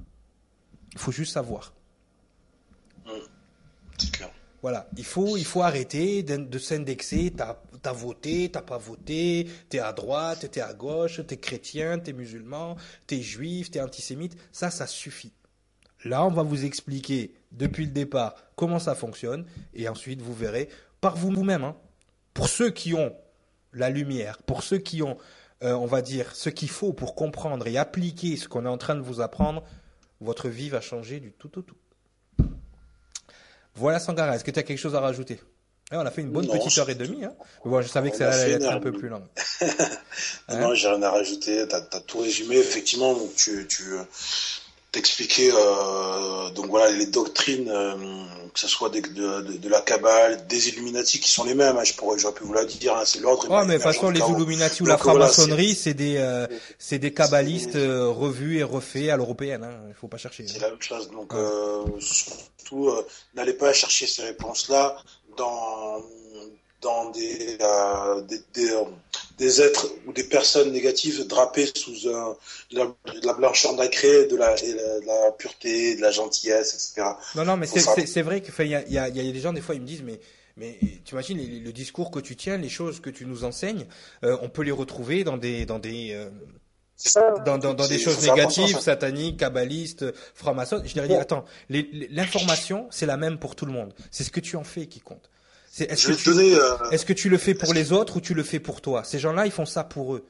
Il 0.93 0.99
faut 0.99 1.11
juste 1.11 1.33
savoir. 1.33 1.73
C'est 3.97 4.11
clair. 4.11 4.29
Voilà, 4.61 4.89
il 4.97 5.05
faut, 5.05 5.37
il 5.37 5.45
faut 5.45 5.61
arrêter 5.61 6.23
de, 6.23 6.59
s'indexer. 6.59 7.33
T'as 7.35 7.57
as 7.83 7.93
voté, 7.93 8.49
t'as 8.51 8.61
pas 8.61 8.77
voté, 8.77 9.47
t'es 9.69 9.79
à 9.79 9.93
droite, 9.93 10.49
t'es 10.51 10.61
à 10.61 10.73
gauche, 10.73 11.21
t'es 11.25 11.37
chrétien, 11.37 11.99
t'es 11.99 12.11
musulman, 12.11 12.75
t'es 13.05 13.21
juif, 13.21 13.71
t'es 13.71 13.81
antisémite. 13.81 14.35
Ça, 14.51 14.69
ça 14.69 14.87
suffit. 14.87 15.31
Là, 16.03 16.25
on 16.25 16.31
va 16.31 16.43
vous 16.43 16.65
expliquer 16.65 17.33
depuis 17.51 17.85
le 17.85 17.91
départ 17.91 18.35
comment 18.55 18.79
ça 18.79 18.95
fonctionne, 18.95 19.45
et 19.73 19.87
ensuite 19.87 20.21
vous 20.21 20.33
verrez 20.33 20.69
par 21.01 21.15
vous-même. 21.15 21.63
Hein. 21.63 21.75
Pour 22.33 22.49
ceux 22.49 22.69
qui 22.69 22.93
ont 22.93 23.15
la 23.73 23.89
lumière, 23.89 24.41
pour 24.43 24.63
ceux 24.63 24.77
qui 24.77 25.01
ont, 25.01 25.17
euh, 25.63 25.73
on 25.73 25.85
va 25.85 26.01
dire, 26.01 26.35
ce 26.35 26.49
qu'il 26.49 26.69
faut 26.69 26.93
pour 26.93 27.15
comprendre 27.15 27.67
et 27.67 27.77
appliquer 27.77 28.37
ce 28.37 28.47
qu'on 28.47 28.65
est 28.65 28.69
en 28.69 28.77
train 28.77 28.95
de 28.95 29.01
vous 29.01 29.21
apprendre, 29.21 29.63
votre 30.19 30.49
vie 30.49 30.69
va 30.69 30.81
changer 30.81 31.19
du 31.19 31.31
tout 31.31 31.57
au 31.57 31.61
tout. 31.61 31.77
Voilà 33.77 33.99
Sangara, 33.99 34.35
est-ce 34.35 34.43
que 34.43 34.51
tu 34.51 34.59
as 34.59 34.63
quelque 34.63 34.79
chose 34.79 34.95
à 34.95 34.99
rajouter? 34.99 35.39
On 35.91 35.99
a 35.99 36.11
fait 36.11 36.21
une 36.21 36.31
bonne 36.31 36.47
petite 36.47 36.77
heure 36.79 36.89
et 36.89 36.95
demie. 36.95 37.23
Hein. 37.23 37.33
Bon, 37.63 37.81
je 37.81 37.87
savais 37.87 38.11
que 38.11 38.17
ça 38.17 38.29
allait 38.29 38.53
être 38.53 38.69
un 38.69 38.79
peu 38.79 38.91
plus 38.91 39.07
long. 39.07 39.23
non, 40.49 40.73
j'ai 40.73 40.89
rien 40.89 41.01
à 41.01 41.11
rajouter. 41.11 41.65
Tu 41.65 41.75
as, 41.75 42.01
tout 42.01 42.19
résumé. 42.19 42.57
Effectivement, 42.57 43.15
tu, 43.37 43.65
tu 43.69 43.83
t'expliquais 44.97 45.51
euh, 45.53 46.49
donc 46.49 46.65
voilà 46.67 46.89
les 46.89 47.05
doctrines, 47.05 47.69
euh, 47.69 47.93
que 48.51 48.59
ce 48.59 48.67
soit 48.67 48.89
de, 48.89 48.99
de, 48.99 49.69
la 49.69 49.81
Kabbale, 49.81 50.47
des 50.47 50.69
Illuminati 50.69 51.19
qui 51.19 51.29
sont 51.29 51.43
les 51.43 51.53
mêmes. 51.53 51.77
Hein, 51.77 51.83
je 51.83 51.93
pourrais, 51.93 52.17
j'aurais 52.17 52.33
pu 52.33 52.43
vous 52.45 52.53
la 52.53 52.65
dire. 52.65 52.95
Hein, 52.97 53.03
c'est 53.05 53.19
l'ordre. 53.19 53.47
Mais 53.47 53.73
de 53.73 53.73
toute 53.73 53.83
façon, 53.83 54.09
les 54.09 54.19
Illuminati 54.19 54.81
ou 54.81 54.87
la 54.87 54.97
franc-maçonnerie, 54.97 55.75
c'est 55.75 55.93
des, 55.93 56.17
euh, 56.17 56.47
c'est 56.79 56.97
des 56.97 57.13
kabbalistes 57.13 57.75
euh, 57.75 58.07
revus 58.07 58.57
et 58.57 58.63
refaits 58.63 59.09
à 59.09 59.17
l'européenne. 59.17 59.63
Hein. 59.63 59.77
Il 59.87 59.93
faut 59.93 60.07
pas 60.07 60.17
chercher. 60.17 60.47
C'est 60.47 60.59
la 60.59 60.71
même 60.71 60.81
chose. 60.81 61.11
Donc 61.11 61.33
surtout, 61.99 62.91
n'allez 63.35 63.53
pas 63.53 63.71
chercher 63.73 64.07
ces 64.07 64.23
réponses-là 64.23 64.97
dans 65.37 66.01
dans 66.81 67.09
des, 67.09 67.57
des, 68.27 68.41
des, 68.53 68.75
des, 69.37 69.61
êtres 69.61 69.87
ou 70.05 70.13
des 70.13 70.23
personnes 70.23 70.71
négatives 70.71 71.25
drapées 71.27 71.69
sous 71.75 71.93
de, 71.93 72.79
la, 73.25 73.33
blancheur 73.33 73.73
nacrée, 73.73 74.25
de 74.27 74.35
la, 74.35 74.55
de 74.55 75.05
la 75.05 75.31
pureté, 75.31 75.95
de 75.95 76.01
la 76.01 76.11
gentillesse, 76.11 76.73
etc. 76.73 77.09
Non, 77.35 77.45
non, 77.45 77.57
mais 77.57 77.67
c'est 77.67 78.21
vrai 78.21 78.41
qu'il 78.41 78.67
y 78.67 78.75
a, 78.75 78.87
y, 78.87 78.97
a, 78.97 79.09
y 79.09 79.29
a 79.29 79.31
des 79.31 79.39
gens, 79.39 79.53
des 79.53 79.61
fois, 79.61 79.75
ils 79.75 79.81
me 79.81 79.87
disent, 79.87 80.03
mais 80.03 80.19
mais 80.57 80.79
tu 81.05 81.13
imagines 81.13 81.37
le 81.63 81.71
discours 81.71 82.09
que 82.09 82.19
tu 82.19 82.35
tiens, 82.35 82.57
les 82.57 82.69
choses 82.69 82.99
que 82.99 83.11
tu 83.11 83.25
nous 83.25 83.43
enseignes, 83.43 83.85
euh, 84.23 84.35
on 84.41 84.49
peut 84.49 84.63
les 84.63 84.71
retrouver 84.71 85.23
dans 85.23 85.37
des 85.37 85.67
dans 85.67 85.77
des 85.77 86.13
euh, 86.13 86.29
dans, 87.45 87.59
dans, 87.59 87.75
dans 87.75 87.87
des 87.87 87.99
choses 87.99 88.27
négatives, 88.27 88.79
sataniques, 88.79 89.37
kabbalistes, 89.37 90.05
francs-maçons. 90.33 90.81
Je 90.83 90.95
leur 90.95 91.07
dis, 91.07 91.13
attends, 91.13 91.45
l'information, 91.69 92.87
c'est 92.89 93.05
la 93.05 93.17
même 93.17 93.37
pour 93.37 93.55
tout 93.55 93.67
le 93.67 93.71
monde. 93.71 93.93
C'est 94.09 94.23
ce 94.23 94.31
que 94.31 94.39
tu 94.39 94.55
en 94.55 94.63
fais 94.63 94.87
qui 94.87 94.99
compte. 94.99 95.29
Est-ce 95.79 96.07
que, 96.07 96.29
euh, 96.29 96.89
est 96.91 97.05
que, 97.05 97.13
tu 97.13 97.29
le 97.29 97.37
fais 97.37 97.53
pour 97.53 97.73
les 97.73 97.91
autres 97.91 98.17
ou 98.17 98.21
tu 98.21 98.33
le 98.33 98.43
fais 98.43 98.59
pour 98.59 98.81
toi? 98.81 99.03
Ces 99.03 99.19
gens-là, 99.19 99.45
ils 99.45 99.51
font 99.51 99.65
ça 99.65 99.83
pour 99.83 100.15
eux. 100.15 100.25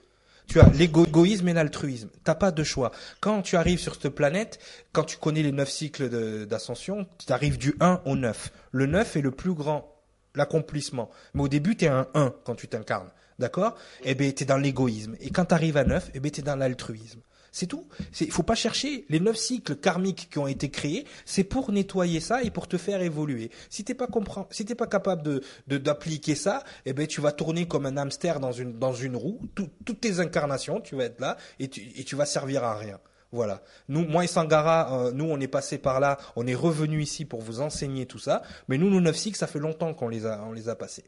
Tu 0.47 0.61
as 0.61 0.69
l'égoïsme 0.69 1.49
et 1.49 1.53
l'altruisme. 1.53 2.09
T'as 2.23 2.35
pas 2.35 2.51
de 2.51 2.63
choix. 2.63 2.91
Quand 3.19 3.41
tu 3.41 3.57
arrives 3.57 3.79
sur 3.79 3.95
cette 3.95 4.09
planète, 4.09 4.59
quand 4.93 5.03
tu 5.03 5.17
connais 5.17 5.43
les 5.43 5.51
neuf 5.51 5.69
cycles 5.69 6.09
d'ascension, 6.45 7.05
tu 7.25 7.31
arrives 7.33 7.57
du 7.57 7.75
1 7.81 8.01
au 8.05 8.15
9. 8.15 8.51
Le 8.71 8.85
9 8.85 9.17
est 9.17 9.21
le 9.21 9.31
plus 9.31 9.53
grand, 9.53 9.93
l'accomplissement. 10.35 11.09
Mais 11.33 11.43
au 11.43 11.47
début, 11.49 11.75
tu 11.75 11.85
es 11.85 11.89
un 11.89 12.07
1 12.13 12.33
quand 12.45 12.55
tu 12.55 12.67
t'incarnes. 12.67 13.11
D'accord? 13.39 13.75
Eh 14.03 14.15
bien, 14.15 14.31
tu 14.31 14.43
es 14.43 14.45
dans 14.45 14.57
l'égoïsme. 14.57 15.15
Et 15.19 15.29
quand 15.29 15.45
tu 15.45 15.53
arrives 15.53 15.77
à 15.77 15.83
9, 15.83 16.11
eh 16.13 16.19
bien, 16.19 16.31
tu 16.31 16.39
es 16.39 16.43
dans 16.43 16.55
l'altruisme. 16.55 17.19
C'est 17.58 17.66
tout. 17.66 17.88
Il 18.22 18.30
faut 18.30 18.43
pas 18.43 18.53
chercher 18.53 19.08
les 19.10 19.20
neuf 19.20 19.38
cycles 19.38 19.78
karmiques 19.78 20.30
qui 20.30 20.38
ont 20.38 20.45
été 20.45 20.70
créés. 20.70 21.08
C'est 21.26 21.43
pour 21.43 21.72
nettoyer 21.72 22.20
ça 22.20 22.43
et 22.43 22.51
pour 22.51 22.68
te 22.68 22.78
faire 22.78 23.01
évoluer. 23.01 23.49
Si 23.72 23.84
t'es 23.84 23.95
pas 23.95 24.05
comprend, 24.05 24.47
si 24.51 24.64
t'es 24.64 24.76
pas 24.76 24.86
capable 24.86 25.24
de 25.24 25.41
d'appliquer 25.66 26.36
ça, 26.36 26.64
eh 26.86 26.93
ben 26.93 27.08
tu 27.08 27.20
vas 27.20 27.32
tourner 27.32 27.68
comme 27.68 27.88
un 27.88 27.97
hamster 27.97 28.39
dans 28.39 28.51
une 28.51 28.78
dans 28.78 28.93
une 28.93 29.16
roue. 29.16 29.41
toutes 29.55 29.99
tes 29.99 30.20
incarnations, 30.20 30.82
tu 30.82 30.95
vas 30.95 31.05
être 31.05 31.20
là 31.20 31.36
et 31.58 31.68
tu 31.68 31.82
et 31.82 32.16
vas 32.16 32.28
servir 32.28 32.64
à 32.64 32.76
rien. 32.78 32.99
Voilà. 33.32 33.64
Nous, 33.88 34.05
moi 34.05 34.24
et 34.24 34.28
Sangara, 34.28 35.08
euh, 35.08 35.12
nous, 35.12 35.26
on 35.26 35.39
est 35.39 35.47
passé 35.47 35.80
par 35.80 35.99
là, 35.99 36.20
on 36.36 36.45
est 36.45 36.53
revenu 36.53 37.01
ici 37.01 37.26
pour 37.26 37.41
vous 37.41 37.60
enseigner 37.60 38.05
tout 38.05 38.20
ça. 38.20 38.43
Mais 38.68 38.78
nous, 38.78 38.91
nos 38.91 39.01
neuf 39.01 39.16
cycles, 39.16 39.38
ça 39.39 39.47
fait 39.47 39.58
longtemps 39.58 39.95
qu'on 39.95 40.10
les 40.10 40.28
a, 40.28 40.43
on 40.47 40.51
les 40.51 40.70
a 40.70 40.76
passés. 40.76 41.05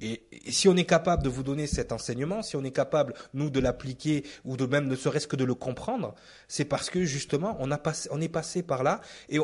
Et, 0.00 0.22
si 0.48 0.68
on 0.68 0.76
est 0.76 0.84
capable 0.84 1.22
de 1.22 1.28
vous 1.28 1.42
donner 1.42 1.66
cet 1.66 1.92
enseignement, 1.92 2.42
si 2.42 2.56
on 2.56 2.64
est 2.64 2.70
capable, 2.70 3.14
nous, 3.34 3.50
de 3.50 3.60
l'appliquer 3.60 4.24
ou 4.44 4.56
de 4.56 4.66
même 4.66 4.86
ne 4.86 4.96
serait-ce 4.96 5.26
que 5.26 5.36
de 5.36 5.44
le 5.44 5.54
comprendre, 5.54 6.14
c'est 6.48 6.64
parce 6.64 6.90
que 6.90 7.04
justement, 7.04 7.56
on, 7.60 7.70
a 7.70 7.80
on 8.10 8.20
est 8.20 8.28
passé 8.28 8.62
par 8.62 8.82
là 8.82 9.00
et 9.28 9.38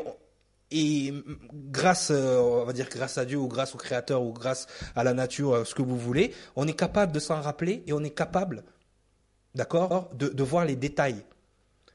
et 0.75 1.13
grâce, 1.71 2.11
euh, 2.11 2.39
on 2.39 2.65
va 2.65 2.73
dire 2.73 2.89
grâce 2.89 3.19
à 3.19 3.27
Dieu 3.27 3.37
ou 3.37 3.47
grâce 3.47 3.75
au 3.75 3.79
Créateur 3.79 4.23
ou 4.23 4.33
grâce 4.33 4.67
à 4.97 5.05
la 5.05 5.13
nature, 5.13 5.53
euh, 5.53 5.65
ce 5.65 5.75
que 5.75 5.83
vous 5.83 5.99
voulez, 5.99 6.33
on 6.57 6.67
est 6.67 6.73
capable 6.73 7.13
de 7.13 7.19
s'en 7.21 7.43
rappeler 7.43 7.83
et 7.87 7.93
on 7.93 8.03
est 8.03 8.17
capable, 8.17 8.65
d'accord, 9.55 10.09
de, 10.15 10.29
de 10.29 10.43
voir 10.43 10.65
les 10.65 10.77
détails. 10.77 11.25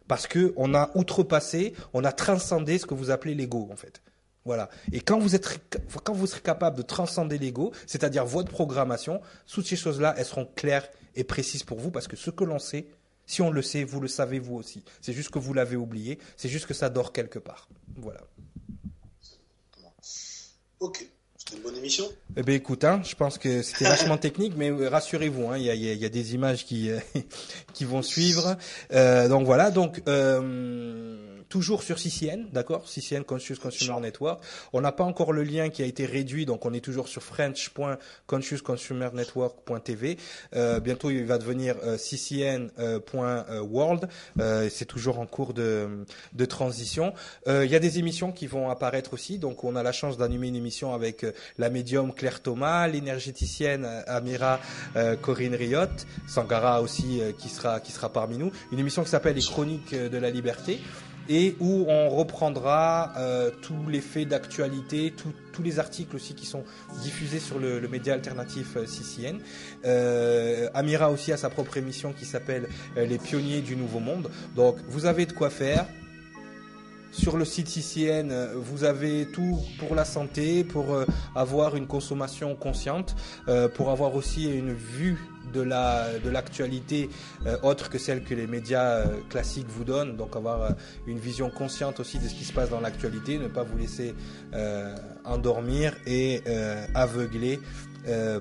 Parce 0.07 0.27
que 0.27 0.53
on 0.57 0.75
a 0.75 0.91
outrepassé, 0.95 1.73
on 1.93 2.03
a 2.03 2.11
transcendé 2.11 2.77
ce 2.77 2.85
que 2.85 2.93
vous 2.93 3.09
appelez 3.09 3.33
l'ego, 3.33 3.67
en 3.71 3.75
fait. 3.75 4.01
Voilà. 4.47 4.69
Et 4.93 5.01
quand 5.01 5.19
vous 5.19 5.35
êtes, 5.35 5.59
quand 6.05 6.13
vous 6.13 6.25
serez 6.25 6.39
capable 6.39 6.77
de 6.77 6.81
transcender 6.81 7.37
l'ego, 7.37 7.73
c'est-à-dire 7.85 8.25
votre 8.25 8.49
programmation, 8.49 9.19
toutes 9.45 9.67
ces 9.67 9.75
choses-là, 9.75 10.15
elles 10.17 10.23
seront 10.23 10.47
claires 10.55 10.87
et 11.17 11.25
précises 11.25 11.63
pour 11.63 11.79
vous 11.79 11.91
parce 11.91 12.07
que 12.07 12.15
ce 12.15 12.29
que 12.29 12.45
l'on 12.45 12.57
sait, 12.57 12.87
si 13.25 13.41
on 13.41 13.51
le 13.51 13.61
sait, 13.61 13.83
vous 13.83 13.99
le 13.99 14.07
savez 14.07 14.39
vous 14.39 14.55
aussi. 14.55 14.83
C'est 15.01 15.11
juste 15.11 15.31
que 15.31 15.37
vous 15.37 15.53
l'avez 15.53 15.75
oublié. 15.75 16.17
C'est 16.37 16.47
juste 16.47 16.65
que 16.65 16.73
ça 16.73 16.89
dort 16.89 17.11
quelque 17.11 17.39
part. 17.39 17.67
Voilà. 17.97 18.21
Ok. 20.79 21.05
une 21.53 21.61
bonne 21.61 21.75
émission 21.75 22.05
Eh 22.37 22.43
ben 22.43 22.55
écoute, 22.55 22.85
hein, 22.85 23.01
je 23.03 23.15
pense 23.15 23.37
que 23.37 23.61
c'était 23.61 23.83
vachement 23.83 24.17
technique, 24.27 24.53
mais 24.55 24.71
rassurez-vous, 24.71 25.49
hein, 25.49 25.57
il 25.57 25.65
y, 25.65 25.69
a, 25.69 25.73
y, 25.73 26.05
a, 26.05 26.09
des 26.09 26.35
images 26.35 26.65
qui 26.65 26.89
qui 27.73 27.83
vont 27.83 28.01
suivre. 28.01 28.55
Euh, 28.93 29.27
donc 29.27 29.45
voilà, 29.45 29.71
donc 29.71 30.01
euh, 30.07 31.36
toujours 31.49 31.83
sur 31.83 31.99
CCN, 31.99 32.47
d'accord? 32.51 32.87
CCN 32.87 33.23
Conscious 33.23 33.57
Consumer 33.61 33.99
Network. 34.01 34.41
On 34.73 34.81
n'a 34.81 34.91
pas 34.91 35.03
encore 35.03 35.33
le 35.33 35.43
lien 35.43 35.69
qui 35.69 35.83
a 35.83 35.85
été 35.85 36.05
réduit, 36.05 36.45
donc 36.45 36.65
on 36.65 36.73
est 36.73 36.81
toujours 36.81 37.07
sur 37.07 37.23
french.consciousconsumernetwork.tv. 37.23 40.17
Euh, 40.55 40.79
bientôt, 40.79 41.09
il 41.09 41.25
va 41.25 41.37
devenir 41.37 41.75
euh, 41.83 41.97
ccn.world. 41.97 44.07
Euh, 44.39 44.69
c'est 44.69 44.85
toujours 44.85 45.19
en 45.19 45.25
cours 45.25 45.53
de, 45.53 46.05
de 46.33 46.45
transition. 46.45 47.13
Euh, 47.47 47.65
il 47.65 47.71
y 47.71 47.75
a 47.75 47.79
des 47.79 47.99
émissions 47.99 48.31
qui 48.31 48.47
vont 48.47 48.69
apparaître 48.69 49.13
aussi, 49.13 49.39
donc 49.39 49.63
on 49.63 49.75
a 49.75 49.83
la 49.83 49.91
chance 49.91 50.17
d'animer 50.17 50.47
une 50.47 50.55
émission 50.55 50.93
avec 50.93 51.23
euh, 51.23 51.31
la 51.57 51.69
médium 51.69 52.13
Claire 52.13 52.41
Thomas, 52.41 52.87
l'énergéticienne 52.87 53.85
Amira 54.07 54.59
Corinne 55.21 55.55
Riot, 55.55 55.87
Sangara 56.27 56.81
aussi 56.81 57.21
qui 57.37 57.49
sera 57.49 57.79
qui 57.79 57.91
sera 57.91 58.11
parmi 58.11 58.37
nous. 58.37 58.51
Une 58.71 58.79
émission 58.79 59.03
qui 59.03 59.09
s'appelle 59.09 59.35
Les 59.35 59.41
Chroniques 59.41 59.93
de 59.93 60.17
la 60.17 60.29
Liberté 60.29 60.79
et 61.29 61.55
où 61.59 61.85
on 61.87 62.09
reprendra 62.09 63.13
euh, 63.17 63.51
tous 63.61 63.87
les 63.89 64.01
faits 64.01 64.27
d'actualité, 64.27 65.13
tous 65.15 65.63
les 65.63 65.79
articles 65.79 66.15
aussi 66.15 66.35
qui 66.35 66.45
sont 66.45 66.63
diffusés 67.01 67.39
sur 67.39 67.59
le, 67.59 67.87
média 67.87 68.13
alternatif 68.13 68.77
euh, 68.77 68.85
CCN. 68.85 69.39
Euh, 69.85 70.69
Amira 70.73 71.11
aussi 71.11 71.31
a 71.31 71.37
sa 71.37 71.49
propre 71.49 71.77
émission 71.77 72.13
qui 72.13 72.25
s'appelle 72.25 72.67
Les 72.95 73.17
pionniers 73.17 73.61
du 73.61 73.75
nouveau 73.75 73.99
monde. 73.99 74.29
Donc 74.55 74.77
vous 74.89 75.05
avez 75.05 75.25
de 75.25 75.33
quoi 75.33 75.49
faire. 75.49 75.87
Sur 77.11 77.37
le 77.37 77.45
site 77.45 77.67
CCN, 77.67 78.53
vous 78.55 78.83
avez 78.83 79.27
tout 79.27 79.59
pour 79.79 79.95
la 79.95 80.05
santé, 80.05 80.63
pour 80.63 80.97
avoir 81.35 81.75
une 81.75 81.87
consommation 81.87 82.55
consciente, 82.55 83.15
pour 83.75 83.89
avoir 83.89 84.15
aussi 84.15 84.45
une 84.45 84.73
vue 84.73 85.17
de 85.53 85.61
la 85.61 86.19
de 86.23 86.29
l'actualité 86.29 87.09
euh, 87.45 87.57
autre 87.63 87.89
que 87.89 87.97
celle 87.97 88.23
que 88.23 88.33
les 88.33 88.47
médias 88.47 88.99
euh, 88.99 89.05
classiques 89.29 89.67
vous 89.69 89.83
donnent. 89.83 90.15
Donc 90.15 90.35
avoir 90.35 90.61
euh, 90.61 90.69
une 91.05 91.19
vision 91.19 91.49
consciente 91.49 91.99
aussi 91.99 92.19
de 92.19 92.27
ce 92.27 92.33
qui 92.33 92.43
se 92.43 92.53
passe 92.53 92.69
dans 92.69 92.81
l'actualité, 92.81 93.37
ne 93.37 93.47
pas 93.47 93.63
vous 93.63 93.77
laisser 93.77 94.13
endormir 95.25 95.95
et 96.05 96.41
aveugler 96.93 97.59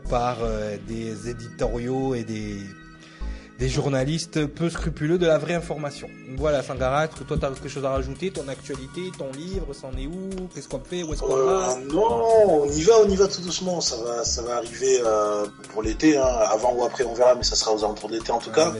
par 0.09 0.39
des 0.87 1.29
éditoriaux 1.29 2.15
et 2.15 2.25
des 2.25 3.69
journalistes 3.69 4.47
peu 4.47 4.71
scrupuleux 4.71 5.19
de 5.19 5.27
la 5.27 5.39
vraie 5.39 5.55
information. 5.55 6.09
Voilà, 6.35 6.63
Sangara, 6.63 7.05
est-ce 7.05 7.17
que 7.21 7.25
toi 7.25 7.37
tu 7.39 7.45
as 7.45 7.51
quelque 7.51 7.69
chose 7.69 7.85
à 7.85 7.91
rajouter 7.91 8.33
Ton 8.33 8.49
actualité, 8.49 9.13
ton 9.17 9.31
livre, 9.31 9.67
c'en 9.73 9.93
est 9.93 10.07
où 10.07 10.49
Qu'est-ce 10.53 10.69
qu'on 10.69 10.81
fait 10.81 11.03
Où 11.05 11.13
est-ce 11.13 11.21
qu'on 11.21 11.37
va? 11.37 11.71
Euh, 11.71 11.77
Non, 11.93 12.63
on 12.63 12.73
y 12.73 12.83
va, 12.83 12.95
on 12.99 13.09
y 13.09 13.15
va 13.15 13.29
tout 13.29 13.43
doucement. 13.43 13.81
Ça 13.81 13.97
va, 13.99 14.25
ça 14.25 14.43
va 14.43 14.57
arriver 14.57 15.01
euh, 15.05 15.47
pour 15.73 15.83
l'été, 15.83 16.17
hein. 16.17 16.25
avant 16.25 16.75
ou 16.75 16.85
après, 16.85 17.05
on 17.05 17.15
verra, 17.15 17.37
mais 17.37 17.45
ça 17.45 17.55
sera 17.55 17.73
aux 17.73 17.85
alentours 17.85 18.09
de 18.09 18.17
l'été 18.17 18.33
en 18.33 18.39
tout 18.39 18.51
cas. 18.51 18.73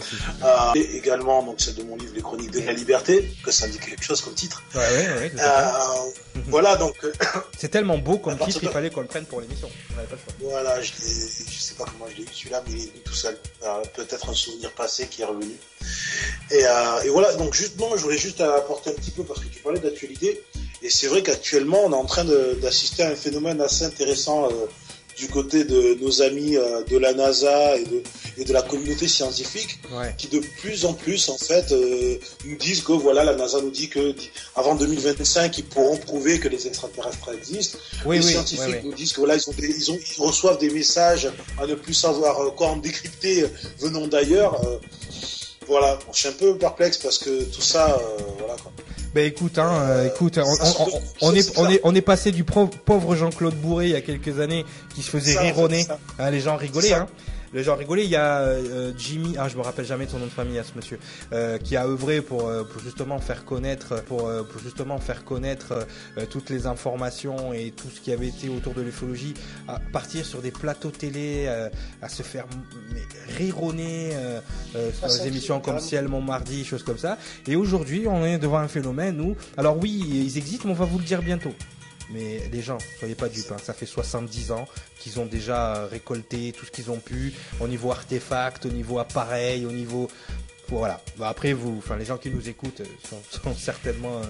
Euh, 0.45 0.49
et 0.75 0.97
également, 0.97 1.43
donc 1.43 1.61
celle 1.61 1.77
de 1.77 1.85
mon 1.85 1.97
livre 1.97 2.13
Les 2.15 2.23
Chroniques 2.23 2.51
de 2.51 2.61
la 2.61 2.73
Liberté, 2.73 3.31
que 3.45 3.53
ça 3.53 3.67
indique 3.67 3.87
quelque 3.87 4.05
chose 4.05 4.21
comme 4.21 4.35
titre. 4.35 4.63
Ouais, 4.75 4.81
ouais, 4.81 5.19
ouais. 5.19 5.33
voilà, 6.49 6.75
donc. 6.77 6.95
C'est 7.59 7.69
tellement 7.69 7.99
beau 7.99 8.19
comme 8.19 8.39
titre, 8.39 8.59
il 8.63 8.69
fallait 8.71 8.91
qu'on 8.91 9.03
le 9.03 9.07
prenne 9.07 9.25
pour 9.25 9.41
l'émission. 9.41 9.71
Voilà, 10.41 10.81
je, 10.81 10.93
je 10.93 11.61
sais 11.61 11.75
pas 11.75 11.85
comment 11.85 12.11
je 12.11 12.17
l'ai 12.17 12.25
eu 12.25 12.29
celui-là, 12.33 12.63
mais 12.67 12.75
il 12.75 12.87
est 12.87 13.05
tout 13.05 13.15
seul. 13.15 13.39
Peut-être 13.95 14.31
un 14.31 14.35
souvenir 14.35 14.73
passé 14.73 15.07
qui 15.07 15.23
est 15.23 15.27
revenu. 15.27 15.55
Et, 16.51 16.65
voilà, 17.11 17.36
donc 17.37 17.55
justement, 17.55 17.97
je 17.97 18.03
voulais 18.03 18.19
juste 18.19 18.41
apporter 18.41 18.91
un 18.91 18.95
petit 18.95 19.11
peu 19.11 19.23
parce 19.25 19.41
que 19.41 19.47
tu 19.47 19.61
parlais 19.61 19.81
d'actualité. 19.81 20.43
Et 20.83 20.91
c'est 20.91 21.07
vrai 21.07 21.23
qu'actuellement, 21.23 21.85
on 21.85 21.93
est 21.93 21.97
en 21.97 22.05
train 22.05 22.25
d'assister 22.61 23.03
à 23.03 23.11
un 23.11 23.17
phénomène 23.17 23.61
assez 23.61 23.85
intéressant 23.85 24.47
euh, 24.47 24.67
du 25.17 25.29
côté 25.29 25.65
de 25.65 25.97
nos 26.03 26.21
amis 26.21 26.57
euh, 26.57 26.85
de 26.85 26.99
la 26.99 27.15
NASA 27.15 27.77
et 27.77 27.85
de, 27.85 28.03
et 28.37 28.45
de 28.45 28.53
la 28.53 28.61
communauté 28.61 29.09
scientifique, 29.09 29.79
qui 30.19 30.29
de 30.29 30.41
plus 30.61 30.85
en 30.85 30.93
plus, 30.93 31.31
en 31.31 31.39
fait, 31.39 31.73
nous 32.45 32.57
disent 32.57 32.83
que 32.83 32.93
voilà, 32.93 33.25
la 33.25 33.35
NASA 33.35 33.61
nous 33.63 33.71
dit 33.71 33.89
que 33.89 34.15
avant 34.55 34.75
2025, 34.75 35.57
ils 35.57 35.65
pourront 35.65 35.97
prouver 35.97 36.39
que 36.39 36.49
les 36.49 36.67
extraterrestres 36.67 37.31
existent. 37.33 37.79
les 38.09 38.21
scientifiques 38.21 38.85
nous 38.85 38.93
disent 38.93 39.15
que 39.15 39.21
voilà, 39.21 39.37
ils, 39.37 39.49
ont 39.49 39.55
ils, 39.59 39.91
ont, 39.91 39.99
ils 39.99 40.23
reçoivent 40.23 40.59
des 40.59 40.71
messages 40.71 41.31
à 41.59 41.67
ne 41.67 41.75
plus 41.75 41.95
savoir 41.95 42.55
quoi 42.55 42.69
en 42.69 42.77
décrypter 42.77 43.47
venant 43.79 44.07
d'ailleurs. 44.07 44.61
Voilà, 45.69 45.99
je 46.13 46.19
suis 46.19 46.29
un 46.29 46.33
peu 46.33 46.57
perplexe 46.57 46.99
parce 46.99 47.19
que 47.19 47.45
tout 47.45 47.61
ça, 47.61 47.99
euh, 47.99 48.23
voilà 48.39 48.55
quoi. 48.63 48.73
Ben 49.15 49.25
écoute, 49.25 49.59
hein, 49.59 49.73
euh, 49.89 50.09
écoute, 50.09 50.39
on, 51.23 51.35
est, 51.35 51.59
on 51.59 51.71
est, 51.71 51.81
on 51.85 51.95
est 51.95 52.03
passé 52.03 52.33
du 52.33 52.45
pauvre 52.45 53.17
Jean-Claude 53.17 53.55
Bourré 53.55 53.87
il 53.87 53.93
y 53.93 53.97
a 53.97 54.03
quelques 54.03 54.41
années 54.41 54.67
qui 54.95 55.03
se 55.03 55.11
faisait 55.11 55.39
rironner, 55.39 55.87
hein, 56.19 56.31
les 56.31 56.41
gens 56.41 56.57
rigolaient, 56.57 56.93
hein 56.93 57.07
les 57.53 57.63
gens 57.63 57.77
rigolaient. 57.77 58.05
Il 58.05 58.11
y 58.11 58.17
a 58.17 58.39
euh, 58.41 58.93
Jimmy, 58.97 59.37
ah 59.39 59.49
je 59.49 59.57
me 59.57 59.63
rappelle 59.63 59.85
jamais 59.85 60.07
son 60.07 60.19
nom 60.19 60.27
de 60.27 60.31
famille 60.31 60.59
à 60.59 60.65
ce 60.65 60.73
monsieur, 60.77 60.99
euh, 61.33 61.59
qui 61.59 61.77
a 61.77 61.87
œuvré 61.87 62.21
pour, 62.21 62.49
euh, 62.49 62.65
pour 62.65 62.81
justement 62.81 63.19
faire 63.19 63.45
connaître, 63.45 64.03
pour, 64.05 64.31
pour 64.51 64.61
justement 64.63 64.99
faire 64.99 65.25
connaître 65.25 65.87
toutes 66.31 66.51
les 66.51 66.67
informations 66.67 67.53
et 67.53 67.73
tout 67.77 67.89
ce 67.95 68.01
qui 68.01 68.13
avait 68.13 68.29
été 68.29 68.49
autour 68.49 68.75
de 68.75 68.83
l'ufologie, 68.83 69.35
à 69.69 69.79
partir 69.79 70.25
sur 70.25 70.43
des 70.43 70.51
plateaux 70.51 70.91
télé, 70.91 71.49
à 72.03 72.09
se 72.09 72.23
faire 72.23 72.47
rironner 73.37 74.13
sur 74.93 75.09
des 75.09 75.27
émissions 75.27 75.61
comme 75.61 75.81
Ciel 75.81 76.09
Montmardi, 76.09 76.65
choses 76.65 76.83
comme 76.83 76.99
ça. 76.99 77.19
Et 77.47 77.57
aujourd'hui, 77.57 78.07
on 78.09 78.25
est 78.25 78.39
devant 78.39 78.59
un 78.59 78.69
phénomène 78.69 79.21
où, 79.21 79.37
alors 79.57 79.79
oui, 79.79 80.05
ils 80.09 80.39
existent, 80.39 80.65
mais 80.67 80.73
on 80.73 80.77
va 80.77 80.85
vous 80.85 80.99
le 80.99 81.05
dire 81.05 81.23
bientôt. 81.23 81.53
Mais 82.11 82.49
les 82.53 82.63
gens, 82.63 82.79
soyez 82.99 83.15
pas 83.15 83.29
dupes, 83.29 83.51
hein. 83.51 83.57
ça 83.63 83.73
fait 83.75 83.87
70 83.87 84.53
ans 84.53 84.67
qu'ils 84.99 85.19
ont 85.19 85.27
déjà 85.27 85.87
récolté 85.87 86.53
tout 86.53 86.65
ce 86.65 86.71
qu'ils 86.71 86.91
ont 86.91 86.99
pu 86.99 87.33
au 87.61 87.67
niveau 87.67 87.91
artefact, 87.91 88.67
au 88.67 88.71
niveau 88.71 88.99
appareil, 88.99 89.67
au 89.67 89.73
niveau 89.73 90.09
voilà. 90.69 91.01
Bah, 91.19 91.29
après, 91.29 91.53
vous, 91.53 91.77
enfin, 91.79 91.97
les 91.97 92.05
gens 92.05 92.19
qui 92.19 92.31
nous 92.31 92.49
écoutent 92.49 92.83
sont, 93.09 93.21
sont 93.43 93.55
certainement 93.55 94.19
euh, 94.19 94.25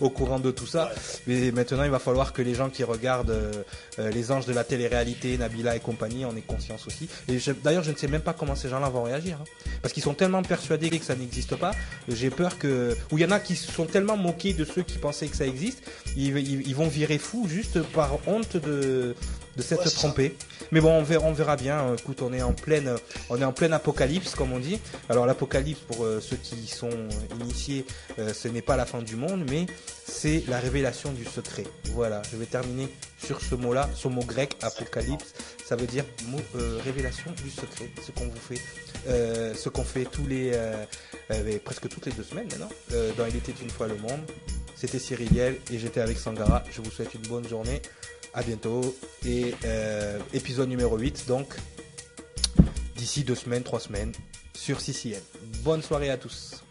au 0.00 0.10
courant 0.10 0.38
de 0.38 0.50
tout 0.50 0.66
ça. 0.66 0.90
Mais 1.26 1.50
maintenant, 1.50 1.84
il 1.84 1.90
va 1.90 1.98
falloir 1.98 2.32
que 2.32 2.42
les 2.42 2.54
gens 2.54 2.70
qui 2.70 2.84
regardent 2.84 3.30
euh, 3.30 3.52
euh, 3.98 4.10
les 4.10 4.30
anges 4.30 4.46
de 4.46 4.52
la 4.52 4.64
télé-réalité, 4.64 5.36
Nabila 5.38 5.76
et 5.76 5.80
compagnie, 5.80 6.24
en 6.24 6.36
aient 6.36 6.40
conscience 6.40 6.86
aussi. 6.86 7.08
Et 7.28 7.38
d'ailleurs, 7.62 7.82
je 7.82 7.90
ne 7.90 7.96
sais 7.96 8.08
même 8.08 8.22
pas 8.22 8.32
comment 8.32 8.54
ces 8.54 8.68
gens-là 8.68 8.88
vont 8.88 9.02
réagir, 9.02 9.38
hein. 9.40 9.44
parce 9.80 9.92
qu'ils 9.92 10.02
sont 10.02 10.14
tellement 10.14 10.42
persuadés 10.42 10.90
que 10.90 11.04
ça 11.04 11.16
n'existe 11.16 11.56
pas. 11.56 11.72
J'ai 12.08 12.30
peur 12.30 12.58
que, 12.58 12.96
ou 13.10 13.18
il 13.18 13.22
y 13.22 13.24
en 13.24 13.30
a 13.30 13.40
qui 13.40 13.56
sont 13.56 13.86
tellement 13.86 14.16
moqués 14.16 14.52
de 14.52 14.64
ceux 14.64 14.82
qui 14.82 14.98
pensaient 14.98 15.28
que 15.28 15.36
ça 15.36 15.46
existe, 15.46 15.82
ils, 16.16 16.36
ils, 16.36 16.74
vont 16.74 16.88
virer 16.88 17.18
fou 17.18 17.46
juste 17.48 17.82
par 17.82 18.18
honte 18.26 18.56
de 18.56 19.14
de 19.56 19.62
s'être 19.62 19.90
trompé. 19.92 20.36
Mais 20.70 20.80
bon, 20.80 20.90
on 20.90 21.02
verra, 21.02 21.26
on 21.26 21.32
verra 21.32 21.56
bien. 21.56 21.94
Écoute, 21.94 22.22
on 22.22 22.32
est 22.32 22.42
en 22.42 22.52
pleine, 22.52 22.94
on 23.28 23.40
est 23.40 23.44
en 23.44 23.52
pleine 23.52 23.72
apocalypse, 23.72 24.34
comme 24.34 24.52
on 24.52 24.58
dit. 24.58 24.80
Alors 25.08 25.26
l'apocalypse, 25.26 25.80
pour 25.80 26.04
euh, 26.04 26.20
ceux 26.20 26.36
qui 26.36 26.66
sont 26.66 26.90
initiés, 27.40 27.84
euh, 28.18 28.32
ce 28.32 28.48
n'est 28.48 28.62
pas 28.62 28.76
la 28.76 28.86
fin 28.86 29.02
du 29.02 29.16
monde, 29.16 29.44
mais 29.48 29.66
c'est 30.06 30.44
la 30.48 30.58
révélation 30.58 31.12
du 31.12 31.24
secret. 31.24 31.64
Voilà, 31.92 32.22
je 32.30 32.36
vais 32.36 32.46
terminer 32.46 32.88
sur 33.18 33.40
ce 33.40 33.54
mot-là, 33.54 33.88
ce 33.94 34.08
mot 34.08 34.24
grec, 34.24 34.56
apocalypse. 34.62 35.34
Ça 35.64 35.76
veut 35.76 35.86
dire 35.86 36.04
mot, 36.26 36.40
euh, 36.56 36.78
révélation 36.84 37.30
du 37.42 37.50
secret. 37.50 37.90
Ce 38.04 38.12
qu'on 38.12 38.26
vous 38.26 38.36
fait, 38.36 38.60
ce 39.06 39.68
qu'on 39.68 39.84
fait 39.84 40.04
tous 40.04 40.26
les, 40.26 40.52
presque 41.64 41.88
toutes 41.88 42.06
les 42.06 42.12
deux 42.12 42.22
semaines 42.22 42.48
maintenant. 42.50 42.70
dans 43.16 43.26
Il 43.26 43.36
était 43.36 43.54
une 43.60 43.70
fois 43.70 43.88
le 43.88 43.96
monde. 43.96 44.20
C'était 44.74 44.98
Cyriliel 44.98 45.58
et 45.72 45.78
j'étais 45.78 46.00
avec 46.00 46.18
Sangara. 46.18 46.64
Je 46.72 46.80
vous 46.82 46.90
souhaite 46.90 47.14
une 47.14 47.22
bonne 47.22 47.46
journée 47.48 47.80
à 48.34 48.42
bientôt. 48.42 48.96
Et 49.24 49.54
euh, 49.64 50.18
épisode 50.32 50.68
numéro 50.68 50.96
8, 50.96 51.26
donc 51.28 51.56
d'ici 52.96 53.24
deux 53.24 53.34
semaines, 53.34 53.62
trois 53.62 53.80
semaines, 53.80 54.12
sur 54.54 54.80
CCN. 54.80 55.20
Bonne 55.62 55.82
soirée 55.82 56.10
à 56.10 56.16
tous. 56.16 56.62